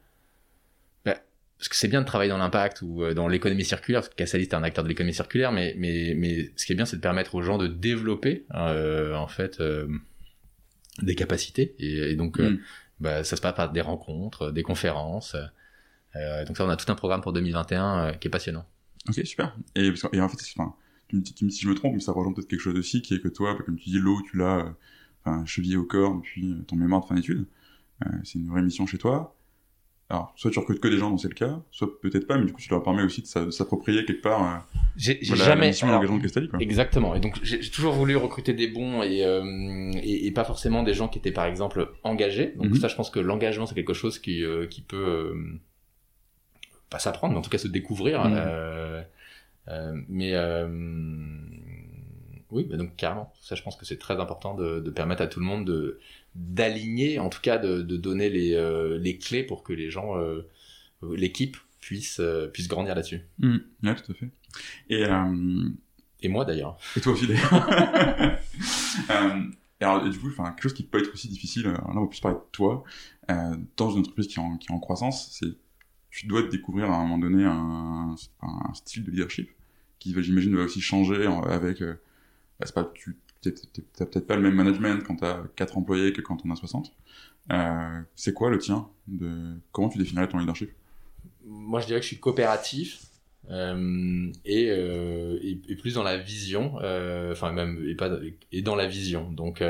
parce 1.59 1.69
que 1.69 1.77
c'est 1.77 1.89
bien 1.89 2.01
de 2.01 2.07
travailler 2.07 2.31
dans 2.31 2.39
l'impact 2.39 2.83
ou 2.83 3.03
euh, 3.03 3.15
dans 3.15 3.29
l'économie 3.29 3.65
circulaire 3.65 4.01
parce 4.01 4.09
que 4.09 4.15
Cassalis 4.15 4.45
est 4.45 4.55
un 4.55 4.63
acteur 4.63 4.85
de 4.85 4.89
l'économie 4.89 5.15
circulaire 5.15 5.53
mais 5.53 5.75
mais 5.79 6.15
mais 6.17 6.53
ce 6.57 6.65
qui 6.67 6.73
est 6.73 6.77
bien 6.77 6.85
c'est 6.85 6.97
de 6.97 7.03
permettre 7.03 7.35
aux 7.35 7.43
gens 7.43 7.59
de 7.59 7.67
développer 7.67 8.47
euh, 8.55 9.15
en 9.15 9.29
fait 9.29 9.61
euh, 9.61 9.89
des 11.03 11.15
capacités 11.15 11.75
et, 11.79 12.13
et 12.13 12.17
donc 12.17 12.41
euh, 12.41 12.51
Mm. 12.51 12.59
bah, 13.01 13.25
ça 13.25 13.37
se 13.37 13.41
passe 13.43 13.55
par 13.55 13.71
des 13.73 13.81
rencontres 13.81 14.51
des 14.53 14.63
conférences 14.63 15.37
euh, 16.17 16.45
donc 16.45 16.57
ça 16.57 16.65
on 16.65 16.69
a 16.71 16.77
tout 16.77 16.91
un 16.91 16.95
programme 16.95 17.21
pour 17.21 17.33
2021 17.33 17.99
euh, 17.99 18.13
qui 18.13 18.29
est 18.29 18.31
passionnant 18.31 18.67
Ok, 19.09 19.25
super. 19.25 19.57
Et, 19.75 19.91
en 19.91 20.29
fait, 20.29 20.39
enfin, 20.57 20.75
tu 21.09 21.17
me 21.17 21.23
dis 21.23 21.33
tu 21.33 21.45
me 21.45 21.51
dis 21.51 21.57
si 21.57 21.63
je 21.63 21.69
me 21.69 21.75
trompe, 21.75 21.95
mais 21.95 22.01
ça 22.01 22.13
rejoint 22.13 22.33
peut-être 22.33 22.49
quelque 22.49 22.61
chose 22.61 22.77
aussi, 22.77 23.01
qui 23.01 23.15
est 23.15 23.21
que 23.21 23.29
toi, 23.29 23.57
comme 23.65 23.77
tu 23.77 23.89
dis, 23.89 23.99
l'eau, 23.99 24.21
tu 24.31 24.37
l'as 24.37 24.75
enfin, 25.25 25.45
chevillé 25.47 25.77
au 25.77 25.85
corps 25.85 26.17
depuis 26.17 26.55
ton 26.67 26.77
mémoire 26.77 27.03
de 27.03 27.07
fin 27.07 27.15
d'études. 27.15 27.47
Euh, 28.05 28.11
c'est 28.25 28.39
une 28.39 28.49
vraie 28.49 28.63
mission 28.63 28.87
chez 28.87 28.99
toi. 28.99 29.35
Alors, 30.11 30.33
soit 30.37 30.51
tu 30.51 30.59
recrutes 30.59 30.81
que 30.81 30.89
des 30.89 30.97
gens, 30.97 31.11
dont 31.11 31.19
c'est 31.19 31.29
le 31.29 31.35
cas, 31.35 31.61
soit 31.71 32.01
peut-être 32.01 32.27
pas, 32.27 32.39
mais 32.39 32.47
du 32.47 32.53
coup, 32.55 32.61
tu 32.63 32.71
leur 32.71 32.83
permets 32.83 33.03
aussi 33.03 33.21
de 33.21 33.27
s'a- 33.27 33.45
de 33.45 33.51
s'approprier 33.51 34.07
quelque 34.07 34.23
part 34.23 34.43
euh, 34.43 34.59
j'ai 34.97 35.19
voilà, 35.29 35.45
jamais 35.45 35.83
alors, 35.83 36.03
de 36.17 36.23
Castelli, 36.23 36.49
quoi. 36.49 36.59
Exactement. 36.61 37.15
Et 37.15 37.21
donc 37.21 37.39
j'ai 37.43 37.61
toujours 37.71 37.93
voulu 37.93 38.17
recruter 38.17 38.55
des 38.55 38.69
bons 38.69 39.03
et, 39.03 39.23
euh, 39.25 39.93
et, 40.03 40.27
et 40.27 40.31
pas 40.33 40.45
forcément 40.45 40.83
des 40.83 40.95
gens 40.95 41.09
qui 41.09 41.19
étaient 41.19 41.31
par 41.31 41.45
exemple 41.45 41.91
engagés. 42.05 42.55
Donc 42.57 42.69
Mhm. 42.71 42.77
ça, 42.77 42.89
je 42.89 42.97
pense 42.97 43.11
que 43.11 43.21
l'engagement 43.21 43.67
c'est 43.67 43.75
quelque 43.75 43.93
chose 43.93 44.19
qui 44.19 44.43
euh, 44.43 44.67
qui 44.67 44.81
peut 44.81 44.97
euh, 44.97 45.35
pas 46.91 46.99
s'apprendre, 46.99 47.35
mais 47.35 47.39
en 47.39 47.43
tout 47.43 47.51
cas 47.51 47.59
se 47.59 47.69
découvrir. 47.69 48.23
Euh, 48.25 49.03
euh, 49.69 49.93
mais 50.09 50.31
euh, 50.35 50.67
oui, 52.51 52.65
bah 52.65 52.77
donc 52.79 52.97
carrément. 52.97 53.33
Ça, 53.41 53.55
je 53.55 53.63
pense 53.63 53.77
que 53.77 53.85
c'est 53.85 53.99
très 53.99 54.19
important 54.19 54.55
de, 54.55 54.81
de 54.81 54.91
permettre 54.91 55.23
à 55.23 55.27
tout 55.27 55.39
le 55.41 55.47
monde 55.47 55.67
de 55.67 56.01
d'aligner, 56.39 57.19
en 57.19 57.29
tout 57.29 57.41
cas 57.41 57.59
de, 57.59 57.83
de 57.83 57.97
donner 57.97 58.31
les 58.31 58.55
euh, 58.55 58.97
les 58.99 59.19
clés 59.19 59.43
pour 59.43 59.63
que 59.63 59.73
les 59.73 59.91
gens, 59.91 60.17
euh, 60.17 60.49
l'équipe 61.03 61.57
puisse 61.81 62.21
euh, 62.21 62.47
puisse 62.49 62.69
grandir 62.69 62.95
là-dessus. 62.95 63.21
Mhm. 63.39 63.61
Ouais, 63.83 63.95
tout 63.97 64.13
à 64.13 64.15
fait. 64.15 64.31
Et, 64.89 65.05
Et 66.21 66.29
moi 66.29 66.45
d'ailleurs. 66.45 66.79
et 66.97 67.01
toi 67.01 67.13
aussi, 67.13 67.27
d'ailleurs. 67.27 67.69
et 69.81 69.85
alors, 69.85 70.09
du 70.09 70.19
coup, 70.19 70.31
quelque 70.31 70.63
chose 70.63 70.75
qui 70.75 70.85
peut 70.85 70.99
être 70.99 71.13
aussi 71.13 71.29
difficile, 71.29 71.65
là, 71.65 71.85
on 71.87 72.01
va 72.01 72.07
plus 72.07 72.21
parler 72.21 72.39
de 72.39 72.51
toi, 72.53 72.83
dans 73.77 73.91
une 73.91 74.01
entreprise 74.01 74.27
qui 74.27 74.39
est 74.39 74.43
en, 74.43 74.57
qui 74.57 74.69
est 74.69 74.75
en 74.75 74.81
croissance, 74.81 75.31
c'est 75.33 75.55
tu 76.11 76.27
dois 76.27 76.43
te 76.43 76.49
découvrir 76.49 76.91
à 76.91 76.97
un 76.97 77.03
moment 77.03 77.19
donné 77.19 77.45
un, 77.45 78.17
un 78.43 78.75
style 78.75 79.05
de 79.05 79.11
leadership 79.11 79.51
qui, 79.99 80.15
j'imagine, 80.23 80.57
va 80.57 80.65
aussi 80.65 80.81
changer 80.81 81.27
avec... 81.49 81.81
Bah, 81.81 82.65
c'est 82.67 82.75
pas, 82.75 82.91
tu 82.95 83.17
t'as 83.43 84.07
peut-être 84.07 84.27
pas 84.27 84.37
le 84.37 84.43
même 84.43 84.55
management 84.55 85.03
quand 85.05 85.17
t'as 85.17 85.43
4 85.57 85.79
employés 85.79 86.13
que 86.13 86.21
quand 86.21 86.39
on 86.45 86.51
a 86.51 86.57
60. 86.57 86.93
Euh, 87.51 88.01
c'est 88.15 88.35
quoi 88.35 88.51
le 88.51 88.59
tien 88.59 88.89
Comment 89.73 89.89
tu 89.89 89.99
définirais 89.99 90.29
ton 90.29 90.39
leadership? 90.39 90.71
Moi 91.45 91.81
je 91.81 91.87
dirais 91.87 92.01
que 92.01 92.05
je 92.05 92.09
suis 92.09 92.21
coopératif 92.21 93.01
euh, 93.51 94.31
et, 94.45 94.71
euh, 94.71 95.39
et, 95.41 95.59
et 95.69 95.77
plus 95.77 95.95
dans 95.95 96.03
la 96.03 96.19
vision 96.19 96.75
euh, 96.83 97.33
enfin 97.33 97.51
même 97.51 97.83
et 97.89 97.95
pas 97.95 98.11
et 98.53 98.61
dans 98.61 98.77
la 98.77 98.87
vision 98.87 99.33
donc 99.33 99.63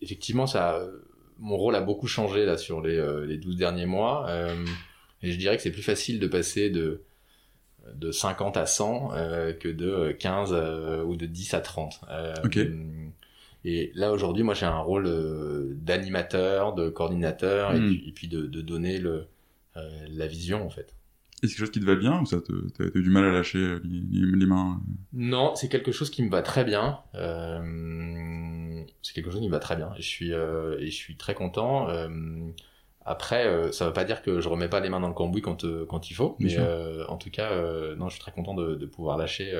effectivement 0.00 0.46
ça 0.46 0.82
mon 1.38 1.58
rôle 1.58 1.74
a 1.74 1.82
beaucoup 1.82 2.06
changé 2.06 2.46
là 2.46 2.56
sur 2.56 2.80
les, 2.80 3.26
les 3.26 3.36
12 3.36 3.56
derniers 3.56 3.86
mois 3.86 4.26
Et 5.22 5.32
je 5.32 5.38
dirais 5.38 5.56
que 5.56 5.62
c'est 5.62 5.70
plus 5.70 5.82
facile 5.82 6.18
de 6.18 6.26
passer 6.26 6.70
de 6.70 7.02
de 7.94 8.10
50 8.12 8.56
à 8.56 8.66
100 8.66 9.10
euh, 9.14 9.52
que 9.52 9.68
de 9.68 10.12
15 10.12 10.50
euh, 10.52 11.02
ou 11.04 11.16
de 11.16 11.26
10 11.26 11.54
à 11.54 11.60
30. 11.60 12.00
Euh. 12.10 12.34
Et 13.64 13.90
là 13.94 14.12
aujourd'hui, 14.12 14.42
moi 14.42 14.54
j'ai 14.54 14.66
un 14.66 14.78
rôle 14.78 15.08
d'animateur, 15.76 16.74
de 16.74 16.88
coordinateur, 16.88 17.74
et 17.74 17.80
Hmm. 17.80 17.86
puis, 17.88 18.04
et 18.08 18.12
puis 18.12 18.28
de, 18.28 18.42
de 18.46 18.60
donner 18.62 18.98
le, 18.98 19.26
la 20.08 20.26
vision 20.26 20.64
en 20.64 20.70
fait. 20.70 20.94
Et 21.42 21.46
c'est 21.46 21.54
quelque 21.54 21.58
chose 21.60 21.70
qui 21.70 21.80
te 21.80 21.86
va 21.86 21.96
bien 21.96 22.20
ou 22.20 22.26
ça 22.26 22.40
te, 22.40 22.52
t'as 22.70 22.88
t'as 22.90 22.98
eu 22.98 23.02
du 23.02 23.08
mal 23.10 23.24
à 23.24 23.32
lâcher 23.32 23.78
les, 23.84 24.26
les- 24.36 24.46
mains 24.46 24.80
Non, 25.14 25.54
c'est 25.54 25.68
quelque 25.68 25.90
chose 25.92 26.10
qui 26.10 26.22
me 26.22 26.30
va 26.30 26.42
très 26.42 26.64
bien. 26.64 26.98
C'est 29.02 29.14
quelque 29.14 29.30
chose 29.30 29.40
qui 29.40 29.46
me 29.46 29.52
va 29.52 29.58
très 29.58 29.76
bien. 29.76 29.90
Je 29.96 30.02
suis, 30.02 30.30
et 30.32 30.86
je 30.86 30.94
suis 30.94 31.16
très 31.16 31.34
content. 31.34 31.88
Après, 33.06 33.46
euh, 33.46 33.72
ça 33.72 33.86
veut 33.86 33.92
pas 33.92 34.04
dire 34.04 34.22
que 34.22 34.40
je 34.40 34.48
remets 34.48 34.68
pas 34.68 34.80
les 34.80 34.88
mains 34.90 35.00
dans 35.00 35.08
le 35.08 35.14
cambouis 35.14 35.40
quand, 35.42 35.64
euh, 35.64 35.86
quand 35.86 36.10
il 36.10 36.14
faut. 36.14 36.36
Mais 36.38 36.56
euh, 36.58 37.04
en 37.08 37.16
tout 37.16 37.30
cas, 37.30 37.50
non, 37.96 38.08
je 38.08 38.14
suis 38.14 38.20
très 38.20 38.32
content 38.32 38.54
de, 38.54 38.74
de 38.74 38.86
pouvoir 38.86 39.16
lâcher. 39.16 39.52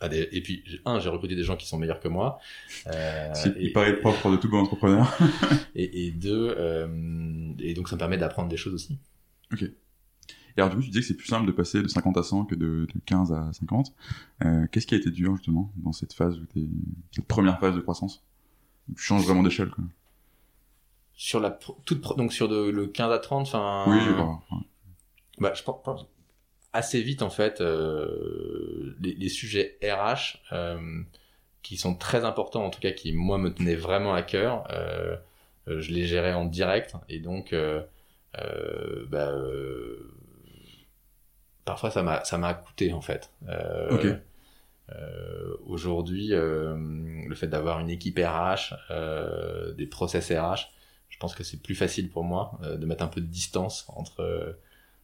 à 0.00 0.08
des... 0.08 0.28
Et 0.32 0.40
puis, 0.40 0.62
un, 0.84 1.00
j'ai 1.00 1.08
recruté 1.08 1.34
des 1.36 1.42
gens 1.44 1.56
qui 1.56 1.66
sont 1.66 1.76
meilleurs 1.78 2.00
que 2.00 2.08
moi. 2.08 2.38
C'est- 3.34 3.48
et, 3.56 3.64
Il 3.66 3.72
paraît 3.72 3.90
le 3.92 3.98
propre 4.00 4.30
de 4.30 4.36
tout 4.36 4.48
bon 4.48 4.58
entrepreneur. 4.58 5.12
et, 5.74 6.06
et 6.06 6.10
deux, 6.12 6.56
et 7.58 7.74
donc 7.74 7.88
ça 7.88 7.96
me 7.96 7.98
permet 7.98 8.16
d'apprendre 8.18 8.48
des 8.48 8.56
choses 8.56 8.74
aussi. 8.74 8.98
Et 10.56 10.60
alors 10.60 10.70
du 10.70 10.76
coup, 10.76 10.82
tu 10.82 10.88
disais 10.88 11.00
que 11.00 11.06
c'est 11.06 11.14
plus 11.16 11.28
simple 11.28 11.46
de 11.46 11.52
passer 11.52 11.82
de 11.82 11.88
50 11.88 12.16
à 12.16 12.22
100 12.22 12.44
que 12.46 12.54
de, 12.54 12.86
de 12.92 13.00
15 13.06 13.32
à 13.32 13.50
50. 13.52 13.92
Euh, 14.44 14.66
Qu'est-ce 14.70 14.86
qui 14.86 14.94
a 14.94 14.98
été 14.98 15.10
dur 15.10 15.36
justement 15.36 15.72
dans 15.76 15.92
cette 15.92 16.12
phase, 16.12 16.38
où 16.38 16.44
cette 17.12 17.24
première 17.26 17.58
phase 17.60 17.74
de 17.76 17.80
croissance? 17.80 18.22
Tu 18.96 19.02
changes 19.02 19.24
vraiment 19.24 19.42
d'échelle 19.44 19.70
quoi. 19.70 19.84
Sur 21.22 21.38
la 21.38 21.50
toute 21.50 22.16
donc 22.16 22.32
sur 22.32 22.48
de- 22.48 22.70
le 22.70 22.86
15 22.86 23.12
à 23.12 23.18
30, 23.18 23.42
enfin. 23.46 23.84
Oui, 23.88 23.98
bah, 24.16 24.56
ouais. 24.56 24.62
Bah, 25.38 25.52
je 25.54 25.62
pense, 25.62 26.06
assez 26.72 27.02
vite 27.02 27.20
en 27.20 27.28
fait 27.28 27.60
euh, 27.60 28.96
les, 29.00 29.12
les 29.12 29.28
sujets 29.28 29.76
RH 29.82 30.38
euh, 30.52 31.02
qui 31.62 31.76
sont 31.76 31.94
très 31.94 32.24
importants 32.24 32.64
en 32.64 32.70
tout 32.70 32.80
cas 32.80 32.92
qui 32.92 33.12
moi 33.12 33.36
me 33.36 33.52
tenaient 33.52 33.74
vraiment 33.74 34.14
à 34.14 34.22
cœur. 34.22 34.64
euh, 34.70 35.14
je 35.66 35.92
les 35.92 36.06
gérais 36.06 36.32
en 36.32 36.46
direct 36.46 36.94
et 37.10 37.18
donc 37.20 37.54
bah, 39.10 39.32
parfois 41.66 41.90
ça 41.90 42.02
m'a 42.02 42.24
ça 42.24 42.38
m'a 42.38 42.54
coûté 42.54 42.94
en 42.94 43.02
fait. 43.02 43.30
Aujourd'hui, 45.66 46.28
le 46.28 47.34
fait 47.34 47.46
d'avoir 47.46 47.78
une 47.80 47.90
équipe 47.90 48.18
RH, 48.18 48.74
des 49.76 49.86
process 49.86 50.32
RH, 50.32 50.70
pense 51.20 51.34
que 51.34 51.44
c'est 51.44 51.62
plus 51.62 51.74
facile 51.76 52.10
pour 52.10 52.24
moi 52.24 52.58
euh, 52.62 52.76
de 52.76 52.86
mettre 52.86 53.04
un 53.04 53.08
peu 53.08 53.20
de 53.20 53.26
distance 53.26 53.84
entre 53.88 54.20
euh, 54.20 54.52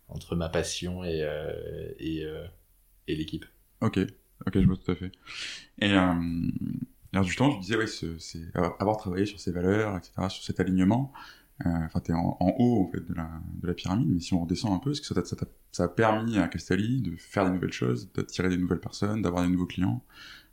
entre 0.08 0.36
ma 0.36 0.48
passion 0.48 1.04
et 1.04 1.22
euh, 1.22 2.46
et, 3.08 3.14
l'équipe. 3.14 3.44
Ok, 3.80 3.98
ok, 4.46 4.60
je 4.60 4.66
vois 4.66 4.76
tout 4.76 4.90
à 4.90 4.96
fait. 4.96 5.12
Et 5.80 5.92
alors 5.92 7.24
justement, 7.24 7.50
je 7.52 7.60
disais, 7.60 7.86
ce- 7.86 8.18
c'est 8.18 8.42
avoir 8.54 8.96
travaillé 8.96 9.26
sur 9.26 9.38
ces 9.38 9.52
valeurs, 9.52 9.96
etc., 9.96 10.28
sur 10.28 10.42
cet 10.42 10.60
alignement. 10.60 11.12
Enfin, 11.64 12.00
t'es 12.00 12.12
en, 12.12 12.36
en 12.38 12.54
haut 12.58 12.82
en 12.86 12.90
fait 12.90 13.00
de 13.00 13.14
la, 13.14 13.30
de 13.62 13.66
la 13.66 13.74
pyramide, 13.74 14.08
mais 14.08 14.20
si 14.20 14.34
on 14.34 14.42
redescend 14.42 14.74
un 14.74 14.78
peu, 14.78 14.90
est-ce 14.90 15.00
que 15.00 15.06
ça, 15.72 15.84
a 15.84 15.88
permis 15.88 16.38
à 16.38 16.48
Castelli 16.48 17.00
de 17.00 17.16
faire 17.16 17.46
des 17.46 17.50
nouvelles 17.50 17.72
choses, 17.72 18.10
d'attirer 18.12 18.48
des 18.50 18.58
nouvelles 18.58 18.80
personnes, 18.80 19.22
d'avoir 19.22 19.42
des 19.44 19.50
nouveaux 19.50 19.66
clients? 19.66 20.02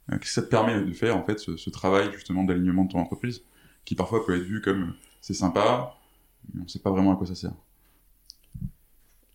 Que 0.09 0.27
ça 0.27 0.41
te 0.41 0.47
permet 0.47 0.81
de 0.83 0.91
faire 0.93 1.17
en 1.17 1.23
fait 1.23 1.39
ce, 1.39 1.57
ce 1.57 1.69
travail 1.69 2.11
justement 2.13 2.43
d'alignement 2.43 2.85
de 2.85 2.91
ton 2.91 2.99
entreprise, 2.99 3.43
qui 3.85 3.95
parfois 3.95 4.25
peut 4.25 4.35
être 4.35 4.43
vu 4.43 4.61
comme 4.61 4.93
c'est 5.23 5.33
sympa, 5.33 5.95
mais 6.53 6.61
on 6.63 6.67
sait 6.67 6.79
pas 6.79 6.91
vraiment 6.91 7.13
à 7.13 7.17
quoi 7.17 7.27
ça 7.27 7.35
sert. 7.35 7.53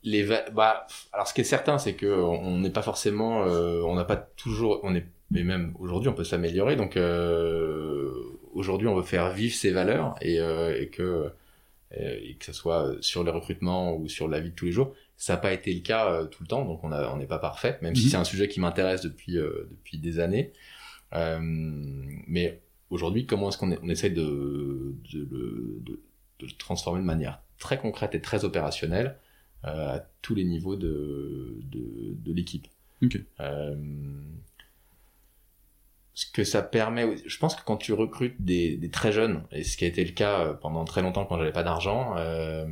Les 0.04 0.24
bah 0.52 0.86
alors 1.12 1.26
ce 1.26 1.34
qui 1.34 1.40
est 1.40 1.44
certain 1.44 1.76
c'est 1.78 1.94
que 1.94 2.06
on 2.06 2.58
n'est 2.60 2.70
pas 2.70 2.82
forcément 2.82 3.42
euh, 3.44 3.82
on 3.82 3.96
n'a 3.96 4.04
pas 4.04 4.16
toujours 4.16 4.78
on 4.84 4.94
est 4.94 5.04
mais 5.32 5.42
même 5.42 5.74
aujourd'hui 5.80 6.08
on 6.08 6.12
peut 6.14 6.22
s'améliorer 6.24 6.76
donc 6.76 6.96
euh, 6.96 8.12
aujourd'hui 8.54 8.86
on 8.86 8.94
veut 8.94 9.02
faire 9.02 9.32
vivre 9.32 9.54
ces 9.54 9.72
valeurs 9.72 10.14
et, 10.20 10.38
euh, 10.38 10.80
et 10.80 10.88
que 10.88 11.32
et 11.96 12.36
que 12.38 12.44
ce 12.44 12.52
soit 12.52 12.94
sur 13.02 13.24
le 13.24 13.30
recrutement 13.32 13.96
ou 13.96 14.08
sur 14.08 14.28
la 14.28 14.40
vie 14.40 14.50
de 14.50 14.54
tous 14.54 14.66
les 14.66 14.72
jours 14.72 14.94
ça 15.16 15.34
n'a 15.34 15.38
pas 15.40 15.52
été 15.52 15.74
le 15.74 15.80
cas 15.80 16.26
tout 16.26 16.42
le 16.44 16.48
temps 16.48 16.64
donc 16.64 16.84
on 16.84 16.92
a 16.92 17.10
on 17.12 17.16
n'est 17.16 17.26
pas 17.26 17.38
parfait 17.40 17.78
même 17.82 17.96
si 17.96 18.04
Mhm. 18.04 18.10
c'est 18.10 18.16
un 18.18 18.24
sujet 18.24 18.48
qui 18.48 18.60
m'intéresse 18.60 19.02
depuis 19.02 19.34
depuis 19.34 19.98
des 19.98 20.20
années 20.20 20.52
mais 21.14 22.60
aujourd'hui 22.90 23.26
comment 23.26 23.48
est-ce 23.48 23.58
qu'on 23.58 23.70
est- 23.72 23.78
on 23.82 23.88
essaie 23.88 24.10
de 24.10 24.94
de, 25.12 25.18
le- 25.30 25.80
de 25.82 26.00
de 26.40 26.46
le 26.46 26.52
transformer 26.58 27.00
de 27.00 27.04
manière 27.06 27.40
très 27.58 27.78
concrète 27.78 28.14
et 28.14 28.20
très 28.20 28.44
opérationnelle 28.44 29.16
euh, 29.64 29.96
à 29.96 30.00
tous 30.22 30.34
les 30.36 30.44
niveaux 30.44 30.76
de, 30.76 31.58
de, 31.64 32.14
de 32.14 32.32
l'équipe. 32.32 32.68
Ok. 33.02 33.18
Euh, 33.40 33.74
ce 36.14 36.26
que 36.30 36.44
ça 36.44 36.62
permet, 36.62 37.16
je 37.26 37.38
pense 37.38 37.54
que 37.54 37.62
quand 37.64 37.76
tu 37.76 37.92
recrutes 37.92 38.36
des, 38.40 38.76
des 38.76 38.90
très 38.90 39.12
jeunes, 39.12 39.44
et 39.52 39.62
ce 39.64 39.76
qui 39.76 39.84
a 39.84 39.88
été 39.88 40.04
le 40.04 40.12
cas 40.12 40.40
euh, 40.48 40.54
pendant 40.54 40.84
très 40.84 41.02
longtemps 41.02 41.24
quand 41.26 41.38
j'avais 41.38 41.52
pas 41.52 41.62
d'argent, 41.62 42.14
euh, 42.18 42.66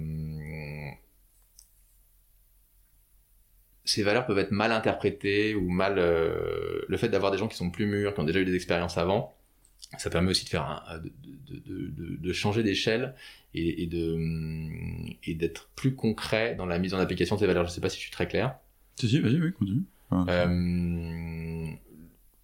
ces 3.84 4.02
valeurs 4.02 4.26
peuvent 4.26 4.38
être 4.38 4.50
mal 4.50 4.72
interprétées 4.72 5.54
ou 5.54 5.68
mal. 5.70 5.98
euh, 5.98 6.82
le 6.88 6.96
fait 6.96 7.08
d'avoir 7.08 7.30
des 7.32 7.38
gens 7.38 7.48
qui 7.48 7.56
sont 7.56 7.70
plus 7.70 7.86
mûrs, 7.86 8.14
qui 8.14 8.20
ont 8.20 8.24
déjà 8.24 8.40
eu 8.40 8.44
des 8.44 8.54
expériences 8.54 8.98
avant, 8.98 9.35
ça 9.98 10.10
permet 10.10 10.30
aussi 10.30 10.44
de 10.44 10.50
faire 10.50 10.62
un- 10.88 10.98
de, 10.98 11.10
de, 11.48 11.88
de, 11.88 12.16
de, 12.16 12.32
changer 12.32 12.62
d'échelle 12.62 13.14
et, 13.54 13.82
et 13.82 13.86
de 13.86 14.18
et 15.24 15.34
d'être 15.34 15.70
plus 15.76 15.94
concret 15.94 16.54
dans 16.56 16.66
la 16.66 16.78
mise 16.78 16.94
en 16.94 16.98
application 16.98 17.36
de 17.36 17.40
ces 17.40 17.46
valeurs. 17.46 17.66
Je 17.66 17.70
sais 17.72 17.80
pas 17.80 17.88
si 17.88 17.96
je 17.96 18.02
suis 18.02 18.10
très 18.10 18.26
clair. 18.28 18.56
Si, 18.96 19.08
si, 19.08 19.20
vas-y, 19.20 19.40
oui, 19.40 19.52
continue. 19.52 19.82
Enfin, 20.10 20.26
Euh, 20.28 21.66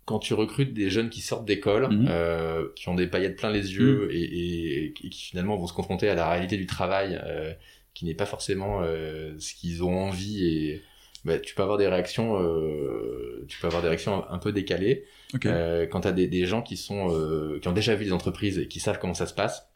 quand 0.04 0.18
tu 0.18 0.34
recrutes 0.34 0.74
des 0.74 0.90
jeunes 0.90 1.10
qui 1.10 1.20
sortent 1.20 1.44
d'école, 1.46 1.88
Mhm. 1.90 2.06
euh, 2.08 2.68
qui 2.76 2.88
ont 2.88 2.94
des 2.94 3.06
paillettes 3.06 3.36
plein 3.36 3.50
les 3.50 3.74
yeux 3.74 4.08
et, 4.12 4.20
et, 4.22 4.84
et 4.86 4.92
qui 5.10 5.10
finalement 5.28 5.56
vont 5.56 5.66
se 5.66 5.72
confronter 5.72 6.08
à 6.08 6.14
la 6.14 6.28
réalité 6.28 6.56
du 6.56 6.66
travail, 6.66 7.20
euh, 7.24 7.52
qui 7.94 8.04
n'est 8.04 8.14
pas 8.14 8.26
forcément 8.26 8.82
ce 8.82 9.54
qu'ils 9.54 9.82
ont 9.84 9.96
envie 10.08 10.44
et 10.46 10.82
bah, 11.24 11.38
tu 11.38 11.54
peux 11.54 11.62
avoir 11.62 11.78
des 11.78 11.86
réactions, 11.88 12.40
euh, 12.40 13.44
tu 13.48 13.60
peux 13.60 13.66
avoir 13.66 13.82
des 13.82 13.88
réactions 13.88 14.24
un, 14.28 14.34
un 14.34 14.38
peu 14.38 14.52
décalées. 14.52 15.04
ok. 15.34 15.46
Euh, 15.46 15.86
quand 15.86 16.00
tu 16.02 16.08
as 16.08 16.12
des, 16.12 16.26
des 16.28 16.46
gens 16.46 16.62
qui 16.62 16.76
sont 16.76 17.08
euh, 17.14 17.58
qui 17.60 17.68
ont 17.68 17.72
déjà 17.72 17.94
vu 17.94 18.04
des 18.06 18.12
entreprises 18.12 18.58
et 18.58 18.68
qui 18.68 18.80
savent 18.80 18.98
comment 18.98 19.14
ça 19.14 19.26
se 19.26 19.34
passe, 19.34 19.68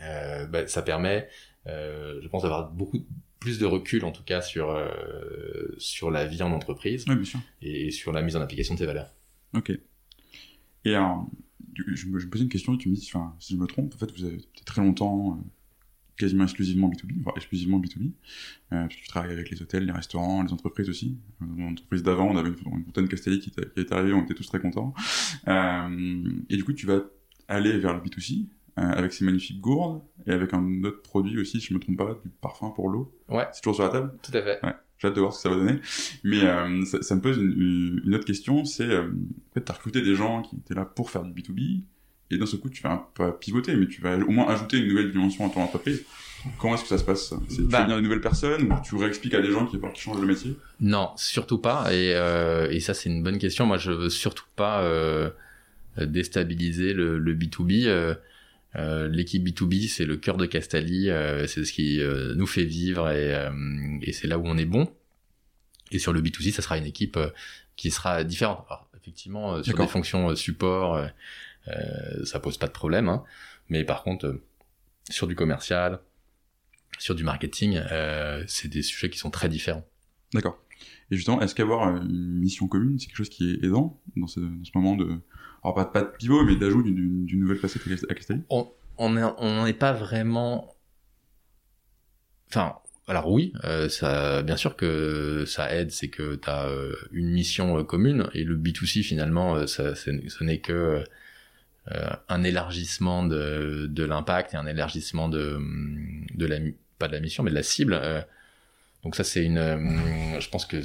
euh, 0.00 0.46
bah, 0.46 0.66
ça 0.66 0.82
permet, 0.82 1.28
je 1.66 2.26
pense, 2.28 2.42
d'avoir 2.42 2.70
beaucoup 2.70 2.98
plus 3.40 3.58
de 3.58 3.66
recul 3.66 4.04
en 4.06 4.10
tout 4.12 4.22
cas 4.24 4.40
sur 4.40 4.74
sur 5.78 6.10
la 6.10 6.24
vie 6.24 6.42
en 6.42 6.50
entreprise 6.52 7.04
Ouais, 7.08 7.14
bien 7.16 7.24
sûr. 7.24 7.40
et 7.60 7.90
sur 7.90 8.10
la 8.12 8.22
mise 8.22 8.36
en 8.36 8.40
application 8.40 8.74
de 8.74 8.78
ces 8.78 8.86
valeurs. 8.86 9.14
Ok. 9.54 9.70
Et 10.86 10.94
alors, 10.94 11.26
je 11.74 12.06
me, 12.06 12.18
je 12.18 12.26
me 12.26 12.30
posais 12.30 12.44
une 12.44 12.50
question 12.50 12.76
tu 12.76 12.88
me 12.90 12.94
dis, 12.94 13.00
si 13.02 13.12
je 13.54 13.56
me 13.56 13.66
trompe, 13.66 13.94
en 13.94 13.98
fait, 13.98 14.10
vous 14.12 14.24
avez 14.24 14.38
très 14.64 14.80
longtemps 14.82 15.38
quasiment 16.16 16.44
exclusivement 16.44 16.88
B2B, 16.88 17.22
voire 17.22 17.36
exclusivement 17.36 17.78
B2B, 17.80 18.06
euh, 18.06 18.10
parce 18.82 18.94
que 18.94 19.00
tu 19.00 19.08
travailles 19.08 19.32
avec 19.32 19.50
les 19.50 19.60
hôtels, 19.62 19.84
les 19.86 19.92
restaurants, 19.92 20.42
les 20.42 20.52
entreprises 20.52 20.88
aussi. 20.88 21.18
Euh, 21.42 21.46
Dans 21.56 21.64
l'entreprise 21.64 22.02
d'avant, 22.02 22.28
on 22.30 22.36
avait 22.36 22.48
une, 22.50 22.56
une 22.78 22.84
fontaine 22.84 23.08
Castelli 23.08 23.40
qui, 23.40 23.50
qui 23.50 23.60
est 23.76 23.92
arrivée, 23.92 24.12
on 24.12 24.22
était 24.24 24.34
tous 24.34 24.46
très 24.46 24.60
contents. 24.60 24.94
Euh, 25.48 26.30
et 26.48 26.56
du 26.56 26.64
coup, 26.64 26.72
tu 26.72 26.86
vas 26.86 27.00
aller 27.48 27.76
vers 27.78 27.94
le 27.94 28.00
B2C, 28.00 28.46
euh, 28.78 28.82
avec 28.82 29.12
ces 29.12 29.24
magnifiques 29.24 29.60
gourdes, 29.60 30.02
et 30.26 30.30
avec 30.32 30.52
un 30.54 30.82
autre 30.84 31.02
produit 31.02 31.38
aussi, 31.38 31.60
si 31.60 31.68
je 31.68 31.74
me 31.74 31.78
trompe 31.80 31.96
pas, 31.98 32.18
du 32.24 32.30
parfum 32.40 32.70
pour 32.70 32.88
l'eau. 32.88 33.14
Ouais. 33.28 33.46
C'est 33.52 33.60
toujours 33.60 33.76
sur 33.76 33.84
la 33.84 33.90
table? 33.90 34.12
Tout 34.22 34.36
à 34.36 34.42
fait. 34.42 34.60
j'ai 34.98 35.08
hâte 35.08 35.14
de 35.14 35.20
voir 35.20 35.32
ce 35.32 35.38
que 35.42 35.42
ça 35.48 35.54
va 35.54 35.56
donner. 35.64 35.80
Mais 36.24 36.42
euh, 36.42 36.84
ça, 36.84 37.02
ça 37.02 37.14
me 37.14 37.20
pose 37.20 37.36
une, 37.38 38.00
une 38.04 38.14
autre 38.14 38.24
question, 38.24 38.64
c'est 38.64 38.88
euh, 38.88 39.08
en 39.10 39.54
fait, 39.54 39.60
t'as 39.62 39.74
recruté 39.74 40.00
des 40.02 40.14
gens 40.14 40.42
qui 40.42 40.56
étaient 40.56 40.74
là 40.74 40.84
pour 40.84 41.10
faire 41.10 41.22
du 41.24 41.32
B2B, 41.32 41.82
et 42.34 42.38
d'un 42.38 42.46
seul 42.46 42.60
coup, 42.60 42.68
tu 42.68 42.82
vas 42.82 43.08
pas 43.14 43.32
pivoter, 43.32 43.74
mais 43.76 43.86
tu 43.86 44.00
vas 44.00 44.16
au 44.16 44.30
moins 44.30 44.48
ajouter 44.48 44.78
une 44.78 44.88
nouvelle 44.88 45.10
dimension 45.12 45.46
à 45.46 45.50
ton 45.52 45.60
entreprise. 45.62 46.04
Comment 46.58 46.74
est-ce 46.74 46.82
que 46.82 46.88
ça 46.88 46.98
se 46.98 47.04
passe? 47.04 47.32
C'est- 47.48 47.56
Tu 47.56 47.62
Bah. 47.62 47.84
venir 47.84 47.96
de 47.96 48.02
nouvelles 48.02 48.20
personnes 48.20 48.70
ou 48.70 48.74
tu 48.84 48.96
réexpliques 48.96 49.32
à 49.34 49.40
des 49.40 49.50
gens 49.50 49.64
qui, 49.66 49.78
qui 49.94 50.00
changent 50.02 50.20
de 50.20 50.26
métier? 50.26 50.54
Non, 50.80 51.10
surtout 51.16 51.56
pas. 51.58 51.90
Et, 51.94 52.12
euh, 52.14 52.68
et 52.70 52.80
ça, 52.80 52.92
c'est 52.92 53.08
une 53.08 53.22
bonne 53.22 53.38
question. 53.38 53.64
Moi, 53.64 53.78
je 53.78 53.90
veux 53.92 54.10
surtout 54.10 54.44
pas 54.54 54.82
euh, 54.82 55.30
déstabiliser 55.98 56.92
le, 56.92 57.18
le 57.18 57.34
B2B. 57.34 57.86
Euh, 57.86 58.14
L'équipe 59.08 59.42
B2B, 59.46 59.88
c'est 59.88 60.04
le 60.04 60.16
cœur 60.16 60.36
de 60.36 60.46
Castali. 60.46 61.08
c'est 61.46 61.64
ce 61.64 61.72
qui 61.72 62.00
nous 62.36 62.46
fait 62.46 62.64
vivre 62.64 63.08
et, 63.10 63.48
et 64.02 64.12
c'est 64.12 64.26
là 64.26 64.36
où 64.36 64.42
on 64.46 64.58
est 64.58 64.64
bon. 64.64 64.92
Et 65.92 65.98
sur 66.00 66.12
le 66.12 66.20
B2C, 66.20 66.50
ça 66.50 66.60
sera 66.60 66.76
une 66.76 66.86
équipe 66.86 67.16
qui 67.76 67.90
sera 67.92 68.24
différente. 68.24 68.64
Alors, 68.68 68.88
effectivement, 69.00 69.62
sur 69.62 69.76
des 69.78 69.86
fonctions 69.86 70.34
support, 70.34 71.06
ça 72.24 72.40
pose 72.40 72.58
pas 72.58 72.66
de 72.66 72.72
problème. 72.72 73.08
hein. 73.08 73.24
Mais 73.68 73.84
par 73.84 74.02
contre, 74.02 74.26
euh, 74.26 74.42
sur 75.10 75.26
du 75.26 75.34
commercial, 75.34 76.00
sur 76.98 77.14
du 77.14 77.24
marketing, 77.24 77.80
euh, 77.90 78.44
c'est 78.46 78.68
des 78.68 78.82
sujets 78.82 79.10
qui 79.10 79.18
sont 79.18 79.30
très 79.30 79.48
différents. 79.48 79.86
D'accord. 80.32 80.62
Et 81.10 81.16
justement, 81.16 81.40
est-ce 81.40 81.54
qu'avoir 81.54 81.88
euh, 81.88 82.00
une 82.00 82.38
mission 82.38 82.66
commune, 82.68 82.98
c'est 82.98 83.06
quelque 83.06 83.16
chose 83.16 83.28
qui 83.28 83.50
est 83.52 83.64
aidant 83.64 84.00
dans 84.16 84.26
ce, 84.26 84.40
dans 84.40 84.64
ce 84.64 84.70
moment 84.74 84.96
de... 84.96 85.20
Alors 85.62 85.74
pas, 85.74 85.84
pas 85.86 86.02
de 86.02 86.08
pivot, 86.08 86.44
mais 86.44 86.56
d'ajout 86.56 86.82
d'une- 86.82 87.26
nouvelle 87.40 87.58
facette 87.58 87.82
à 88.08 88.14
Castelli 88.14 88.42
on 88.96 89.10
n'en 89.10 89.66
est 89.66 89.72
pas 89.72 89.92
vraiment. 89.92 90.76
Enfin, 92.48 92.76
alors 93.08 93.30
oui, 93.30 93.52
euh, 93.64 93.88
ça, 93.88 94.42
bien 94.42 94.56
sûr 94.56 94.76
que 94.76 95.44
ça 95.46 95.74
aide, 95.74 95.90
c'est 95.90 96.08
que 96.08 96.36
tu 96.36 96.48
as 96.48 96.68
une 97.10 97.30
mission 97.30 97.82
commune 97.84 98.28
et 98.34 98.44
le 98.44 98.56
B2C 98.56 99.02
finalement, 99.02 99.66
ça, 99.66 99.94
ce 99.94 100.44
n'est 100.44 100.60
que 100.60 101.02
un 102.28 102.42
élargissement 102.44 103.24
de, 103.24 103.86
de 103.90 104.04
l'impact 104.04 104.54
et 104.54 104.56
un 104.56 104.66
élargissement 104.66 105.28
de, 105.28 105.58
de 106.34 106.46
la 106.46 106.58
pas 106.98 107.08
de 107.08 107.12
la 107.12 107.20
mission 107.20 107.42
mais 107.42 107.50
de 107.50 107.54
la 107.54 107.62
cible. 107.62 108.00
donc 109.02 109.16
ça 109.16 109.24
c'est 109.24 109.44
une, 109.44 110.38
je 110.40 110.48
pense 110.48 110.64
que 110.64 110.78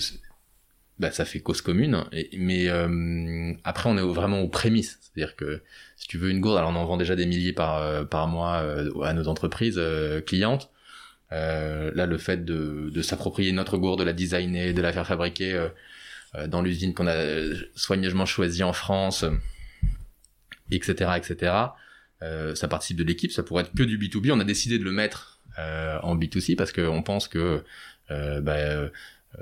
bah, 0.98 1.12
ça 1.12 1.24
fait 1.24 1.40
cause 1.40 1.62
commune. 1.62 2.04
Mais 2.38 2.68
après, 3.64 3.90
on 3.90 3.98
est 3.98 4.02
vraiment 4.02 4.42
aux 4.42 4.50
prémices. 4.50 5.00
C'est-à-dire 5.02 5.38
que 5.38 5.62
si 5.96 6.08
tu 6.08 6.18
veux 6.18 6.30
une 6.30 6.42
gourde, 6.42 6.58
alors 6.58 6.72
on 6.72 6.76
en 6.76 6.86
vend 6.86 6.98
déjà 6.98 7.16
des 7.16 7.26
milliers 7.26 7.54
par, 7.54 8.08
par 8.10 8.28
mois 8.28 8.58
à 9.04 9.14
nos 9.14 9.28
entreprises 9.30 9.82
clientes. 10.28 10.70
Euh, 11.32 11.92
là, 11.94 12.06
le 12.06 12.18
fait 12.18 12.44
de, 12.44 12.90
de 12.92 13.02
s'approprier 13.02 13.52
notre 13.52 13.78
gourde, 13.78 14.00
de 14.00 14.04
la 14.04 14.14
designer, 14.14 14.74
de 14.74 14.82
la 14.82 14.92
faire 14.92 15.06
fabriquer 15.06 15.54
euh, 15.54 15.70
euh 16.36 16.48
dans 16.48 16.62
l'usine 16.62 16.94
qu'on 16.94 17.08
a 17.08 17.16
soigneusement 17.76 18.26
choisie 18.26 18.64
en 18.64 18.74
France, 18.74 19.26
etc., 20.72 21.12
etc. 21.18 21.54
Euh, 22.22 22.56
ça 22.56 22.68
participe 22.68 22.98
de 22.98 23.04
l'équipe. 23.04 23.32
Ça 23.32 23.44
pourrait 23.44 23.64
être 23.64 23.74
que 23.74 23.84
du 23.84 23.98
B2B. 23.98 24.32
On 24.32 24.40
a 24.40 24.44
décidé 24.44 24.78
de 24.80 24.84
le 24.84 24.92
mettre 24.92 25.40
euh, 25.58 26.00
en 26.02 26.18
B2C 26.18 26.56
parce 26.56 26.72
qu'on 26.72 27.04
pense 27.04 27.28
que 27.28 27.64
bah, 28.10 28.90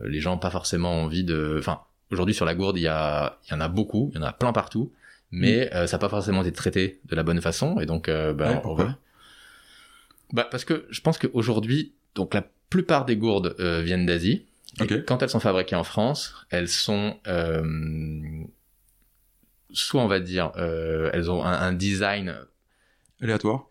les 0.03 0.19
gens 0.19 0.31
n'ont 0.31 0.39
pas 0.39 0.51
forcément 0.51 1.03
envie 1.03 1.23
de. 1.23 1.55
Enfin, 1.59 1.81
aujourd'hui 2.11 2.35
sur 2.35 2.45
la 2.45 2.55
gourde, 2.55 2.77
il 2.77 2.83
y, 2.83 2.87
a, 2.87 3.39
il 3.47 3.51
y 3.51 3.55
en 3.55 3.61
a 3.61 3.67
beaucoup, 3.67 4.11
il 4.13 4.19
y 4.19 4.23
en 4.23 4.27
a 4.27 4.33
plein 4.33 4.51
partout, 4.51 4.91
mais 5.31 5.69
mm. 5.73 5.87
ça 5.87 5.97
n'a 5.97 5.99
pas 5.99 6.09
forcément 6.09 6.41
été 6.41 6.51
traité 6.51 6.99
de 7.05 7.15
la 7.15 7.23
bonne 7.23 7.41
façon. 7.41 7.79
Et 7.79 7.85
donc, 7.85 8.09
bah, 8.09 8.61
on, 8.65 8.75
va, 8.75 8.97
bah, 10.33 10.47
parce 10.49 10.65
que 10.65 10.85
je 10.89 11.01
pense 11.01 11.17
qu'aujourd'hui, 11.17 11.93
donc 12.15 12.33
la 12.33 12.43
plupart 12.69 13.05
des 13.05 13.15
gourdes 13.15 13.55
euh, 13.59 13.81
viennent 13.81 14.05
d'Asie. 14.05 14.45
Quand 15.07 15.23
elles 15.23 15.29
sont 15.29 15.39
fabriquées 15.39 15.75
en 15.75 15.83
France, 15.83 16.35
elles 16.51 16.67
sont 16.67 17.17
euh, 17.25 17.63
soit 19.71 20.01
on 20.01 20.07
va 20.07 20.19
dire, 20.19 20.51
euh, 20.57 21.09
elles 21.13 21.29
ont 21.29 21.43
un, 21.43 21.73
design 21.73 22.35
aléatoire, 23.21 23.67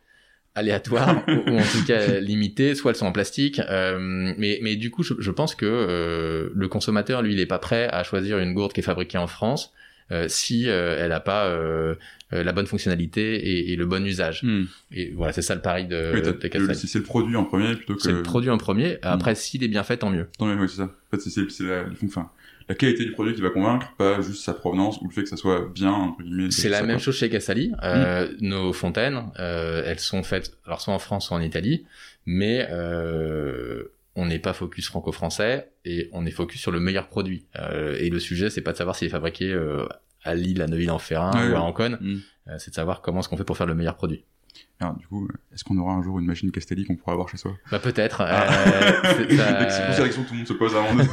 aléatoire 0.54 1.22
ou, 1.28 1.58
en 1.58 1.62
tout 1.62 1.84
cas 1.86 2.18
limité, 2.20 2.74
soit 2.74 2.92
elles 2.92 2.96
sont 2.96 3.06
en 3.06 3.12
plastique. 3.12 3.60
mais, 3.68 4.58
mais 4.62 4.76
du 4.76 4.90
coup, 4.90 5.02
je, 5.02 5.14
je 5.18 5.30
pense 5.30 5.54
que 5.54 6.52
le 6.54 6.68
consommateur, 6.68 7.22
lui, 7.22 7.32
il 7.32 7.40
est 7.40 7.46
pas 7.46 7.58
prêt 7.58 7.88
à 7.88 8.04
choisir 8.04 8.38
une 8.38 8.54
gourde 8.54 8.72
qui 8.72 8.80
est 8.80 8.84
fabriquée 8.84 9.18
en 9.18 9.26
France 9.26 9.72
euh, 10.12 10.26
si 10.28 10.68
euh, 10.68 10.96
elle 11.00 11.08
n'a 11.08 11.18
pas 11.18 11.46
euh, 11.46 11.96
la 12.30 12.52
bonne 12.52 12.68
fonctionnalité 12.68 13.70
et, 13.72 13.76
le 13.76 13.86
bon 13.86 14.06
usage. 14.06 14.44
Hmm. 14.44 14.64
Et 14.92 15.10
voilà, 15.10 15.32
c'est 15.32 15.42
ça 15.42 15.56
le 15.56 15.60
pari 15.60 15.86
de, 15.86 16.12
oui, 16.14 16.74
C'est 16.76 16.98
le 16.98 17.04
produit 17.04 17.34
en 17.34 17.44
premier 17.44 17.74
plutôt 17.74 17.96
que. 17.96 18.02
C'est 18.02 18.12
le 18.12 18.22
produit 18.22 18.50
en 18.50 18.58
premier. 18.58 18.94
Hmm. 18.94 18.98
Après, 19.02 19.34
s'il 19.34 19.64
est 19.64 19.68
bien 19.68 19.82
fait, 19.82 19.96
tant 19.96 20.10
mieux. 20.10 20.28
Tant 20.38 20.46
mieux, 20.46 20.60
oui, 20.60 20.68
c'est 20.68 20.76
ça. 20.76 20.84
En 20.84 21.16
fait, 21.16 21.48
c'est 21.50 21.64
la, 21.64 21.86
enfin, 22.04 22.30
la 22.68 22.74
qualité 22.74 23.04
du 23.04 23.12
produit 23.12 23.34
qui 23.34 23.40
va 23.40 23.50
convaincre, 23.50 23.92
pas 23.96 24.20
juste 24.20 24.44
sa 24.44 24.52
provenance 24.52 25.00
ou 25.00 25.06
le 25.06 25.12
fait 25.12 25.22
que 25.22 25.28
ça 25.28 25.36
soit 25.36 25.68
bien 25.72 25.92
entre 25.92 26.22
guillemets. 26.22 26.50
C'est 26.50 26.68
la 26.68 26.82
même 26.82 26.98
chose 26.98 27.16
chez 27.16 27.30
Casali. 27.30 27.72
Euh, 27.82 28.28
hmm. 28.28 28.36
Nos 28.40 28.72
fontaines, 28.72 29.30
euh, 29.38 29.82
elles 29.86 30.00
sont 30.00 30.22
faites, 30.22 30.56
alors 30.66 30.80
soit 30.80 30.92
en 30.92 30.98
France, 30.98 31.28
soit 31.28 31.36
en 31.36 31.42
Italie, 31.42 31.84
mais 32.26 32.66
euh, 32.70 33.84
on 34.16 34.26
n'est 34.26 34.38
pas 34.38 34.54
focus 34.54 34.88
franco-français 34.88 35.70
et 35.84 36.08
on 36.12 36.26
est 36.26 36.30
focus 36.30 36.60
sur 36.60 36.72
le 36.72 36.80
meilleur 36.80 37.08
produit. 37.08 37.44
Euh, 37.58 37.96
et 38.00 38.10
le 38.10 38.18
sujet, 38.18 38.50
c'est 38.50 38.62
pas 38.62 38.72
de 38.72 38.78
savoir 38.78 38.96
s'il 38.96 39.06
est 39.06 39.10
fabriqué 39.10 39.52
euh, 39.52 39.86
à 40.24 40.34
Lille, 40.34 40.62
à 40.62 40.66
Neuville-en-Ferrin 40.66 41.50
ou 41.50 41.54
à 41.54 41.60
Ancône, 41.60 41.98
mm. 42.00 42.16
euh, 42.48 42.56
c'est 42.58 42.70
de 42.70 42.74
savoir 42.74 43.02
comment 43.02 43.20
est-ce 43.20 43.28
qu'on 43.28 43.36
fait 43.36 43.44
pour 43.44 43.56
faire 43.56 43.66
le 43.66 43.74
meilleur 43.74 43.96
produit. 43.96 44.24
Alors, 44.80 44.94
du 44.96 45.06
coup, 45.06 45.28
est-ce 45.54 45.64
qu'on 45.64 45.76
aura 45.78 45.92
un 45.92 46.02
jour 46.02 46.18
une 46.18 46.26
machine 46.26 46.50
Castelli 46.50 46.86
qu'on 46.86 46.96
pourra 46.96 47.12
avoir 47.12 47.28
chez 47.28 47.36
soi? 47.36 47.56
Bah 47.70 47.78
peut-être. 47.78 48.22
Ah. 48.22 48.46
c'est 49.16 49.28
la 49.36 50.06
question 50.06 50.22
que 50.22 50.28
tout 50.28 50.32
le 50.32 50.38
monde 50.38 50.48
se 50.48 50.52
pose 50.54 50.74
avant. 50.74 50.96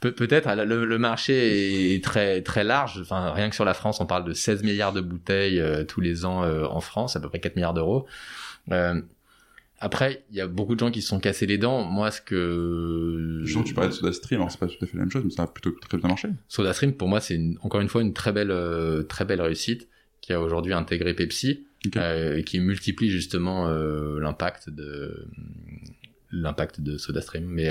peut-être. 0.00 0.48
Le, 0.54 0.98
marché 0.98 1.94
est 1.94 2.04
très 2.04 2.42
très 2.42 2.64
large. 2.64 3.00
Enfin, 3.00 3.32
rien 3.32 3.48
que 3.48 3.54
sur 3.54 3.64
la 3.64 3.74
France, 3.74 4.00
on 4.00 4.06
parle 4.06 4.24
de 4.24 4.32
16 4.32 4.62
milliards 4.62 4.92
de 4.92 5.00
bouteilles 5.00 5.62
tous 5.86 6.00
les 6.00 6.24
ans 6.24 6.42
en 6.42 6.80
France, 6.80 7.16
à 7.16 7.20
peu 7.20 7.28
près 7.28 7.40
4 7.40 7.56
milliards 7.56 7.74
d'euros. 7.74 8.06
Après, 9.80 10.24
il 10.30 10.36
y 10.36 10.40
a 10.40 10.48
beaucoup 10.48 10.74
de 10.74 10.80
gens 10.80 10.90
qui 10.90 11.02
se 11.02 11.08
sont 11.08 11.20
cassés 11.20 11.46
les 11.46 11.58
dents. 11.58 11.84
Moi, 11.84 12.10
ce 12.10 12.20
que... 12.20 13.42
Genre, 13.44 13.62
tu 13.62 13.74
parlais 13.74 13.90
de 13.90 13.94
SodaStream, 13.94 14.40
alors 14.40 14.50
c'est 14.50 14.58
pas 14.58 14.66
tout 14.66 14.74
à 14.82 14.86
fait 14.86 14.96
la 14.96 15.02
même 15.02 15.10
chose, 15.10 15.22
mais 15.24 15.30
ça 15.30 15.44
a 15.44 15.46
plutôt 15.46 15.70
très 15.70 15.98
bien 15.98 16.08
marché. 16.08 16.28
SodaStream, 16.48 16.94
pour 16.94 17.08
moi, 17.08 17.20
c'est 17.20 17.40
encore 17.62 17.80
une 17.80 17.88
fois 17.88 18.02
une 18.02 18.12
très 18.12 18.32
belle, 18.32 18.50
euh, 18.50 19.04
très 19.04 19.24
belle 19.24 19.40
réussite 19.40 19.88
qui 20.20 20.32
a 20.32 20.40
aujourd'hui 20.40 20.72
intégré 20.72 21.14
Pepsi, 21.14 21.64
euh, 21.94 22.38
et 22.38 22.42
qui 22.42 22.58
multiplie 22.58 23.08
justement 23.08 23.68
euh, 23.68 24.18
l'impact 24.18 24.68
de 24.68 25.28
l'impact 26.32 26.80
de 26.80 26.98
SodaStream. 26.98 27.44
Mais 27.46 27.70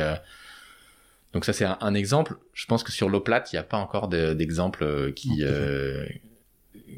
donc 1.38 1.46
ça, 1.46 1.54
c'est 1.54 1.66
un, 1.66 1.94
exemple. 1.94 2.38
Je 2.54 2.66
pense 2.66 2.84
que 2.84 2.92
sur 2.92 3.10
l'eau 3.10 3.22
plate, 3.22 3.54
il 3.54 3.56
n'y 3.56 3.60
a 3.60 3.64
pas 3.64 3.78
encore 3.78 4.08
d'exemple 4.08 5.14
qui 5.14 5.44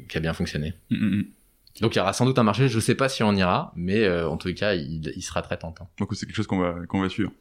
qui 0.08 0.16
a 0.16 0.20
bien 0.20 0.32
fonctionné. 0.32 0.74
Mm, 0.90 0.96
mm, 0.96 1.16
mm. 1.18 1.24
Donc 1.80 1.94
il 1.94 1.98
y 1.98 2.00
aura 2.00 2.12
sans 2.12 2.26
doute 2.26 2.38
un 2.38 2.42
marché, 2.42 2.68
je 2.68 2.76
ne 2.76 2.80
sais 2.80 2.94
pas 2.94 3.08
si 3.08 3.22
on 3.22 3.32
ira, 3.32 3.72
mais 3.76 4.04
euh, 4.04 4.28
en 4.28 4.36
tout 4.36 4.52
cas, 4.52 4.74
il, 4.74 5.22
sera 5.22 5.40
très 5.40 5.56
tentant. 5.56 5.88
Donc 5.98 6.14
c'est 6.14 6.26
quelque 6.26 6.34
chose 6.34 6.46
qu'on 6.46 6.58
va, 6.58 6.74
qu'on 6.86 7.00
va 7.00 7.08
suivre. 7.08 7.32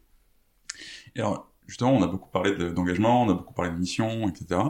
Et 1.16 1.20
alors, 1.20 1.52
justement, 1.68 1.94
on 1.94 2.04
a 2.04 2.08
beaucoup 2.08 2.30
parlé 2.30 2.56
d'engagement, 2.72 3.24
on 3.24 3.30
a 3.30 3.34
beaucoup 3.34 3.54
parlé 3.54 3.72
de 3.72 3.78
mission, 3.78 4.30
etc. 4.30 4.62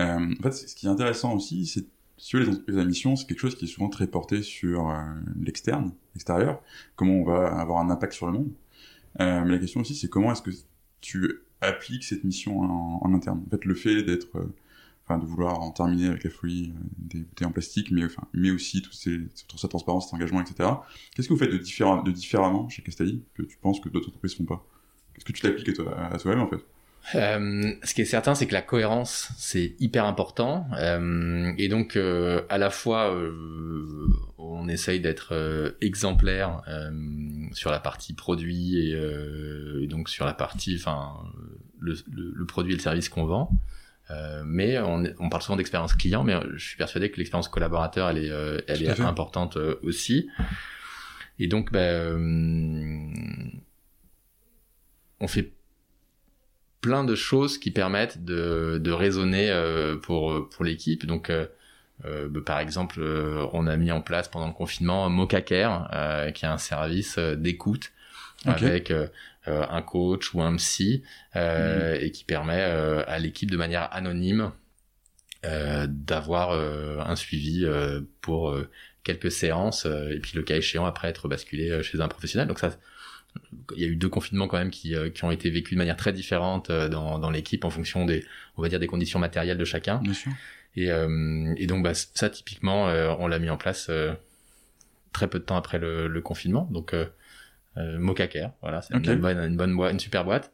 Euh, 0.00 0.34
en 0.38 0.42
fait, 0.42 0.52
ce 0.52 0.74
qui 0.74 0.86
est 0.86 0.88
intéressant 0.88 1.34
aussi, 1.34 1.66
c'est 1.66 1.84
sur 2.16 2.38
les 2.38 2.48
entreprises 2.48 2.78
à 2.78 2.84
mission, 2.84 3.16
c'est 3.16 3.26
quelque 3.26 3.40
chose 3.40 3.56
qui 3.56 3.64
est 3.64 3.68
souvent 3.68 3.88
très 3.88 4.06
porté 4.06 4.42
sur 4.42 4.88
euh, 4.88 5.02
l'externe, 5.40 5.92
l'extérieur, 6.14 6.62
comment 6.94 7.14
on 7.14 7.24
va 7.24 7.48
avoir 7.60 7.80
un 7.80 7.90
impact 7.90 8.12
sur 8.12 8.26
le 8.26 8.32
monde. 8.32 8.50
mais 9.18 9.50
la 9.50 9.58
question 9.58 9.80
aussi, 9.80 9.96
c'est 9.96 10.08
comment 10.08 10.32
est-ce 10.32 10.42
que 10.42 10.52
tu 11.00 11.42
appliques 11.62 12.04
cette 12.04 12.24
mission 12.24 12.60
en, 12.60 13.14
interne. 13.14 13.42
En 13.46 13.50
fait, 13.50 13.64
le 13.64 13.74
fait 13.74 14.02
d'être 14.02 14.46
enfin 15.04 15.18
de 15.18 15.26
vouloir 15.26 15.60
en 15.60 15.70
terminer 15.70 16.08
avec 16.08 16.24
la 16.24 16.30
folie 16.30 16.72
euh, 16.76 16.80
des 16.98 17.20
bouteilles 17.20 17.46
en 17.46 17.52
plastique, 17.52 17.90
mais 17.90 18.02
mais 18.32 18.50
aussi 18.50 18.82
tout 18.82 18.90
toute 18.90 19.60
cette 19.60 19.70
transparence, 19.70 20.06
cet 20.06 20.14
engagement, 20.14 20.40
etc. 20.40 20.68
Qu'est-ce 21.14 21.28
que 21.28 21.32
vous 21.32 21.38
faites 21.38 21.50
de, 21.50 21.56
de 21.56 22.10
différemment 22.10 22.68
chez 22.68 22.82
Castelli 22.82 23.22
que 23.34 23.42
tu 23.42 23.56
penses 23.56 23.80
que 23.80 23.88
d'autres 23.88 24.08
entreprises 24.08 24.36
font 24.36 24.44
pas? 24.44 24.64
Qu'est-ce 25.14 25.24
que 25.24 25.32
tu 25.32 25.42
t'appliques 25.42 25.70
à, 25.96 26.18
toi-même 26.18 26.40
en 26.40 26.48
fait? 26.48 26.64
Euh, 27.14 27.72
ce 27.82 27.94
qui 27.94 28.02
est 28.02 28.06
certain, 28.06 28.34
c'est 28.34 28.46
que 28.46 28.54
la 28.54 28.62
cohérence, 28.62 29.30
c'est 29.36 29.74
hyper 29.80 30.04
important. 30.04 30.66
Euh, 30.78 31.52
et 31.58 31.68
donc, 31.68 31.96
euh, 31.96 32.42
à 32.48 32.58
la 32.58 32.70
fois, 32.70 33.12
euh, 33.12 34.08
on 34.38 34.68
essaye 34.68 35.00
d'être 35.00 35.34
euh, 35.34 35.72
exemplaire 35.80 36.62
sur 37.52 37.70
la 37.70 37.80
partie 37.80 38.14
produit 38.14 38.78
et, 38.78 38.92
et, 39.82 39.86
donc 39.88 40.08
sur 40.08 40.24
la 40.24 40.32
partie, 40.32 40.76
enfin, 40.78 41.12
le, 41.78 41.94
le, 42.10 42.32
le, 42.34 42.46
produit 42.46 42.72
et 42.72 42.76
le 42.76 42.82
service 42.82 43.08
qu'on 43.08 43.26
vend. 43.26 43.50
Mais 44.44 44.78
on, 44.78 45.04
on, 45.20 45.30
parle 45.30 45.42
souvent 45.42 45.56
d'expérience 45.56 45.94
client, 45.94 46.22
mais 46.22 46.34
je 46.54 46.68
suis 46.68 46.76
persuadé 46.76 47.10
que 47.10 47.16
l'expérience 47.16 47.48
collaborateur, 47.48 48.10
elle 48.10 48.18
est, 48.18 48.64
elle 48.68 48.82
est 48.82 49.00
importante 49.00 49.56
aussi. 49.82 50.28
Et 51.38 51.46
donc, 51.46 51.72
ben, 51.72 53.10
on 55.18 55.28
fait 55.28 55.52
plein 56.82 57.04
de 57.04 57.14
choses 57.14 57.56
qui 57.56 57.70
permettent 57.70 58.24
de, 58.24 58.78
de 58.78 58.90
raisonner 58.90 59.50
pour, 60.02 60.48
pour 60.50 60.64
l'équipe. 60.64 61.06
Donc, 61.06 61.32
ben, 62.04 62.42
par 62.44 62.58
exemple, 62.58 63.00
on 63.52 63.66
a 63.66 63.76
mis 63.76 63.90
en 63.90 64.02
place 64.02 64.28
pendant 64.28 64.48
le 64.48 64.52
confinement 64.52 65.08
Mocacare, 65.08 65.88
qui 66.34 66.44
est 66.44 66.48
un 66.48 66.58
service 66.58 67.18
d'écoute 67.18 67.92
avec 68.44 68.92
euh, 69.48 69.66
un 69.68 69.82
coach 69.82 70.34
ou 70.34 70.40
un 70.40 70.54
psy 70.54 71.02
euh, 71.34 71.96
mhm. 71.96 72.04
et 72.04 72.10
qui 72.12 72.22
permet 72.22 72.60
euh, 72.60 73.02
à 73.08 73.18
l'équipe 73.18 73.50
de 73.50 73.56
manière 73.56 73.92
anonyme 73.92 74.52
d'avoir 75.88 76.52
un 76.52 77.16
suivi 77.16 77.66
pour 78.20 78.56
quelques 79.02 79.32
séances 79.32 79.86
et 79.86 80.20
puis 80.20 80.36
le 80.36 80.44
cas 80.44 80.54
échéant 80.54 80.86
après 80.86 81.08
être 81.08 81.26
basculé 81.26 81.82
chez 81.82 82.00
un 82.00 82.06
professionnel. 82.06 82.46
Donc 82.46 82.60
ça, 82.60 82.70
il 83.76 83.82
y 83.82 83.84
a 83.84 83.88
eu 83.88 83.96
deux 83.96 84.08
confinements 84.08 84.48
quand 84.48 84.58
même 84.58 84.70
qui, 84.70 84.94
qui 85.14 85.24
ont 85.24 85.30
été 85.30 85.50
vécus 85.50 85.72
de 85.74 85.78
manière 85.78 85.96
très 85.96 86.12
différente 86.12 86.70
dans, 86.70 87.18
dans 87.18 87.30
l'équipe 87.30 87.64
en 87.64 87.70
fonction 87.70 88.04
des, 88.04 88.24
on 88.56 88.62
va 88.62 88.68
dire, 88.68 88.78
des 88.80 88.86
conditions 88.86 89.18
matérielles 89.18 89.58
de 89.58 89.64
chacun. 89.64 89.98
Bien 89.98 90.14
sûr. 90.14 90.32
Et, 90.76 90.88
et 91.56 91.66
donc 91.66 91.82
bah, 91.82 91.94
ça 91.94 92.30
typiquement, 92.30 92.86
on 93.18 93.26
l'a 93.26 93.38
mis 93.38 93.50
en 93.50 93.56
place 93.56 93.90
très 95.12 95.28
peu 95.28 95.38
de 95.38 95.44
temps 95.44 95.56
après 95.56 95.78
le, 95.78 96.08
le 96.08 96.20
confinement. 96.20 96.68
Donc 96.70 96.94
euh, 96.94 97.06
voilà, 97.76 98.82
c'est 98.82 98.94
une, 98.94 99.20
bonne, 99.20 99.38
une 99.38 99.56
bonne 99.56 99.74
boîte, 99.74 99.92
une 99.92 100.00
super 100.00 100.24
boîte. 100.24 100.52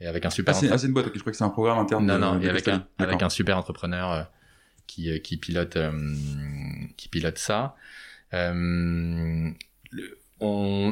Et 0.00 0.06
avec 0.06 0.24
un 0.26 0.30
super. 0.30 0.54
Ah, 0.54 0.58
c'est, 0.58 0.70
ah, 0.70 0.76
une 0.84 0.92
boîte, 0.92 1.06
je 1.14 1.20
crois 1.20 1.30
que 1.30 1.38
c'est 1.38 1.44
un 1.44 1.50
programme 1.50 1.78
interne. 1.78 2.04
Non, 2.04 2.18
non, 2.18 2.40
et 2.40 2.48
avec 2.48 2.66
un, 2.68 2.86
avec 2.98 3.22
un 3.22 3.28
super 3.28 3.56
entrepreneur 3.56 4.10
euh, 4.10 4.22
qui, 4.86 5.10
euh, 5.10 5.18
qui 5.18 5.36
pilote, 5.36 5.76
euh, 5.76 5.92
qui 6.96 7.08
pilote 7.08 7.38
ça. 7.38 7.76
Euh, 8.32 8.52
on, 8.52 9.54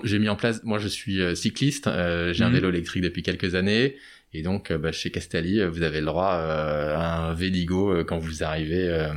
j'ai 0.04 0.18
mis 0.18 0.28
en 0.28 0.36
place, 0.36 0.62
moi 0.64 0.78
je 0.78 0.88
suis 0.88 1.20
cycliste, 1.36 1.84
j'ai 1.86 2.44
un 2.44 2.48
mhm. 2.48 2.54
vélo 2.54 2.68
électrique 2.68 3.02
depuis 3.02 3.22
quelques 3.22 3.54
années, 3.54 3.96
et 4.32 4.42
donc 4.42 4.72
bah, 4.72 4.92
chez 4.92 5.10
Castelli, 5.10 5.64
vous 5.64 5.82
avez 5.82 6.00
le 6.00 6.06
droit 6.06 6.32
à 6.32 7.28
un 7.28 7.34
Véligo 7.34 8.04
quand 8.04 8.18
vous 8.18 8.42
arrivez 8.44 9.10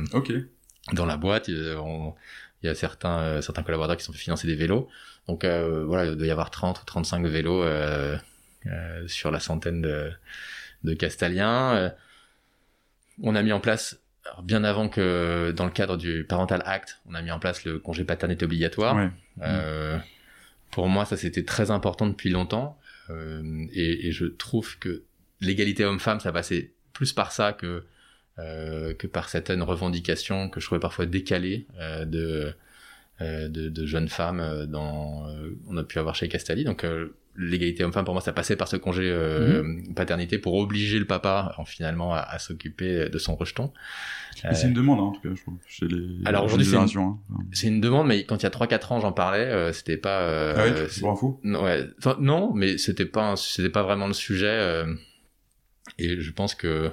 dans 0.92 1.06
la 1.06 1.16
boîte. 1.16 1.50
On, 1.78 2.14
il 2.62 2.66
y 2.66 2.68
a 2.68 2.74
certains 2.74 3.40
certains 3.40 3.62
collaborateurs 3.62 3.96
qui 3.96 4.04
sont 4.04 4.12
fait 4.12 4.18
financer 4.18 4.46
des 4.46 4.56
vélos. 4.56 4.88
Donc 5.28 5.44
voilà, 5.44 6.06
il 6.06 6.16
doit 6.16 6.26
y 6.26 6.30
avoir 6.30 6.50
30 6.50 6.80
ou 6.80 6.84
35 6.84 7.26
vélos 7.26 7.64
sur 9.06 9.30
la 9.30 9.40
centaine 9.40 9.82
de 9.82 10.10
de 10.84 10.94
Castaliens. 10.94 11.92
on 13.22 13.34
a 13.34 13.42
mis 13.42 13.52
en 13.52 13.60
place 13.60 14.00
bien 14.42 14.64
avant 14.64 14.88
que 14.88 15.52
dans 15.56 15.64
le 15.64 15.70
cadre 15.70 15.96
du 15.96 16.24
Parental 16.24 16.62
Act, 16.64 17.00
on 17.06 17.14
a 17.14 17.22
mis 17.22 17.30
en 17.30 17.38
place 17.38 17.64
le 17.64 17.78
congé 17.78 18.04
paternité 18.04 18.44
obligatoire. 18.44 19.10
Euh, 19.42 19.98
pour 20.70 20.88
moi, 20.88 21.04
ça 21.04 21.16
c'était 21.16 21.44
très 21.44 21.70
important 21.70 22.06
depuis 22.06 22.30
longtemps. 22.30 22.78
Euh, 23.10 23.66
et, 23.72 24.08
et, 24.08 24.12
je 24.12 24.26
trouve 24.26 24.78
que 24.78 25.04
l'égalité 25.40 25.84
homme-femme, 25.84 26.18
ça 26.18 26.32
passait 26.32 26.72
plus 26.92 27.12
par 27.12 27.30
ça 27.30 27.52
que 27.52 27.84
euh, 28.38 28.92
que 28.92 29.06
par 29.06 29.30
certaines 29.30 29.62
revendications 29.62 30.50
que 30.50 30.60
je 30.60 30.66
trouvais 30.66 30.78
parfois 30.78 31.06
décalées 31.06 31.66
euh, 31.80 32.04
de, 32.04 32.52
euh, 33.22 33.48
de, 33.48 33.70
de 33.70 33.86
jeunes 33.86 34.10
femmes 34.10 34.66
dans 34.66 35.26
on 35.66 35.76
a 35.78 35.84
pu 35.84 35.98
avoir 35.98 36.14
chez 36.14 36.28
Castali. 36.28 36.64
Donc 36.64 36.84
l'égalité 37.38 37.84
homme-femme 37.84 38.04
pour 38.04 38.14
moi 38.14 38.20
ça 38.20 38.32
passait 38.32 38.56
par 38.56 38.68
ce 38.68 38.76
congé 38.76 39.10
euh, 39.10 39.62
mhm. 39.62 39.94
paternité 39.94 40.38
pour 40.38 40.54
obliger 40.54 40.98
le 40.98 41.04
papa 41.04 41.54
en, 41.58 41.64
finalement 41.64 42.14
à, 42.14 42.38
s'occuper 42.38 43.08
de 43.08 43.18
son 43.18 43.36
rejeton. 43.36 43.72
c'est 44.34 44.66
une 44.66 44.74
demande 44.74 44.98
hein, 44.98 45.02
en 45.02 45.12
tout 45.12 45.20
cas 45.20 45.34
je 45.34 45.42
trouve 45.42 45.58
chez 45.66 45.86
les 45.86 46.26
Alors 46.26 46.44
aujourd'hui 46.44 46.66
c'est 46.66 46.76
une, 46.76 46.98
hein. 47.00 47.18
c'est 47.52 47.68
une 47.68 47.80
demande 47.80 48.06
mais 48.08 48.24
quand 48.24 48.36
il 48.36 48.42
y 48.42 48.46
a 48.46 48.50
3 48.50 48.66
4 48.66 48.92
ans 48.92 49.00
j'en 49.00 49.12
parlais 49.12 49.46
euh, 49.46 49.72
c'était 49.72 49.96
pas 49.96 50.20
euh, 50.22 50.54
ah 50.56 50.64
ouais, 50.64 50.88
c'est 50.88 51.06
un 51.06 51.14
fou 51.14 51.40
non, 51.42 51.64
ouais, 51.64 51.86
non 52.18 52.52
mais 52.54 52.78
c'était 52.78 53.06
pas 53.06 53.36
c'était 53.36 53.70
pas 53.70 53.82
vraiment 53.82 54.06
le 54.06 54.12
sujet 54.12 54.46
euh, 54.46 54.92
et 55.98 56.20
je 56.20 56.32
pense 56.32 56.54
que 56.54 56.90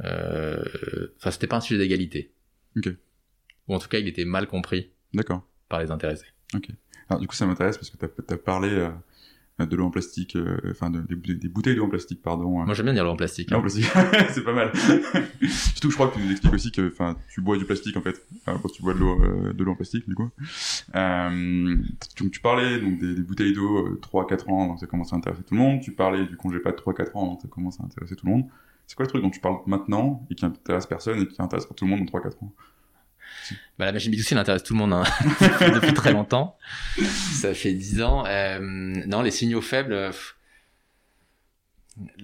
enfin 0.00 1.30
c'était 1.30 1.46
pas 1.46 1.56
un 1.56 1.60
sujet 1.60 1.78
d'égalité. 1.78 2.32
OK. 2.76 2.88
Ou 3.66 3.74
en 3.74 3.78
tout 3.78 3.88
cas 3.88 3.98
il 3.98 4.08
était 4.08 4.24
mal 4.24 4.46
compris. 4.46 4.90
D'accord. 5.14 5.42
par 5.68 5.80
les 5.80 5.90
intéressés. 5.90 6.26
OK. 6.54 6.68
Alors 7.08 7.20
du 7.20 7.26
coup 7.26 7.34
ça 7.34 7.46
m'intéresse 7.46 7.78
parce 7.78 7.90
que 7.90 7.96
tu 7.96 8.34
as, 8.34 8.36
parlé 8.36 8.88
de 9.66 9.76
l'eau 9.76 9.86
en 9.86 9.90
plastique, 9.90 10.36
euh, 10.36 10.56
enfin 10.70 10.90
de, 10.90 11.00
des, 11.00 11.48
bouteilles 11.48 11.74
d'eau 11.74 11.84
en 11.84 11.88
plastique, 11.88 12.22
pardon. 12.22 12.62
Euh. 12.62 12.64
Moi 12.64 12.74
j'aime 12.74 12.86
bien 12.86 12.94
dire 12.94 13.04
l'eau 13.04 13.10
en 13.10 13.16
plastique. 13.16 13.50
L'eau 13.50 13.58
en 13.58 13.60
plastique, 13.60 13.86
c'est 14.30 14.44
pas 14.44 14.52
mal. 14.52 14.72
Surtout, 15.48 15.90
je 15.90 15.94
crois 15.94 16.08
que 16.08 16.14
tu 16.14 16.22
nous 16.22 16.30
expliques 16.30 16.54
aussi 16.54 16.70
que, 16.70 16.88
enfin, 16.92 17.16
tu 17.32 17.40
bois 17.40 17.56
du 17.56 17.64
plastique 17.64 17.96
en 17.96 18.02
fait, 18.02 18.24
quand 18.44 18.68
tu 18.72 18.82
bois 18.82 18.94
de 18.94 18.98
l'eau, 19.00 19.20
euh, 19.20 19.52
de 19.52 19.64
l'eau 19.64 19.72
en 19.72 19.74
plastique, 19.74 20.08
du 20.08 20.14
coup. 20.14 20.30
Euh, 20.94 21.76
tu, 22.14 22.30
tu 22.30 22.40
parlais 22.40 22.80
donc 22.80 22.98
des, 22.98 23.14
bouteilles 23.22 23.52
d'eau 23.52 23.96
3-4 23.96 24.50
ans, 24.50 24.66
donc 24.68 24.80
ça 24.80 24.86
commence 24.86 25.12
à 25.12 25.16
intéresser 25.16 25.42
tout 25.42 25.54
le 25.54 25.60
monde. 25.60 25.80
Tu 25.80 25.92
parlais 25.92 26.26
du 26.26 26.36
congé 26.36 26.60
pas 26.60 26.70
de 26.70 26.76
3-4 26.76 27.10
ans, 27.14 27.26
donc 27.26 27.40
ça 27.42 27.48
commence 27.48 27.80
à 27.80 27.84
intéresser 27.84 28.14
tout 28.14 28.26
le 28.26 28.32
monde. 28.32 28.44
C'est 28.86 28.94
quoi 28.94 29.04
le 29.04 29.10
truc 29.10 29.22
dont 29.22 29.30
tu 29.30 29.40
parles 29.40 29.58
maintenant 29.66 30.26
et 30.30 30.34
qui 30.34 30.46
intéresse 30.46 30.86
personne 30.86 31.20
et 31.20 31.26
qui 31.26 31.42
intéresse 31.42 31.66
tout 31.76 31.84
le 31.84 31.90
monde 31.90 32.06
dans 32.10 32.18
3-4 32.18 32.44
ans? 32.44 32.52
Bah, 33.78 33.86
la 33.86 33.92
machine 33.92 34.12
B2C, 34.12 34.28
elle 34.32 34.38
intéresse 34.38 34.62
tout 34.62 34.74
le 34.74 34.78
monde 34.78 34.92
hein. 34.92 35.04
depuis 35.74 35.94
très 35.94 36.12
longtemps. 36.12 36.56
Ça 37.40 37.54
fait 37.54 37.72
10 37.72 38.02
ans. 38.02 38.24
Euh, 38.26 38.58
non, 38.60 39.22
les 39.22 39.30
signaux 39.30 39.60
faibles. 39.60 40.12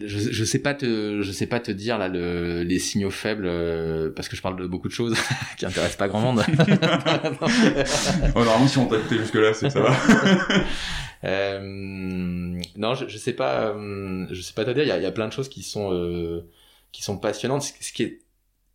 Je, 0.01 0.19
je 0.31 0.45
sais 0.45 0.61
pas 0.61 0.75
te, 0.75 1.21
je 1.23 1.33
sais 1.33 1.47
pas 1.47 1.59
te 1.59 1.73
dire 1.73 1.99
là 1.99 2.07
le, 2.09 2.63
les 2.63 2.79
signaux 2.79 3.11
faibles 3.11 3.47
euh, 3.47 4.11
parce 4.15 4.29
que 4.29 4.37
je 4.37 4.43
parle 4.43 4.57
de 4.57 4.67
beaucoup 4.69 4.87
de 4.87 4.93
choses 4.93 5.17
qui 5.59 5.67
intéressent 5.67 5.97
pas 5.97 6.07
grand 6.07 6.21
monde. 6.21 6.45
oh, 8.35 8.45
normalement, 8.45 8.69
si 8.69 8.79
on 8.79 8.87
t'a 8.87 8.99
écouté 8.99 9.19
jusque 9.19 9.35
là, 9.35 9.53
c'est 9.53 9.71
ça 9.71 9.81
va. 9.81 9.97
euh, 11.25 12.61
non, 12.77 12.95
je, 12.95 13.09
je 13.09 13.19
sais 13.19 13.33
pas, 13.33 13.69
euh, 13.69 14.27
je 14.31 14.41
sais 14.43 14.55
pas 14.55 14.65
te 14.65 14.71
dire. 14.71 14.85
Il 14.85 14.89
y 14.89 14.93
a, 14.93 14.99
y 14.99 15.07
a, 15.07 15.13
plein 15.13 15.27
de 15.27 15.33
choses 15.33 15.49
qui 15.49 15.65
sont 15.65 15.93
euh, 15.93 16.49
qui 16.93 17.03
sont 17.03 17.19
passionnantes. 17.19 17.63
Ce 17.63 17.93
qui 17.93 18.05
est 18.05 18.21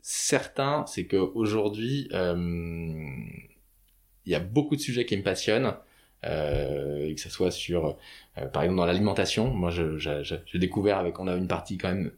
certain, 0.01 0.85
c'est 0.87 1.05
qu'aujourd'hui, 1.05 2.09
euh, 2.13 2.35
il 4.25 4.31
y 4.31 4.35
a 4.35 4.39
beaucoup 4.39 4.75
de 4.75 4.81
sujets 4.81 5.05
qui 5.05 5.17
me 5.17 5.23
passionnent. 5.23 5.73
Euh, 6.25 7.15
que 7.15 7.21
ce 7.21 7.29
soit 7.29 7.49
sur, 7.49 7.97
euh, 8.37 8.45
par 8.47 8.63
exemple, 8.63 8.79
dans 8.79 8.85
l'alimentation. 8.85 9.53
Moi, 9.53 9.71
j'ai 9.71 10.59
découvert 10.59 10.97
avec, 10.97 11.17
on 11.17 11.29
a 11.29 11.35
une 11.35 11.47
partie 11.47 11.77
quand 11.77 11.87
même, 11.87 12.11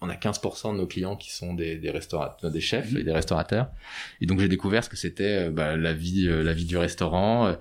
on 0.00 0.08
a 0.08 0.14
15% 0.14 0.72
de 0.72 0.78
nos 0.78 0.86
clients 0.86 1.16
qui 1.16 1.30
sont 1.30 1.52
des, 1.52 1.76
des 1.76 1.90
restaurateurs, 1.90 2.50
des 2.50 2.62
chefs 2.62 2.94
et 2.96 3.02
des 3.02 3.12
restaurateurs. 3.12 3.68
Et 4.22 4.26
donc, 4.26 4.40
j'ai 4.40 4.48
découvert 4.48 4.84
ce 4.84 4.88
que 4.88 4.96
c'était 4.96 5.50
bah, 5.50 5.76
la 5.76 5.92
vie, 5.92 6.26
la 6.26 6.54
vie 6.54 6.64
du 6.64 6.78
restaurant, 6.78 7.54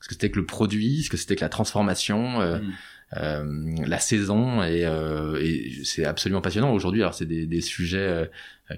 ce 0.00 0.08
que 0.08 0.14
c'était 0.14 0.30
que 0.30 0.38
le 0.38 0.44
produit, 0.44 1.02
ce 1.02 1.08
que 1.08 1.16
c'était 1.16 1.36
que 1.36 1.40
la 1.40 1.48
transformation. 1.48 2.40
Mmh. 2.40 2.72
Euh, 3.16 3.74
la 3.86 3.98
saison 3.98 4.62
et, 4.62 4.86
euh, 4.86 5.38
et 5.42 5.84
c'est 5.84 6.06
absolument 6.06 6.40
passionnant 6.40 6.72
aujourd'hui 6.72 7.02
alors 7.02 7.12
c'est 7.12 7.26
des, 7.26 7.44
des, 7.44 7.60
sujets 7.60 7.98
euh, 7.98 8.26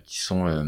qui 0.05 0.21
sont 0.21 0.49
euh, 0.49 0.65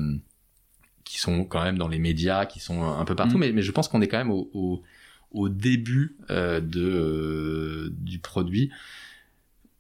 qui 1.03 1.19
sont 1.19 1.45
quand 1.45 1.65
même 1.65 1.77
dans 1.77 1.89
les 1.89 1.99
médias 1.99 2.47
qui 2.47 2.61
sont 2.61 2.85
un 2.85 3.05
peu 3.05 3.17
partout 3.17 3.39
mm. 3.39 3.41
mais, 3.41 3.53
mais 3.53 3.63
je 3.63 3.73
pense 3.73 3.89
qu'on 3.89 4.01
est 4.03 4.07
quand 4.07 4.19
même 4.19 4.31
au, 4.31 4.49
au, 4.55 4.83
au 5.33 5.49
début 5.49 6.17
de 6.29 7.93
du 7.99 8.21
produit 8.21 8.71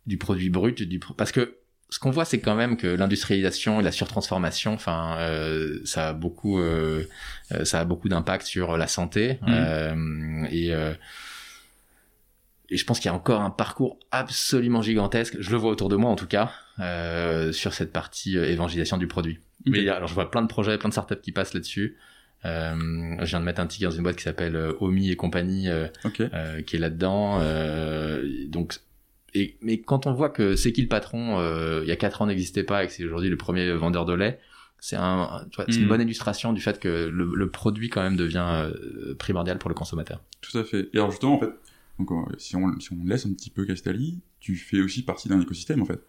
du 0.07 0.19
produit 0.19 0.51
brut 0.51 0.83
du 0.83 0.99
parce 1.17 1.31
que 1.31 1.57
ce 1.89 1.99
qu'on 1.99 2.11
voit, 2.11 2.25
c'est 2.25 2.41
quand 2.41 2.57
même 2.57 2.77
que 2.77 2.87
l'industrialisation 2.87 3.81
et 3.81 3.83
la 3.83 3.93
surtransformation, 3.93 4.75
enfin, 4.75 5.17
euh, 5.19 5.79
ça 5.85 6.09
a 6.09 6.13
beaucoup, 6.13 6.59
euh, 6.59 7.05
ça 7.65 7.81
a 7.81 7.85
beaucoup 7.85 8.09
d'impact 8.09 8.45
sur 8.45 8.77
la 8.77 8.89
santé 8.89 9.39
mm. 9.43 9.47
euh, 9.49 10.47
et 10.51 10.73
et 12.71 12.77
je 12.77 12.85
pense 12.85 12.99
qu'il 12.99 13.09
y 13.09 13.13
a 13.13 13.15
encore 13.15 13.41
un 13.41 13.51
parcours 13.51 13.99
absolument 14.11 14.83
gigantesque. 14.83 15.37
Je 15.39 15.51
le 15.51 15.57
vois 15.57 15.71
autour 15.71 15.89
de 15.89 15.97
moi 15.97 16.11
en 16.11 16.17
tout 16.17 16.27
cas 16.27 16.53
euh, 16.81 17.53
sur 17.53 17.73
cette 17.73 17.93
partie 17.93 18.37
euh, 18.37 18.51
évangélisation 18.51 18.97
du 18.97 19.07
produit. 19.07 19.39
Mais 19.65 19.89
alors 19.89 20.09
je 20.09 20.15
vois 20.15 20.31
plein 20.31 20.43
de 20.43 20.47
projets, 20.47 20.79
plein 20.79 20.89
de 20.89 20.95
startups 20.95 21.21
qui 21.21 21.33
passent 21.33 21.55
là-dessus. 21.55 21.97
Euh, 22.45 23.17
je 23.21 23.25
viens 23.25 23.41
de 23.41 23.45
mettre 23.45 23.61
un 23.61 23.67
ticket 23.67 23.87
dans 23.87 23.91
une 23.91 24.03
boîte 24.03 24.17
qui 24.17 24.23
s'appelle 24.23 24.57
euh, 24.57 24.73
Omi 24.81 25.11
et 25.11 25.17
compagnie, 25.17 25.69
euh, 25.69 25.89
euh, 26.21 26.63
qui 26.63 26.77
est 26.77 26.79
là-dedans. 26.79 27.41
donc, 28.49 28.75
et, 29.35 29.57
mais 29.61 29.81
quand 29.81 30.07
on 30.07 30.13
voit 30.13 30.31
que 30.31 30.57
c'est 30.57 30.73
qui 30.73 30.83
le 30.83 30.89
patron, 30.89 31.41
il 31.83 31.89
y 31.89 31.93
a 31.93 31.97
quatre 31.97 32.23
ans 32.23 32.27
n'existait 32.27 32.65
pas 32.65 32.85
et 32.85 32.87
que 32.87 32.93
c'est 32.93 33.05
aujourd'hui 33.05 33.29
le 33.29 33.37
premier 33.37 33.73
vendeur 33.73 34.05
de 34.05 34.15
lait, 34.15 34.39
c'est 34.79 34.97
un, 34.97 35.45
c'est 35.69 35.77
une 35.77 35.87
hmm. 35.87 35.89
bonne 35.89 36.01
illustration 36.03 36.53
du 36.53 36.61
fait 36.61 36.79
que 36.79 37.09
le, 37.13 37.31
le 37.35 37.51
produit 37.51 37.89
quand 37.89 38.03
même 38.03 38.17
devient 38.17 38.71
primordial 39.19 39.59
pour 39.59 39.69
le 39.69 39.75
consommateur. 39.75 40.23
Tout 40.41 40.59
à 40.59 40.65
fait. 40.65 40.89
Et 40.93 40.99
alors 40.99 41.11
justement, 41.11 41.37
en 41.37 41.41
fait, 41.41 41.51
donc, 41.99 42.11
euh, 42.13 42.35
si, 42.39 42.57
on, 42.57 42.79
si 42.79 42.93
on 42.93 43.05
laisse 43.05 43.27
un 43.27 43.33
petit 43.33 43.51
peu 43.51 43.65
Castelli, 43.65 44.21
tu 44.41 44.57
fais 44.57 44.81
aussi 44.81 45.03
partie 45.03 45.29
d'un 45.29 45.41
écosystème, 45.41 45.83
en 45.83 45.87
fait. 45.87 46.01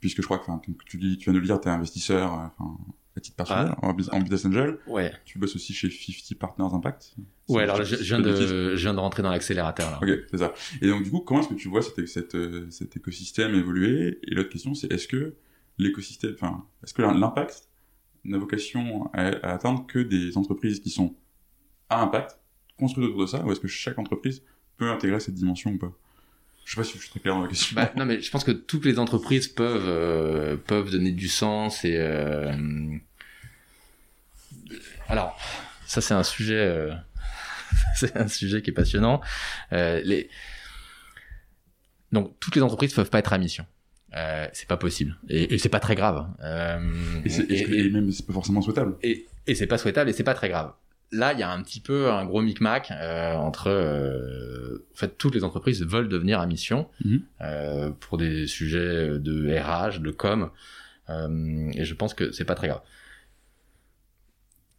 Puisque 0.00 0.20
je 0.20 0.26
crois 0.26 0.38
que, 0.38 0.50
tu, 0.86 0.98
dis, 0.98 1.16
tu 1.18 1.24
viens 1.24 1.34
de 1.34 1.38
le 1.38 1.46
dire, 1.46 1.60
tu 1.60 1.68
es 1.68 1.70
investisseur, 1.70 2.32
euh, 2.32 2.46
enfin, 2.58 2.78
à 3.16 3.20
titre 3.20 3.36
personnel, 3.36 3.74
ah. 3.80 3.86
en, 3.86 3.92
business 3.92 4.44
angel. 4.46 4.78
Ouais. 4.86 5.12
Tu 5.24 5.38
bosses 5.38 5.54
aussi 5.54 5.72
chez 5.72 5.90
50 5.90 6.38
Partners 6.38 6.74
Impact. 6.74 7.14
Ouais, 7.48 7.62
alors 7.62 7.82
je, 7.84 7.96
viens 7.96 8.20
de, 8.20 8.74
je 8.74 8.82
viens 8.82 8.94
de 8.94 8.98
rentrer 8.98 9.22
dans 9.22 9.30
l'accélérateur, 9.30 9.90
là. 9.90 10.00
Ok, 10.02 10.24
c'est 10.30 10.38
ça. 10.38 10.52
Et 10.82 10.88
donc, 10.88 11.04
du 11.04 11.10
coup, 11.10 11.20
comment 11.20 11.40
est-ce 11.40 11.48
que 11.48 11.54
tu 11.54 11.68
vois 11.68 11.82
cet 11.82 12.96
écosystème 12.96 13.54
évoluer? 13.54 14.18
Et 14.24 14.34
l'autre 14.34 14.50
question, 14.50 14.74
c'est 14.74 14.92
est-ce 14.92 15.06
que 15.06 15.36
l'écosystème, 15.78 16.34
enfin, 16.34 16.66
est-ce 16.82 16.94
que 16.94 17.02
l'impact 17.02 17.68
n'a 18.24 18.38
vocation 18.38 19.10
à, 19.12 19.28
à 19.28 19.52
atteindre 19.52 19.86
que 19.86 19.98
des 19.98 20.36
entreprises 20.36 20.80
qui 20.80 20.90
sont 20.90 21.14
à 21.90 22.02
impact, 22.02 22.38
construites 22.78 23.06
autour 23.06 23.20
de 23.20 23.26
ça, 23.26 23.44
ou 23.44 23.52
est-ce 23.52 23.60
que 23.60 23.68
chaque 23.68 23.98
entreprise 23.98 24.42
peut 24.76 24.90
intégrer 24.90 25.20
cette 25.20 25.34
dimension 25.34 25.70
ou 25.70 25.78
pas? 25.78 25.92
Je 26.64 26.70
sais 26.70 26.76
pas 26.76 26.84
si 26.84 26.94
je 26.94 27.02
suis 27.02 27.10
très 27.10 27.20
clair 27.20 27.34
dans 27.34 27.42
la 27.42 27.48
question. 27.48 27.76
Bah, 27.76 27.92
non, 27.96 28.06
mais 28.06 28.20
je 28.20 28.30
pense 28.30 28.44
que 28.44 28.50
toutes 28.50 28.84
les 28.84 28.98
entreprises 28.98 29.48
peuvent 29.48 29.88
euh, 29.88 30.56
peuvent 30.56 30.90
donner 30.90 31.12
du 31.12 31.28
sens 31.28 31.84
et 31.84 31.96
euh... 31.98 32.96
alors 35.08 35.38
ça 35.86 36.00
c'est 36.00 36.14
un 36.14 36.22
sujet 36.22 36.54
euh... 36.54 36.94
c'est 37.96 38.16
un 38.16 38.28
sujet 38.28 38.62
qui 38.62 38.70
est 38.70 38.74
passionnant. 38.74 39.20
Euh, 39.72 40.00
les 40.04 40.30
donc 42.12 42.38
toutes 42.40 42.56
les 42.56 42.62
entreprises 42.62 42.94
peuvent 42.94 43.10
pas 43.10 43.18
être 43.18 43.32
à 43.32 43.38
mission. 43.38 43.66
Euh, 44.16 44.46
c'est 44.52 44.68
pas 44.68 44.76
possible 44.76 45.18
et, 45.28 45.54
et 45.54 45.58
c'est 45.58 45.68
pas 45.68 45.80
très 45.80 45.96
grave. 45.96 46.28
Euh, 46.40 47.20
et, 47.24 47.52
et, 47.52 47.80
et, 47.80 47.90
même 47.90 48.10
c'est 48.12 48.24
pas 48.24 48.32
forcément 48.32 48.62
souhaitable. 48.62 48.96
Et, 49.02 49.26
et 49.46 49.54
c'est 49.54 49.66
pas 49.66 49.76
souhaitable 49.76 50.08
et 50.08 50.12
c'est 50.12 50.24
pas 50.24 50.34
très 50.34 50.48
grave 50.48 50.72
là, 51.14 51.32
il 51.32 51.38
y 51.38 51.42
a 51.42 51.50
un 51.50 51.62
petit 51.62 51.80
peu 51.80 52.10
un 52.10 52.24
gros 52.24 52.42
micmac 52.42 52.90
euh, 52.90 53.34
entre. 53.34 53.68
Euh, 53.68 54.86
en 54.92 54.96
fait, 54.96 55.16
toutes 55.16 55.34
les 55.34 55.44
entreprises 55.44 55.82
veulent 55.84 56.08
devenir 56.08 56.40
à 56.40 56.46
mission 56.46 56.88
mhm. 57.04 57.22
euh, 57.40 57.90
pour 57.90 58.18
des 58.18 58.46
sujets 58.46 59.18
de 59.18 59.56
RH, 59.58 60.00
de 60.00 60.10
com, 60.10 60.50
et 61.08 61.84
je 61.84 61.94
pense 61.94 62.14
que 62.14 62.32
c'est 62.32 62.44
pas 62.44 62.54
très 62.54 62.68
grave. 62.68 62.82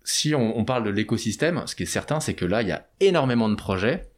Si 0.03 0.35
on, 0.35 0.57
on 0.57 0.65
parle 0.65 0.83
de 0.83 0.89
l'écosystème, 0.89 1.63
ce 1.65 1.75
qui 1.75 1.83
est 1.83 1.87
certain, 1.87 2.19
c'est 2.19 2.33
que 2.33 2.45
là, 2.45 2.61
il 2.61 2.67
y 2.67 2.71
a 2.71 2.87
énormément 2.99 3.49
de 3.49 3.55
projets 3.55 4.09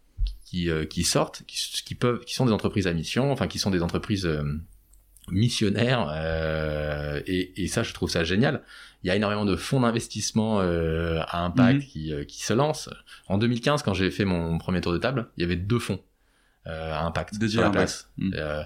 qui, 0.46 0.70
qui 0.90 1.04
sortent, 1.04 1.44
qui, 1.48 1.58
qui, 1.86 1.96
peuvent, 1.96 2.24
qui 2.26 2.34
sont 2.34 2.46
des 2.46 2.52
entreprises 2.52 2.88
à 2.88 2.94
mission, 2.94 3.32
enfin 3.32 3.48
qui 3.48 3.60
sont 3.60 3.72
des 3.72 3.84
entreprises 3.84 4.28
missionnaires, 5.32 6.12
et, 7.26 7.64
et 7.64 7.68
ça, 7.68 7.84
je 7.84 7.94
trouve 7.94 8.10
ça 8.10 8.24
génial 8.24 8.64
il 9.04 9.08
y 9.08 9.12
a 9.12 9.16
énormément 9.16 9.46
de 9.46 9.56
fonds 9.56 9.82
d'investissement 9.82 10.60
euh, 10.60 11.22
à 11.28 11.44
impact 11.46 11.80
mhm. 11.80 11.86
qui, 11.86 12.14
euh, 12.14 12.24
qui 12.24 12.44
se 12.44 12.54
lancent. 12.54 12.90
En 13.28 13.38
2015, 13.38 13.84
quand 13.84 13.94
j'ai 13.94 14.12
fait 14.12 14.26
mon 14.26 14.58
premier 14.58 14.82
tour 14.82 14.92
de 14.92 14.98
table, 14.98 15.30
il 15.38 15.42
y 15.42 15.44
avait 15.46 15.56
deux 15.56 15.80
fonds 15.80 16.02
euh, 16.66 16.94
à 16.94 17.06
impact 17.06 17.48
sur 17.48 17.62
la 17.62 17.70
place. 17.70 18.10
Mhm. 18.18 18.34
Euh, 18.36 18.64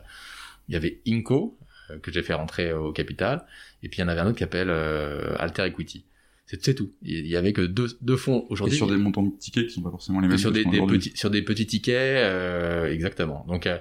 il 0.68 0.74
y 0.74 0.78
avait 0.78 1.02
Inco, 1.08 1.58
que 2.02 2.12
j'ai 2.12 2.24
fait 2.24 2.34
rentrer 2.34 2.72
au 2.72 2.94
capital, 2.94 3.46
et 3.84 3.90
puis 3.90 4.00
il 4.00 4.02
y 4.02 4.04
en 4.06 4.08
avait 4.08 4.22
un 4.22 4.28
autre 4.28 4.38
qui 4.38 4.44
s'appelle 4.44 4.70
Alter 4.70 5.66
Equity. 5.66 6.06
C'est 6.46 6.74
tout. 6.74 6.92
Il 7.02 7.28
y 7.28 7.36
avait 7.38 7.54
que 7.54 7.62
deux, 7.62 7.88
deux 8.02 8.18
fonds 8.18 8.46
aujourd'hui. 8.50 8.78
Sur 8.78 8.88
des 8.88 8.98
montants 8.98 9.24
de 9.24 9.32
tickets 9.38 9.68
qui 9.68 9.74
sont 9.74 9.82
pas 9.82 9.92
forcément 9.92 10.20
les 10.20 10.28
mêmes. 10.28 10.38
Sur 10.38 10.52
des, 10.52 10.66
des 10.66 10.82
petits, 10.82 11.12
sur 11.16 11.30
des 11.30 11.42
petits 11.42 11.66
tickets, 11.66 11.96
euh, 11.96 12.92
exactement. 12.92 13.46
Donc 13.48 13.68
euh, 13.68 13.78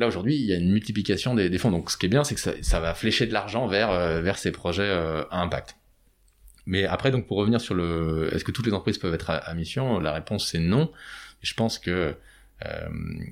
là 0.00 0.06
aujourd'hui, 0.08 0.34
il 0.34 0.44
y 0.46 0.52
a 0.52 0.56
une 0.56 0.70
multiplication 0.72 1.34
des, 1.34 1.48
des 1.48 1.58
fonds. 1.58 1.70
Donc 1.70 1.90
ce 1.90 1.96
qui 1.96 2.06
est 2.06 2.08
bien, 2.08 2.24
c'est 2.24 2.34
que 2.34 2.40
ça, 2.40 2.52
ça 2.62 2.80
va 2.80 2.94
flécher 2.94 3.26
de 3.26 3.32
l'argent 3.32 3.66
vers 3.68 3.90
euh, 3.90 4.20
vers 4.20 4.38
ces 4.38 4.50
projets 4.50 4.82
euh, 4.82 5.22
à 5.30 5.40
impact. 5.42 5.76
Mais 6.66 6.84
après, 6.84 7.10
donc 7.10 7.26
pour 7.26 7.36
revenir 7.38 7.60
sur 7.60 7.74
le, 7.74 8.28
est-ce 8.32 8.44
que 8.44 8.52
toutes 8.52 8.66
les 8.66 8.72
entreprises 8.72 8.98
peuvent 8.98 9.14
être 9.14 9.30
à, 9.30 9.36
à 9.36 9.54
mission? 9.54 10.00
La 10.00 10.12
réponse 10.12 10.48
c'est 10.50 10.58
non. 10.58 10.90
Je 11.42 11.54
pense 11.54 11.78
que 11.78 12.14
euh, 12.66 12.88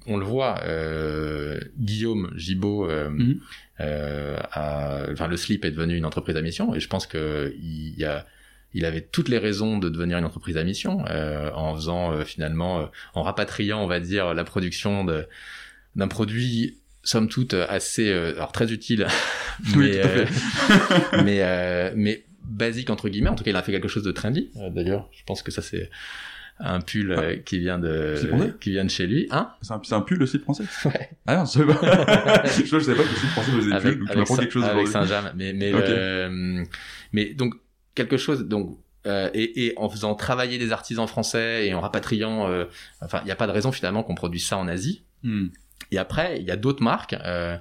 on 0.07 0.17
le 0.17 0.25
voit, 0.25 0.61
euh, 0.65 1.61
Guillaume 1.77 2.33
Gibaud, 2.37 2.89
euh, 2.89 3.11
Mhm. 3.11 3.41
euh, 3.81 4.39
a- 4.53 5.03
enfin 5.13 5.29
le 5.29 5.37
Slip 5.37 5.65
est 5.67 5.71
devenu 5.71 5.97
une 5.97 6.07
entreprise 6.07 6.37
à 6.37 6.41
mission, 6.43 6.75
et 6.75 6.81
je 6.81 6.89
pense 6.89 7.07
que 7.07 7.55
il 7.61 7.95
y 7.99 8.05
a, 8.07 8.25
il 8.73 8.85
avait 8.87 9.03
toutes 9.03 9.29
les 9.29 9.37
raisons 9.39 9.77
de 9.79 9.91
devenir 9.91 10.17
une 10.19 10.25
entreprise 10.25 10.57
à 10.57 10.65
mission 10.65 11.05
euh, 11.11 11.51
en 11.53 11.75
faisant 11.75 12.13
euh, 12.13 12.25
finalement, 12.25 12.81
euh, 12.81 12.87
en 13.15 13.23
rapatriant, 13.23 13.83
on 13.83 13.87
va 13.87 14.01
dire, 14.01 14.33
la 14.35 14.45
production 14.45 15.05
de 15.05 15.27
d'un 15.99 16.09
produit 16.09 16.79
somme 17.03 17.29
toute 17.29 17.53
assez, 17.55 18.09
euh, 18.11 18.33
alors 18.37 18.53
très 18.53 18.73
utile, 18.73 19.07
Oui, 19.77 19.91
mais 19.91 20.01
tout 20.01 20.07
à 20.07 20.11
fait. 20.11 20.27
euh, 21.17 21.23
mais 21.25 21.39
euh, 21.43 21.93
mais 21.95 22.25
basique 22.45 22.89
entre 22.91 23.09
guillemets. 23.11 23.29
En 23.31 23.35
tout 23.35 23.45
cas, 23.45 23.51
il 23.51 23.57
a 23.57 23.63
fait 23.63 23.73
quelque 23.73 23.89
chose 23.89 24.03
de 24.05 24.13
trendy. 24.13 24.51
euh, 24.57 24.71
D'ailleurs, 24.71 25.09
je 25.13 25.23
pense 25.27 25.43
que 25.43 25.51
ça 25.51 25.61
c'est 25.63 25.91
un 26.61 26.81
pull 26.81 27.13
euh, 27.13 27.37
qui 27.37 27.59
vient 27.61 27.79
de 27.79 28.17
qui 28.61 28.71
vient 28.71 28.85
de 28.85 28.91
chez 28.91 29.07
lui, 29.07 29.29
hein? 29.31 29.51
C'est 29.63 29.73
un, 29.73 29.81
c'est 29.85 29.95
un 29.95 30.01
pull 30.01 30.19
le 30.19 30.27
site 30.27 30.43
français? 30.43 30.65
Ouais. 30.87 31.11
Ah 31.27 31.37
non, 31.37 31.45
je 31.47 31.51
savais 31.53 31.73
pas. 31.75 32.43
je, 32.47 32.65
je 32.65 32.79
savais 32.81 32.97
pas 32.97 33.05
que 33.05 33.09
le 33.11 33.15
site 33.17 33.29
français 33.31 33.51
faisait 33.53 33.67
des 33.71 33.73
avec, 33.77 33.93
pulls, 33.95 33.99
donc 34.01 34.09
tu 34.09 34.13
avec, 34.17 34.27
Saint- 34.29 34.37
quelque 34.39 34.53
chose 34.53 34.65
avec 34.65 34.87
aujourd'hui. 34.87 35.09
Saint-James. 35.11 35.33
Mais, 35.37 35.53
mais, 35.53 35.73
Ok. 35.73 35.85
le- 35.87 36.65
mais 37.13 37.35
donc, 37.35 37.55
quelque 37.95 38.17
chose, 38.17 38.47
donc, 38.49 38.77
euh, 39.07 39.31
et, 39.35 39.67
et 39.67 39.75
en 39.77 39.89
faisant 39.89 40.15
travailler 40.17 40.59
des 40.59 40.73
artisans 40.73 41.07
français 41.07 41.67
et 41.69 41.75
en 41.75 41.81
rapatriant, 41.81 42.49
euh, 42.51 42.65
enfin, 43.03 43.21
il 43.23 43.27
n'y 43.27 43.31
a 43.31 43.37
pas 43.37 43.47
de 43.47 43.53
raison 43.53 43.71
finalement 43.73 44.03
qu'on 44.03 44.15
produise 44.17 44.45
ça 44.47 44.59
en 44.59 44.67
Asie. 44.69 45.05
Hmm. 45.23 45.47
Et 45.93 45.99
après, 45.99 46.39
il 46.41 46.45
y 46.47 46.51
a 46.51 46.57
d'autres 46.57 46.83
marques 46.83 47.15
euh, 47.25 47.57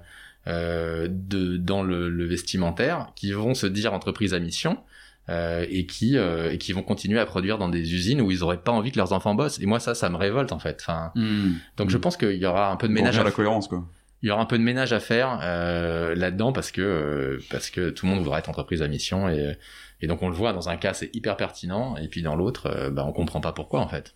euh, 0.48 1.08
de, 1.10 1.58
dans 1.58 1.84
le, 1.84 2.10
le 2.10 2.26
vestimentaire 2.26 3.12
qui 3.16 3.32
vont 3.32 3.54
se 3.54 3.68
dire 3.68 3.94
entreprise 3.94 4.34
à 4.34 4.40
mission. 4.40 4.78
euh, 5.30 5.66
et 5.70 5.86
qui 5.86 6.18
euh, 6.18 6.54
et 6.54 6.58
qui 6.58 6.72
vont 6.72 6.84
continuer 6.84 7.20
à 7.20 7.26
produire 7.26 7.58
dans 7.58 7.68
des 7.68 7.94
usines 7.94 8.22
où 8.22 8.32
ils 8.32 8.44
auraient 8.44 8.62
pas 8.62 8.72
envie 8.72 8.92
que 8.94 8.98
leurs 8.98 9.12
enfants 9.12 9.36
bossent 9.36 9.60
et 9.60 9.66
moi 9.66 9.82
ça 9.82 9.94
ça 9.94 10.10
me 10.10 10.16
révolte 10.16 10.54
en 10.54 10.60
fait 10.60 10.78
enfin 10.80 11.12
Hmm. 11.16 11.56
donc 11.76 11.90
je 11.90 11.98
pense 11.98 12.16
qu'il 12.16 12.32
y 12.38 12.46
aura 12.46 12.72
un 12.72 12.78
peu 12.78 12.88
de 12.88 12.94
ménage 12.94 13.20
à 13.20 13.24
la 13.26 13.32
cohérence, 13.32 13.68
quoi. 13.68 13.84
il 14.22 14.30
y 14.30 14.32
aura 14.32 14.42
un 14.42 14.46
peu 14.46 14.58
de 14.58 14.64
ménage 14.64 14.94
à 14.94 15.02
faire 15.02 15.38
euh, 15.44 16.16
là-dedans 16.16 16.54
parce 16.54 16.72
que 16.72 16.82
euh, 16.82 17.40
parce 17.52 17.70
que 17.70 17.90
tout 17.90 18.06
le 18.06 18.12
monde 18.14 18.22
voudra 18.24 18.40
être 18.40 18.48
entreprise 18.50 18.82
à 18.82 18.88
mission 18.88 19.28
et 19.28 19.58
et 20.00 20.08
donc 20.08 20.22
on 20.24 20.30
le 20.30 20.36
voit 20.36 20.54
dans 20.54 20.70
un 20.70 20.78
cas 20.78 20.94
c'est 20.94 21.14
hyper 21.14 21.36
pertinent 21.36 21.98
et 21.98 22.08
puis 22.08 22.22
dans 22.22 22.38
l'autre 22.38 22.68
euh, 22.68 22.90
bah 22.90 23.04
on 23.06 23.12
comprend 23.12 23.42
pas 23.42 23.52
pourquoi 23.52 23.82
en 23.82 23.90
fait 23.90 24.14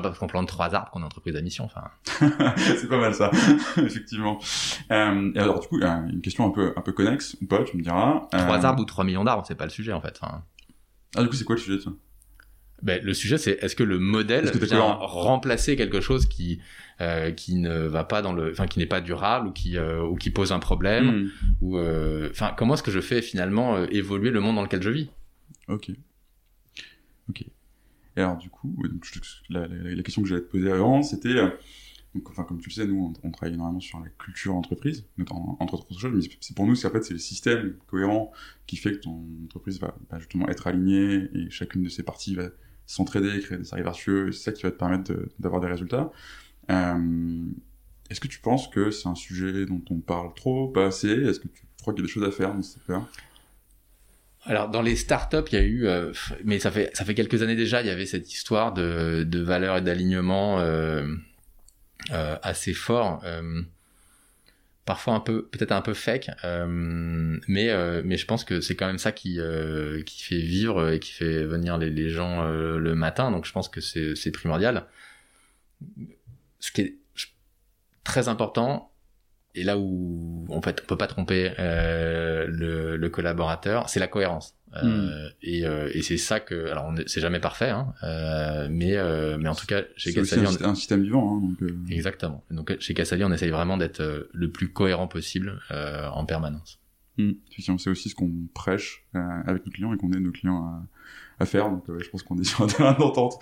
pas 0.00 0.08
parce 0.08 0.18
qu'on 0.18 0.26
plante 0.26 0.48
trois 0.48 0.74
arbres 0.74 0.90
qu'on 0.90 1.02
est 1.02 1.04
entreprise 1.04 1.36
à 1.36 1.40
mission 1.42 1.64
enfin 1.64 1.84
c'est 2.58 2.88
pas 2.88 2.98
mal 2.98 3.14
ça, 3.14 3.30
effectivement. 3.78 4.38
Euh, 4.90 5.32
et 5.34 5.38
alors 5.38 5.60
du 5.60 5.68
coup, 5.68 5.80
une 5.80 6.20
question 6.22 6.46
un 6.46 6.50
peu 6.50 6.72
un 6.76 6.80
peu 6.82 6.92
connexe 6.92 7.36
ou 7.42 7.46
pas, 7.46 7.64
tu 7.64 7.76
me 7.76 7.82
diras. 7.82 8.28
Euh, 8.34 8.38
trois 8.38 8.64
arbres 8.64 8.82
ou 8.82 8.84
trois 8.84 9.04
millions 9.04 9.24
d'arbres 9.24 9.44
c'est 9.46 9.54
pas 9.54 9.64
le 9.64 9.70
sujet 9.70 9.92
en 9.92 10.00
fait 10.00 10.18
enfin, 10.20 10.42
Ah 11.16 11.22
du 11.22 11.28
coup, 11.28 11.34
c'est 11.36 11.44
quoi 11.44 11.56
le 11.56 11.60
sujet 11.60 11.76
de 11.78 11.82
ça 11.82 11.90
ben, 12.82 13.02
le 13.02 13.14
sujet 13.14 13.38
c'est 13.38 13.52
est-ce 13.62 13.74
que 13.74 13.82
le 13.82 13.98
modèle 13.98 14.50
que 14.50 14.58
vient 14.64 14.82
remplacer 15.00 15.76
quelque 15.76 16.02
chose 16.02 16.26
qui 16.26 16.60
euh, 17.00 17.30
qui 17.30 17.54
ne 17.56 17.74
va 17.86 18.04
pas 18.04 18.20
dans 18.20 18.34
le 18.34 18.50
enfin 18.50 18.66
qui 18.66 18.78
n'est 18.78 18.86
pas 18.86 19.00
durable 19.00 19.48
ou 19.48 19.52
qui 19.52 19.78
euh, 19.78 20.02
ou 20.02 20.16
qui 20.16 20.30
pose 20.30 20.52
un 20.52 20.58
problème 20.58 21.06
Hmm. 21.22 21.28
ou 21.62 21.78
euh, 21.78 22.28
enfin 22.30 22.52
comment 22.56 22.74
est-ce 22.74 22.82
que 22.82 22.90
je 22.90 23.00
fais 23.00 23.22
finalement 23.22 23.82
évoluer 23.86 24.30
le 24.30 24.40
monde 24.40 24.56
dans 24.56 24.62
lequel 24.62 24.82
je 24.82 24.90
vis? 24.90 25.10
Ok. 25.68 25.90
Ok. 27.30 27.44
Et 28.16 28.20
alors 28.20 28.36
du 28.36 28.48
coup, 28.48 28.74
la, 29.50 29.68
question 30.02 30.22
que 30.22 30.28
j'allais 30.28 30.42
te 30.42 30.50
poser 30.50 30.70
avant, 30.70 31.02
c'était, 31.02 31.36
euh, 31.36 31.50
enfin 32.24 32.44
comme 32.44 32.60
tu 32.60 32.70
le 32.70 32.74
sais, 32.74 32.86
nous 32.86 33.12
on, 33.22 33.30
travaille 33.30 33.54
énormément 33.54 33.80
sur 33.80 34.00
la 34.00 34.08
culture 34.08 34.54
entreprise, 34.54 35.04
notamment 35.18 35.56
entre 35.60 35.74
autres 35.74 35.98
choses, 35.98 36.12
mais 36.14 36.36
c'est- 36.40 36.54
pour 36.54 36.66
nous, 36.66 36.74
c'est 36.74 36.90
fait 36.90 37.02
c'est 37.02 37.12
le 37.12 37.18
système 37.18 37.74
cohérent 37.86 38.32
qui 38.66 38.76
fait 38.76 38.92
que 38.92 39.00
ton 39.00 39.22
entreprise 39.44 39.78
va, 39.80 39.94
justement 40.18 40.48
être 40.48 40.66
alignée 40.66 41.28
et 41.34 41.50
chacune 41.50 41.82
de 41.82 41.88
ses 41.90 42.02
parties 42.02 42.34
va 42.34 42.48
s'entraider, 42.86 43.40
créer 43.40 43.58
des 43.58 43.64
cercles 43.64 43.84
vertueux, 43.84 44.32
c'est 44.32 44.44
ça 44.44 44.52
qui 44.52 44.62
va 44.62 44.70
te 44.70 44.78
permettre 44.78 45.12
d'avoir 45.38 45.60
des 45.60 45.66
résultats. 45.68 46.10
Euh, 46.70 47.44
Est-ce 48.08 48.20
que 48.20 48.28
tu 48.28 48.40
penses 48.40 48.68
que 48.68 48.90
c'est 48.90 49.08
un 49.08 49.14
sujet 49.14 49.66
dont 49.66 49.82
on 49.90 49.98
parle 49.98 50.32
trop, 50.34 50.68
pas 50.68 50.86
assez? 50.86 51.10
Est-ce 51.10 51.40
que 51.40 51.48
tu 51.48 51.66
crois 51.80 51.92
qu'il 51.92 52.02
y 52.02 52.04
a 52.04 52.06
des 52.06 52.12
choses 52.12 52.24
à 52.24 52.30
faire 52.30 52.54
dans 52.54 52.62
ce 52.62 52.74
secteur 52.74 53.06
Alors 54.48 54.68
dans 54.68 54.80
les 54.82 54.94
startups, 54.94 55.48
il 55.50 55.54
y 55.54 55.60
a 55.60 55.64
eu, 55.64 55.86
euh, 55.88 56.12
mais 56.44 56.60
ça 56.60 56.70
fait 56.70 56.90
ça 56.96 57.04
fait 57.04 57.14
quelques 57.14 57.42
années 57.42 57.56
déjà, 57.56 57.80
il 57.80 57.88
y 57.88 57.90
avait 57.90 58.06
cette 58.06 58.32
histoire 58.32 58.72
de 58.72 59.24
de 59.24 59.40
valeur 59.40 59.76
et 59.78 59.80
d'alignement 59.82 60.60
euh, 60.60 61.04
euh, 62.12 62.36
assez 62.42 62.72
fort, 62.72 63.20
euh, 63.24 63.62
parfois 64.84 65.14
un 65.14 65.20
peu 65.20 65.46
peut-être 65.46 65.72
un 65.72 65.80
peu 65.80 65.94
fake, 65.94 66.30
euh, 66.44 67.36
mais 67.48 67.70
euh, 67.70 68.02
mais 68.04 68.16
je 68.16 68.24
pense 68.24 68.44
que 68.44 68.60
c'est 68.60 68.76
quand 68.76 68.86
même 68.86 68.98
ça 68.98 69.10
qui 69.10 69.40
qui 70.06 70.22
fait 70.22 70.38
vivre 70.38 70.92
et 70.92 71.00
qui 71.00 71.10
fait 71.10 71.44
venir 71.44 71.76
les, 71.76 71.90
les 71.90 72.08
gens 72.08 72.44
le 72.46 72.94
matin. 72.94 73.32
Donc 73.32 73.46
je 73.46 73.52
pense 73.52 73.68
que 73.68 73.80
c'est 73.80 74.14
c'est 74.14 74.30
primordial. 74.30 74.86
Ce 76.60 76.70
qui 76.70 76.82
est 76.82 76.94
très 78.04 78.28
important, 78.28 78.92
et 79.56 79.64
là 79.64 79.78
où 79.78 80.44
en 80.48 80.62
fait 80.62 80.80
on 80.82 80.86
peut 80.86 80.96
pas 80.96 81.06
tromper 81.06 81.52
euh, 81.58 82.46
le, 82.48 82.96
le 82.96 83.08
collaborateur, 83.08 83.88
c'est 83.88 84.00
la 84.00 84.08
cohérence. 84.08 84.54
Euh, 84.82 85.30
et, 85.42 85.64
euh, 85.66 85.88
et 85.94 86.02
c'est 86.02 86.18
ça 86.18 86.38
que 86.38 86.70
alors 86.70 86.84
on 86.88 86.96
est- 86.96 87.08
c'est 87.08 87.20
jamais 87.22 87.40
parfait, 87.40 87.70
hein, 87.70 87.94
euh, 88.02 88.68
mais 88.70 88.96
euh, 88.96 89.38
mais 89.40 89.48
en 89.48 89.54
tout 89.54 89.64
cas 89.64 89.82
chez 89.96 90.12
Casali, 90.12 90.44
un, 90.44 90.50
on- 90.66 90.70
un 90.70 90.74
système 90.74 91.02
vivant, 91.02 91.36
hein, 91.38 91.40
donc... 91.48 91.62
euh, 91.62 91.74
exactement. 91.88 92.44
Donc 92.50 92.76
chez 92.78 92.92
Casali, 92.92 93.24
on 93.24 93.32
essaye 93.32 93.48
vraiment 93.50 93.78
d'être 93.78 94.00
euh, 94.00 94.28
le 94.34 94.50
plus 94.50 94.68
cohérent 94.70 95.08
possible 95.08 95.60
euh, 95.70 96.08
en 96.08 96.26
permanence. 96.26 96.78
Hmm. 97.16 97.32
Effectivement, 97.50 97.78
c'est 97.78 97.88
aussi 97.88 98.10
ce 98.10 98.14
qu'on 98.14 98.30
prêche 98.52 99.04
euh, 99.14 99.20
avec 99.46 99.64
nos 99.64 99.72
clients 99.72 99.94
et 99.94 99.96
qu'on 99.96 100.12
aide 100.12 100.20
nos 100.20 100.32
clients 100.32 100.62
à, 100.66 100.82
à 101.38 101.46
faire. 101.46 101.70
Donc, 101.70 101.88
euh, 101.88 101.98
je 102.00 102.08
pense 102.10 102.22
qu'on 102.22 102.38
est 102.38 102.44
sur 102.44 102.62
un 102.62 102.66
terrain 102.66 102.94
d'entente. 102.94 103.38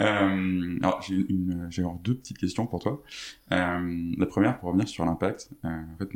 Euh, 0.00 0.78
alors, 0.82 1.02
j'ai 1.02 1.14
une, 1.28 1.66
j'ai 1.70 1.82
deux 2.02 2.14
petites 2.14 2.38
questions 2.38 2.66
pour 2.66 2.80
toi. 2.80 3.02
Euh, 3.52 4.14
la 4.16 4.26
première, 4.26 4.58
pour 4.58 4.68
revenir 4.68 4.88
sur 4.88 5.04
l'impact. 5.04 5.50
En 5.64 5.96
fait, 5.98 6.08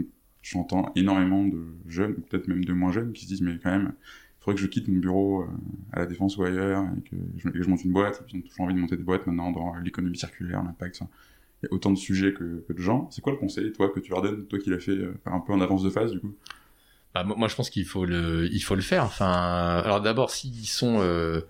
j'entends 0.43 0.93
énormément 0.97 1.45
de 1.45 1.67
jeunes, 1.87 2.15
peut-être 2.15 2.49
même 2.49 2.65
de 2.65 2.73
moins 2.73 2.93
jeunes, 2.93 3.13
qui 3.13 3.25
se 3.25 3.29
disent, 3.29 3.43
mais 3.43 3.59
quand 3.63 3.71
même, 3.71 3.93
il 3.95 4.45
faudrait 4.45 4.55
que 4.55 4.63
je 4.63 4.67
quitte 4.67 4.89
mon 4.89 4.99
bureau 4.99 5.45
à 5.93 6.01
la 6.01 6.07
défense 6.07 6.39
ou 6.39 6.45
ailleurs 6.45 6.85
et 6.97 7.03
que 7.03 7.17
je, 7.37 7.69
monte 7.69 7.85
une 7.85 7.93
boîte. 7.93 8.25
Ils 8.33 8.39
ont 8.39 8.41
toujours 8.41 8.65
envie 8.65 8.75
de 8.75 8.81
monter 8.81 8.97
des 8.97 9.03
boîtes 9.03 9.27
maintenant 9.27 9.51
dans 9.51 9.75
l'économie 9.77 10.17
circulaire, 10.17 10.63
l'impact. 10.63 11.03
Il 11.63 11.67
y 11.67 11.69
a 11.69 11.75
autant 11.75 11.91
de 11.91 11.99
sujets 11.99 12.33
que, 12.33 12.65
que 12.67 12.73
de 12.73 12.81
gens. 12.81 13.09
C'est 13.11 13.21
quoi 13.21 13.33
le 13.33 13.39
conseil, 13.39 13.71
toi, 13.73 13.91
que 13.91 14.01
tu 14.01 14.11
leur 14.11 14.23
donnes, 14.23 14.47
toi 14.47 14.59
qui 14.59 14.71
l'as 14.71 14.79
fait 14.79 14.93
euh, 14.93 15.13
un 15.27 15.41
peu 15.41 15.53
en 15.53 15.61
avance 15.61 15.83
de 15.83 15.91
phase, 15.91 16.11
du 16.13 16.21
coup? 16.21 16.35
Bah, 17.15 17.25
moi, 17.25 17.49
je 17.49 17.55
pense 17.57 17.71
qu'il 17.71 17.85
faut 17.85 18.05
le, 18.05 18.49
il 18.53 18.61
faut 18.61 18.75
le 18.77 18.83
faire. 18.83 19.05
Enfin, 19.05 19.83
alors 19.85 20.01
d'abord, 20.01 20.31
s'ils 20.31 20.67
sont, 20.67 21.01
euh, 21.03 21.41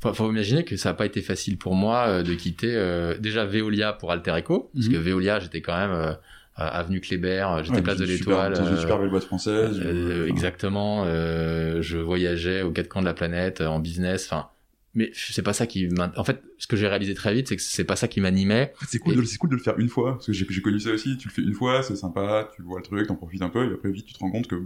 faut, 0.00 0.14
faut 0.14 0.30
imaginer 0.30 0.64
que 0.64 0.76
ça 0.76 0.90
n'a 0.90 0.94
pas 0.94 1.06
été 1.06 1.20
facile 1.22 1.58
pour 1.58 1.74
moi 1.74 2.06
euh, 2.08 2.22
de 2.22 2.34
quitter 2.34 2.74
euh, 2.74 3.18
déjà 3.18 3.44
Veolia 3.44 3.92
pour 3.92 4.12
Alter 4.12 4.32
Eco, 4.38 4.70
parce 4.74 4.86
Mhm. 4.86 4.92
que 4.92 4.98
Veolia, 4.98 5.40
j'étais 5.40 5.60
quand 5.60 5.76
même 5.76 5.90
euh, 5.92 6.12
avenue 6.56 7.00
Kléber, 7.00 7.46
j'étais 7.64 7.76
Ouais, 7.76 7.82
place 7.82 7.98
de 7.98 8.06
l'Étoile. 8.06 8.52
Dans 8.54 8.64
une 8.64 8.74
euh, 8.74 8.80
super 8.80 8.98
belle 8.98 9.10
boîte 9.10 9.24
française. 9.24 9.78
euh, 9.78 10.24
euh, 10.24 10.26
exactement. 10.28 11.04
euh, 11.06 11.82
je 11.82 11.98
voyageais 11.98 12.62
aux 12.62 12.70
quatre 12.72 12.88
coins 12.88 13.02
de 13.02 13.06
la 13.06 13.14
planète 13.14 13.60
euh, 13.60 13.66
en 13.66 13.78
business. 13.78 14.26
Enfin, 14.26 14.48
mais 14.96 15.10
c'est 15.14 15.42
pas 15.42 15.52
ça 15.52 15.66
qui. 15.68 15.88
En 16.16 16.24
fait, 16.24 16.42
ce 16.58 16.66
que 16.66 16.76
j'ai 16.76 16.88
réalisé 16.88 17.14
très 17.14 17.32
vite, 17.32 17.46
c'est 17.48 17.56
que 17.56 17.62
c'est 17.62 17.84
pas 17.84 17.94
ça 17.96 18.08
qui 18.08 18.20
m'animait. 18.20 18.72
C'est 18.88 18.98
cool, 18.98 19.12
Et- 19.22 19.36
cool 19.38 19.50
de 19.50 19.56
le 19.56 19.62
faire 19.62 19.78
une 19.78 19.88
fois, 19.88 20.14
parce 20.14 20.26
que 20.26 20.32
j'ai, 20.32 20.44
j'ai 20.48 20.62
connu 20.62 20.80
ça 20.80 20.90
aussi, 20.90 21.16
tu 21.18 21.28
le 21.28 21.32
fais 21.32 21.42
une 21.42 21.54
fois, 21.54 21.82
c'est 21.84 21.94
sympa, 21.96 22.50
tu 22.56 22.62
vois 22.62 22.78
le 22.78 22.82
truc, 22.84 23.06
t'en 23.06 23.14
profites 23.14 23.42
un 23.42 23.48
peu, 23.50 23.70
et 23.70 23.74
après 23.74 23.92
vite 23.92 24.06
tu 24.06 24.14
te 24.14 24.18
rends 24.18 24.30
compte 24.32 24.48
que 24.48 24.56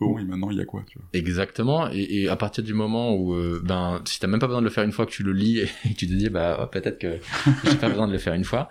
bon, 0.00 0.18
et 0.18 0.24
maintenant 0.24 0.50
il 0.50 0.58
y 0.58 0.60
a 0.60 0.64
quoi, 0.64 0.84
tu 0.88 0.98
vois. 0.98 1.08
Exactement. 1.12 1.88
Et, 1.92 2.22
et 2.22 2.28
à 2.28 2.36
partir 2.36 2.62
du 2.64 2.74
moment 2.74 3.14
où, 3.14 3.34
euh, 3.34 3.60
ben, 3.64 4.02
si 4.04 4.18
t'as 4.20 4.26
même 4.26 4.40
pas 4.40 4.46
besoin 4.48 4.60
de 4.60 4.66
le 4.66 4.70
faire 4.72 4.84
une 4.84 4.92
fois 4.92 5.06
que 5.06 5.12
tu 5.12 5.22
le 5.22 5.32
lis 5.32 5.58
et 5.60 5.66
que 5.66 5.94
tu 5.98 6.06
te 6.08 6.12
dis, 6.12 6.28
bah, 6.28 6.58
oh, 6.62 6.66
peut-être 6.66 6.98
que 6.98 7.18
j'ai 7.64 7.76
pas 7.76 7.88
besoin 7.88 8.06
de 8.08 8.12
le 8.12 8.18
faire 8.18 8.34
une 8.34 8.44
fois. 8.44 8.68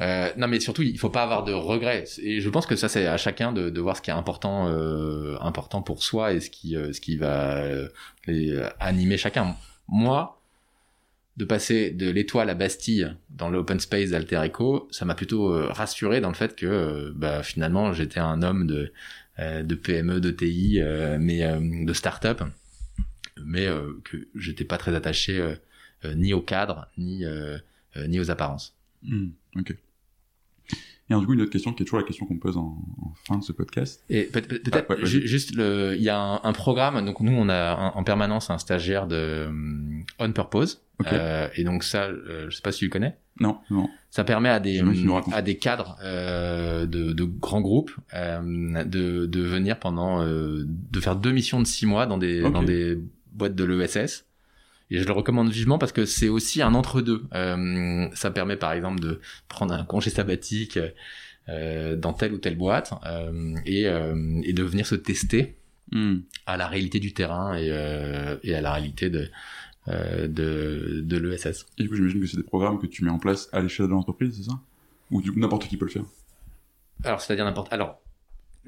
Euh, 0.00 0.30
non, 0.36 0.46
mais 0.46 0.60
surtout, 0.60 0.82
il 0.82 0.96
faut 0.96 1.10
pas 1.10 1.24
avoir 1.24 1.42
de 1.42 1.52
regrets. 1.52 2.04
Et 2.22 2.40
je 2.40 2.48
pense 2.50 2.66
que 2.66 2.76
ça, 2.76 2.88
c'est 2.88 3.06
à 3.06 3.16
chacun 3.16 3.50
de, 3.52 3.68
de 3.68 3.80
voir 3.80 3.96
ce 3.96 4.02
qui 4.02 4.10
est 4.10 4.14
important, 4.14 4.68
euh, 4.68 5.36
important 5.40 5.82
pour 5.82 6.04
soi 6.04 6.32
et 6.34 6.40
ce 6.40 6.50
qui, 6.50 6.76
euh, 6.76 6.92
ce 6.92 7.00
qui 7.00 7.16
va 7.16 7.56
euh, 7.64 7.88
les- 8.26 8.52
euh, 8.52 8.68
animer 8.78 9.16
chacun. 9.16 9.56
Moi, 9.88 10.38
de 11.38 11.44
passer 11.44 11.90
de 11.90 12.10
l'étoile 12.10 12.50
à 12.50 12.54
Bastille 12.54 13.14
dans 13.30 13.48
l'open 13.48 13.78
space 13.78 14.10
d'Alter 14.10 14.40
Eco, 14.44 14.88
ça 14.90 15.04
m'a 15.04 15.14
plutôt 15.14 15.54
euh, 15.54 15.68
rassuré 15.70 16.20
dans 16.20 16.28
le 16.28 16.34
fait 16.34 16.56
que, 16.56 16.66
euh, 16.66 17.12
bah, 17.14 17.44
finalement, 17.44 17.92
j'étais 17.92 18.18
un 18.18 18.42
homme 18.42 18.66
de, 18.66 18.92
euh, 19.38 19.62
de 19.62 19.74
PME, 19.76 20.20
de 20.20 20.30
TI, 20.32 20.80
mais 21.20 21.40
de 21.84 21.92
start-up, 21.92 22.42
mais 23.44 23.68
que 24.04 24.28
j'étais 24.34 24.64
pas 24.64 24.78
très 24.78 24.94
attaché 24.96 25.54
ni 26.04 26.34
au 26.34 26.40
cadre, 26.40 26.88
ni, 26.98 27.24
ni 27.96 28.20
aux 28.20 28.30
apparences. 28.30 28.74
Hmm. 29.04 29.28
Et 31.10 31.14
alors, 31.14 31.20
du 31.22 31.26
coup, 31.26 31.32
une 31.32 31.40
autre 31.40 31.50
question 31.50 31.72
qui 31.72 31.82
est 31.82 31.86
toujours 31.86 31.98
la 32.00 32.04
question 32.04 32.26
qu'on 32.26 32.36
pose 32.36 32.56
en, 32.58 32.76
en 33.00 33.14
fin 33.26 33.38
de 33.38 33.42
ce 33.42 33.52
podcast. 33.52 34.04
Et 34.10 34.24
peut- 34.24 34.42
peut- 34.42 34.58
peut-être 34.58 34.86
Ah, 34.90 34.94
ouais, 34.94 35.06
juste 35.06 35.54
le, 35.54 35.94
il 35.96 36.02
y 36.02 36.10
a 36.10 36.18
un, 36.20 36.40
un 36.44 36.52
programme. 36.52 37.02
Donc 37.06 37.20
nous, 37.20 37.32
on 37.32 37.48
a 37.48 37.72
un- 37.74 37.88
en 37.90 38.04
permanence 38.04 38.50
un 38.50 38.58
stagiaire 38.58 39.06
de 39.06 39.46
hum, 39.48 40.04
On 40.18 40.32
Purpose. 40.32 40.82
Ok. 41.00 41.06
Euh, 41.12 41.48
et 41.56 41.64
donc 41.64 41.82
ça, 41.84 42.04
euh, 42.08 42.46
je 42.50 42.56
sais 42.56 42.62
pas 42.62 42.72
si 42.72 42.80
tu 42.80 42.84
le 42.86 42.90
connais. 42.90 43.16
Non, 43.40 43.58
non. 43.70 43.88
Ça 44.10 44.24
permet 44.24 44.48
à 44.48 44.58
des 44.60 44.82
à 45.32 45.42
des 45.42 45.56
cadres 45.56 45.96
euh, 46.02 46.86
de, 46.86 47.12
de 47.12 47.24
grands 47.24 47.60
groupes 47.60 47.92
euh, 48.14 48.84
de, 48.84 49.26
de 49.26 49.40
venir 49.40 49.78
pendant 49.78 50.22
euh, 50.22 50.64
de 50.66 51.00
faire 51.00 51.14
deux 51.16 51.30
missions 51.30 51.60
de 51.62 51.66
six 51.66 51.86
mois 51.86 52.04
dans 52.06 52.18
des 52.18 52.42
dans 52.50 52.62
des 52.64 52.98
boîtes 53.32 53.54
de 53.54 53.64
l'ESS. 53.64 54.26
Et 54.90 54.98
je 54.98 55.04
le 55.06 55.12
recommande 55.12 55.50
vivement 55.50 55.78
parce 55.78 55.92
que 55.92 56.04
c'est 56.06 56.28
aussi 56.28 56.62
un 56.62 56.74
entre-deux. 56.74 57.24
Euh, 57.34 58.08
ça 58.14 58.30
permet 58.30 58.56
par 58.56 58.72
exemple 58.72 59.00
de 59.00 59.20
prendre 59.48 59.74
un 59.74 59.84
congé 59.84 60.10
sabbatique 60.10 60.78
euh, 61.48 61.96
dans 61.96 62.12
telle 62.12 62.32
ou 62.32 62.38
telle 62.38 62.56
boîte 62.56 62.92
euh, 63.06 63.54
et, 63.66 63.86
euh, 63.86 64.40
et 64.44 64.52
de 64.52 64.62
venir 64.62 64.86
se 64.86 64.94
tester 64.94 65.54
Hmm. 65.90 66.18
à 66.44 66.58
la 66.58 66.66
réalité 66.66 67.00
du 67.00 67.14
terrain 67.14 67.56
et, 67.56 67.70
euh, 67.70 68.36
et 68.42 68.54
à 68.54 68.60
la 68.60 68.74
réalité 68.74 69.08
de, 69.08 69.30
euh, 69.88 70.28
de, 70.28 71.00
de 71.02 71.16
l'ESS. 71.16 71.64
Et 71.78 71.84
du 71.84 71.88
coup, 71.88 71.96
j'imagine 71.96 72.20
que 72.20 72.26
c'est 72.26 72.36
des 72.36 72.42
programmes 72.42 72.78
que 72.78 72.86
tu 72.86 73.02
mets 73.04 73.10
en 73.10 73.18
place 73.18 73.48
à 73.52 73.62
l'échelle 73.62 73.86
de 73.86 73.92
l'entreprise, 73.92 74.36
c'est 74.36 74.50
ça? 74.50 74.60
Ou 75.10 75.22
du 75.22 75.32
coup, 75.32 75.38
n'importe 75.40 75.66
qui 75.66 75.78
peut 75.78 75.86
le 75.86 75.90
faire? 75.90 76.04
Alors, 77.04 77.22
c'est-à-dire 77.22 77.46
n'importe. 77.46 77.72
Alors, 77.72 78.02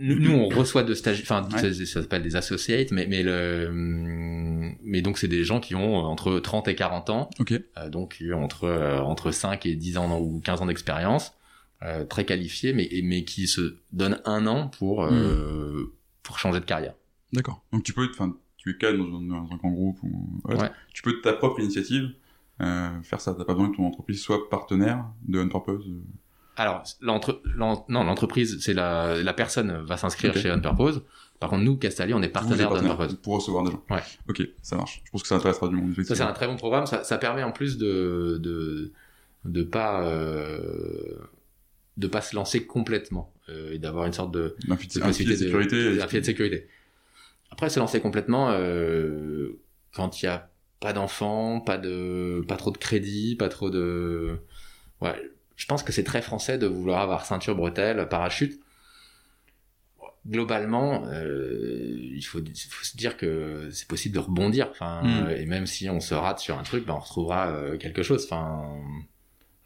nous, 0.01 0.19
nous, 0.19 0.33
on 0.33 0.49
reçoit 0.49 0.83
de 0.83 0.95
stagiaires. 0.95 1.25
Enfin, 1.31 1.49
Ouais. 1.55 1.73
ça, 1.73 1.85
ça 1.87 2.01
s'appelle 2.03 2.23
des 2.23 2.35
associates, 2.37 2.91
mais 2.91 3.07
mais 3.07 3.23
le, 3.23 3.69
hum, 3.69 4.75
mais 4.83 5.03
donc 5.03 5.19
c'est 5.19 5.29
des 5.29 5.45
gens 5.45 5.61
qui 5.61 5.75
ont 5.75 5.97
entre 5.97 6.39
30 6.41 6.69
et 6.69 6.75
40 6.75 7.11
ans, 7.11 7.31
Ok. 7.39 7.53
euh, 7.53 7.89
donc 7.91 8.23
ont 8.33 8.43
entre 8.43 8.65
euh, 8.65 8.99
entre 9.01 9.31
5 9.31 9.67
et 9.67 9.75
10 9.77 9.99
ans 9.99 10.21
ou 10.21 10.41
15 10.41 10.63
ans 10.63 10.67
d'expérience, 10.67 11.33
euh, 11.83 12.05
très 12.05 12.25
qualifiés, 12.25 12.73
mais 12.73 12.89
mais 13.05 13.25
qui 13.25 13.47
se 13.47 13.77
donnent 13.93 14.21
un 14.25 14.47
an 14.47 14.69
pour 14.69 15.05
euh, 15.05 15.95
pour 16.23 16.39
changer 16.39 16.61
de 16.61 16.65
carrière. 16.65 16.95
D'accord. 17.33 17.63
Donc 17.73 17.83
tu 17.85 17.93
peux, 17.93 18.09
enfin, 18.11 18.37
tu 18.57 18.71
es 18.71 18.77
cadre 18.77 18.99
dans 18.99 19.17
un, 19.19 19.23
dans 19.23 19.53
un 19.53 19.57
grand 19.57 19.71
groupe 19.71 19.99
ou. 20.03 20.41
Ouais. 20.45 20.71
Tu 20.93 21.03
peux 21.03 21.13
de 21.13 21.21
ta 21.21 21.33
propre 21.33 21.61
initiative 21.61 22.11
euh, 22.61 22.91
faire 23.03 23.21
ça. 23.21 23.35
T'as 23.35 23.45
pas 23.45 23.55
besoin 23.55 23.71
que 23.71 23.77
ton 23.77 23.87
entreprise 23.87 24.21
soit 24.21 24.51
partenaire 24.51 25.05
de 25.27 25.41
On 25.41 25.49
Purpose. 25.49 25.87
Alors, 26.57 26.85
l'entreprise, 27.01 28.59
c'est 28.61 28.75
la 28.75 29.23
la 29.23 29.33
personne 29.33 29.83
va 29.83 29.97
s'inscrire 29.97 30.33
Ok. 30.33 30.39
chez 30.39 30.51
On 30.53 30.61
Purpose. 30.61 31.03
Par 31.39 31.49
contre, 31.49 31.63
nous, 31.63 31.77
Castali, 31.79 32.13
on 32.13 32.21
est 32.21 32.29
partenaire 32.29 32.69
d'On 32.69 32.75
partenaire 32.75 32.97
Purpose. 32.99 33.17
pour 33.23 33.35
recevoir 33.37 33.65
des 33.65 33.71
gens. 33.71 33.83
Ouais. 33.89 34.03
Ok, 34.29 34.43
ça 34.61 34.77
marche. 34.77 35.01
Je 35.05 35.11
pense 35.11 35.23
que 35.23 35.29
ça 35.29 35.37
intéressera 35.37 35.69
du 35.69 35.77
monde. 35.77 35.95
Ça, 36.05 36.15
c'est 36.15 36.23
un 36.23 36.33
très 36.35 36.47
bon 36.47 36.57
programme. 36.57 36.85
Ça, 36.87 37.03
ça 37.03 37.17
permet 37.17 37.43
en 37.43 37.53
plus 37.53 37.79
de 37.79 38.39
de 38.43 38.93
de 39.47 39.63
pas 39.63 40.03
euh, 40.05 41.17
de 41.97 42.07
pas 42.07 42.21
se 42.21 42.37
lancer 42.37 42.67
complètement 42.67 43.33
euh, 43.49 43.73
et 43.73 43.79
d'avoir 43.79 44.05
une 44.07 44.13
sorte 44.13 44.33
de, 44.33 44.55
Un 44.69 44.77
filet 44.77 44.91
de 45.25 45.31
de 45.31 45.37
sécurité. 45.37 45.95
de, 45.97 46.01
un 46.03 46.07
filet 46.09 46.21
de 46.21 46.27
sécurité. 46.27 46.69
Après, 47.51 47.71
se 47.71 47.81
lancer 47.81 48.01
complètement 48.01 48.51
euh, 48.51 49.59
quand 49.95 50.21
il 50.23 50.27
y 50.27 50.29
a 50.29 50.51
pas 50.79 50.93
d'enfants, 50.93 51.61
pas 51.61 51.79
de 51.79 52.45
pas 52.47 52.57
trop 52.57 52.71
de 52.71 52.79
crédit, 52.79 53.35
pas 53.37 53.49
trop 53.49 53.71
de 53.71 54.37
ouais. 55.01 55.31
Je 55.61 55.67
pense 55.67 55.83
que 55.83 55.93
c'est 55.93 56.05
très 56.05 56.23
français 56.23 56.57
de 56.57 56.67
vouloir 56.67 57.01
avoir 57.03 57.27
ceinture, 57.27 57.55
bretelle, 57.55 58.09
parachute. 58.09 58.59
Globalement, 60.27 61.05
euh, 61.09 61.99
il, 62.15 62.23
faut, 62.23 62.41
se 62.83 62.97
dire 62.97 63.19
que 63.19 63.69
c'est 63.71 63.87
possible 63.87 64.15
de 64.15 64.21
rebondir. 64.21 64.69
Enfin, 64.71 65.03
Mm. 65.03 65.27
euh, 65.27 65.37
et 65.37 65.45
même 65.45 65.67
si 65.67 65.91
on 65.91 66.01
se 66.01 66.15
rate 66.15 66.39
sur 66.39 66.59
un 66.59 66.63
truc, 66.63 66.87
ben 66.87 66.95
on 66.95 66.99
retrouvera 66.99 67.51
euh, 67.53 67.77
quelque 67.77 68.03
chose. 68.03 68.25
Enfin, 68.25 68.75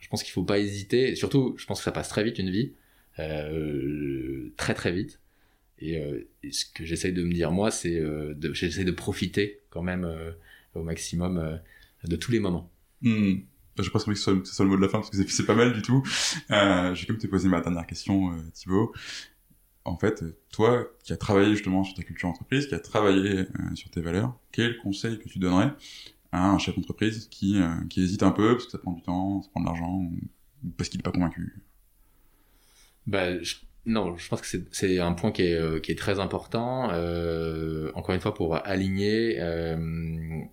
je 0.01 0.09
pense 0.09 0.25
qu'il 0.25 0.33
faut 0.33 0.43
pas 0.43 0.59
hésiter. 0.59 1.11
Et 1.13 1.15
surtout, 1.15 1.55
je 1.59 1.65
pense 1.67 1.79
que 1.79 1.85
ça 1.85 1.93
passe 1.93 2.09
très 2.09 2.25
vite 2.25 2.41
une 2.41 2.51
vie, 2.51 2.73
euh, 3.21 4.53
très 4.57 4.75
très 4.75 4.91
vite. 4.91 5.21
Et, 5.79 5.97
euh, 5.99 6.29
et 6.43 6.51
ce 6.51 6.65
que 6.65 6.85
j'essaye 6.85 7.13
de 7.13 7.23
me 7.23 7.33
dire 7.33 7.53
moi, 7.53 7.71
c'est 7.71 8.01
euh, 8.01 8.35
de, 8.35 8.53
j'essaie 8.53 8.85
de 8.85 8.91
profiter 8.91 9.61
quand 9.71 9.83
même 9.83 10.05
euh, 10.05 10.33
au 10.75 10.83
maximum 10.83 11.61
de 12.03 12.17
tous 12.17 12.33
les 12.33 12.41
moments. 12.41 12.69
Hmm. 13.03 13.37
Bah, 13.77 13.83
J'ai 13.83 13.91
presque 13.91 14.07
envie 14.09 14.15
que 14.17 14.21
ce 14.47 14.55
soit, 14.55 14.65
le 14.65 14.71
mot 14.71 14.77
de 14.77 14.83
la 14.83 14.89
fin 14.89 14.99
parce 15.01 15.11
que 15.11 15.17
c'est- 15.29 15.43
pas 15.47 15.55
mal 15.55 15.73
du 15.73 15.83
tout. 15.83 16.03
Euh, 16.51 16.95
J'ai 16.95 17.07
comme 17.07 17.19
te 17.19 17.27
poser 17.27 17.49
ma 17.49 17.61
dernière 17.61 17.87
question, 17.87 18.33
euh, 18.33 18.37
Thibaut. 18.53 18.93
En 19.85 19.97
fait, 19.99 20.25
toi 20.53 20.87
qui 21.05 21.13
as 21.13 21.17
travaillé 21.19 21.51
justement 21.53 21.85
sur 21.85 21.95
ta 21.97 22.03
culture 22.03 22.29
entreprise, 22.29 22.67
qui 22.69 22.75
as 22.75 22.81
travaillé 22.81 23.41
euh, 23.41 23.47
sur 23.75 23.91
tes 23.91 24.01
valeurs, 24.01 24.35
quel 24.53 24.79
conseil 24.79 25.19
que 25.19 25.29
tu 25.29 25.39
donnerais 25.39 25.73
à 26.33 26.51
un 26.51 26.59
chef 26.59 26.77
d'entreprise 26.77 27.29
qui, 27.31 27.61
euh, 27.61 27.69
qui 27.91 28.03
hésite 28.03 28.23
un 28.25 28.33
peu 28.33 28.53
parce 28.55 28.67
que 28.67 28.73
ça 28.73 28.79
prend 28.79 28.93
du 28.93 29.03
temps, 29.03 29.43
ça 29.43 29.51
prend 29.51 29.61
de 29.63 29.67
l'argent, 29.67 29.93
ou 29.95 30.13
parce 30.79 30.91
qu'il 30.91 31.01
est 31.01 31.05
pas 31.05 31.13
convaincu? 31.13 31.63
Bah, 33.07 33.43
je- 33.43 33.57
non, 33.87 34.17
je 34.17 34.29
pense 34.29 34.41
que 34.41 34.47
c'est- 34.47 34.65
c'est 34.75 34.99
un 34.99 35.13
point 35.13 35.31
qui 35.33 35.43
est, 35.43 35.55
euh, 35.59 35.81
qui 35.81 35.93
est 35.93 35.99
très 35.99 36.21
important. 36.21 36.91
euh, 36.93 37.91
encore 37.95 38.15
une 38.15 38.21
fois, 38.21 38.35
pour 38.35 38.57
aligner, 38.67 39.37
euh, 39.41 39.77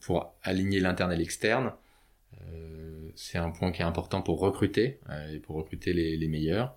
pour 0.01 0.34
aligner 0.43 0.80
l'interne 0.80 1.11
et 1.13 1.15
l'externe, 1.17 1.72
euh, 2.43 3.01
c'est 3.16 3.38
un 3.38 3.51
point 3.51 3.72
qui 3.72 3.82
est 3.82 3.86
important 3.86 4.22
pour 4.22 4.39
recruter 4.39 4.99
euh, 5.09 5.36
et 5.36 5.39
pour 5.39 5.55
recruter 5.55 5.93
les, 5.93 6.18
les 6.18 6.28
meilleurs. 6.28 6.76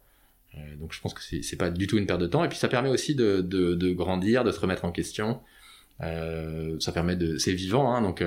Euh, 0.57 0.77
donc, 0.77 0.93
je 0.93 1.01
pense 1.01 1.15
que 1.15 1.21
c'est 1.23 1.57
pas 1.57 1.71
du 1.71 1.87
tout 1.87 1.99
une 1.99 2.07
perte 2.07 2.21
de 2.21 2.27
temps. 2.27 2.45
Et 2.45 2.49
puis, 2.49 2.59
ça 2.59 2.69
permet 2.69 2.89
aussi 2.89 3.15
de, 3.15 3.41
de, 3.41 3.75
de 3.75 3.93
grandir, 3.93 4.45
de 4.45 4.53
se 4.53 4.61
remettre 4.61 4.85
en 4.85 4.93
question. 4.93 5.41
Euh, 6.01 6.77
ça 6.81 6.93
permet 6.93 7.17
de, 7.17 7.39
c'est 7.39 7.53
vivant. 7.53 7.95
Hein, 7.95 8.03
donc, 8.03 8.23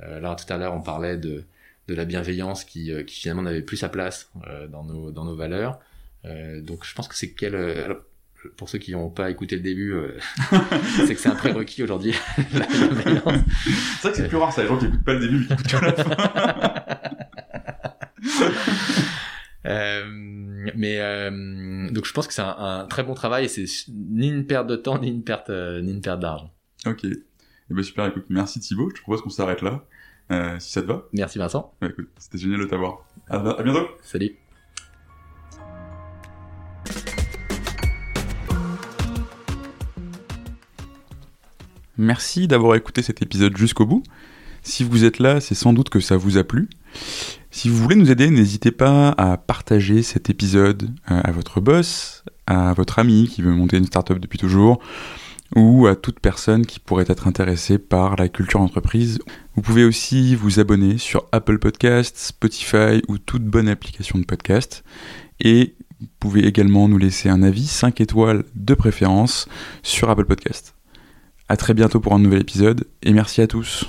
là, 0.00 0.34
tout 0.36 0.52
à 0.52 0.56
l'heure, 0.56 0.74
on 0.74 0.82
parlait 0.82 1.16
de 1.16 1.44
de 1.88 1.94
la 1.94 2.04
bienveillance 2.04 2.64
qui, 2.64 2.92
euh, 2.92 3.02
qui 3.02 3.18
finalement 3.18 3.42
n'avait 3.42 3.62
plus 3.62 3.78
sa 3.78 3.88
place 3.88 4.30
euh, 4.46 4.68
dans 4.68 4.84
nos 4.84 5.10
dans 5.10 5.24
nos 5.24 5.34
valeurs. 5.34 5.80
Euh, 6.24 6.60
donc 6.60 6.84
je 6.84 6.94
pense 6.94 7.08
que 7.08 7.16
c'est 7.16 7.32
quel 7.32 7.54
euh, 7.54 7.84
alors, 7.84 7.98
pour 8.56 8.68
ceux 8.68 8.78
qui 8.78 8.92
n'ont 8.92 9.08
pas 9.08 9.30
écouté 9.30 9.56
le 9.56 9.62
début, 9.62 9.92
euh, 9.92 10.16
c'est 11.06 11.14
que 11.14 11.20
c'est 11.20 11.28
un 11.30 11.34
prérequis 11.34 11.82
aujourd'hui. 11.82 12.14
C'est 14.00 14.02
vrai 14.02 14.12
que 14.12 14.16
c'est 14.16 14.28
plus 14.28 14.36
rare, 14.36 14.52
ça, 14.52 14.62
les 14.62 14.68
gens 14.68 14.78
qui 14.78 14.86
écoutent 14.86 15.04
pas 15.04 15.14
le 15.14 15.20
début, 15.20 15.44
mais 15.50 15.56
qui 15.56 15.74
écoutent 15.74 15.82
la 15.82 15.92
fin. 15.92 16.84
Euh, 19.66 20.67
mais 20.78 21.00
euh, 21.00 21.90
donc 21.90 22.04
je 22.04 22.12
pense 22.12 22.28
que 22.28 22.32
c'est 22.32 22.40
un, 22.40 22.54
un 22.56 22.84
très 22.86 23.02
bon 23.02 23.14
travail 23.14 23.46
et 23.46 23.48
c'est 23.48 23.64
ni 23.88 24.28
une 24.28 24.46
perte 24.46 24.68
de 24.68 24.76
temps 24.76 24.96
ni 25.00 25.08
une 25.08 25.24
perte 25.24 25.50
euh, 25.50 25.82
ni 25.82 25.90
une 25.90 26.00
perte 26.00 26.20
d'argent. 26.20 26.54
ok. 26.86 27.04
Et 27.04 27.74
ben 27.74 27.82
super, 27.82 28.06
écoute, 28.06 28.26
merci 28.28 28.60
Thibaut. 28.60 28.88
Je 28.90 28.94
te 28.94 29.00
propose 29.00 29.20
qu'on 29.20 29.28
s'arrête 29.28 29.60
là. 29.60 29.84
Euh, 30.30 30.56
si 30.60 30.70
ça 30.70 30.82
te 30.82 30.86
va. 30.86 31.02
Merci 31.12 31.38
Vincent. 31.38 31.74
Bah, 31.80 31.88
écoute, 31.90 32.08
c'était 32.16 32.38
génial 32.38 32.60
de 32.60 32.66
t'avoir. 32.66 33.08
À, 33.28 33.38
à 33.38 33.62
bientôt. 33.64 33.88
Salut. 34.02 34.36
Merci 41.96 42.46
d'avoir 42.46 42.76
écouté 42.76 43.02
cet 43.02 43.22
épisode 43.22 43.56
jusqu'au 43.56 43.86
bout. 43.86 44.02
Si 44.62 44.84
vous 44.84 45.04
êtes 45.04 45.18
là, 45.18 45.40
c'est 45.40 45.54
sans 45.54 45.72
doute 45.72 45.88
que 45.88 46.00
ça 46.00 46.16
vous 46.16 46.38
a 46.38 46.44
plu. 46.44 46.68
Si 47.50 47.68
vous 47.68 47.76
voulez 47.76 47.96
nous 47.96 48.10
aider, 48.10 48.30
n'hésitez 48.30 48.70
pas 48.70 49.08
à 49.18 49.36
partager 49.36 50.02
cet 50.02 50.30
épisode 50.30 50.90
euh, 51.10 51.20
à 51.24 51.32
votre 51.32 51.60
boss, 51.60 52.24
à 52.46 52.72
votre 52.72 52.98
ami 52.98 53.28
qui 53.28 53.42
veut 53.42 53.52
monter 53.52 53.78
une 53.78 53.86
startup 53.86 54.18
depuis 54.18 54.38
toujours, 54.38 54.80
ou 55.56 55.86
à 55.86 55.96
toute 55.96 56.20
personne 56.20 56.66
qui 56.66 56.78
pourrait 56.78 57.06
être 57.08 57.26
intéressée 57.26 57.78
par 57.78 58.16
la 58.16 58.28
culture 58.28 58.60
d'entreprise. 58.60 59.18
Vous 59.54 59.62
pouvez 59.62 59.84
aussi 59.84 60.34
vous 60.34 60.60
abonner 60.60 60.98
sur 60.98 61.24
Apple 61.32 61.58
Podcasts, 61.58 62.18
Spotify 62.18 63.02
ou 63.08 63.18
toute 63.18 63.44
bonne 63.44 63.68
application 63.68 64.18
de 64.18 64.24
podcast. 64.24 64.84
Et 65.40 65.74
vous 66.00 66.06
pouvez 66.20 66.46
également 66.46 66.88
nous 66.88 66.98
laisser 66.98 67.28
un 67.28 67.42
avis 67.42 67.66
5 67.66 68.00
étoiles 68.00 68.44
de 68.54 68.74
préférence 68.74 69.48
sur 69.82 70.10
Apple 70.10 70.26
Podcasts. 70.26 70.74
À 71.48 71.56
très 71.56 71.74
bientôt 71.74 71.98
pour 71.98 72.14
un 72.14 72.18
nouvel 72.18 72.40
épisode 72.40 72.86
et 73.02 73.12
merci 73.12 73.40
à 73.40 73.46
tous. 73.46 73.88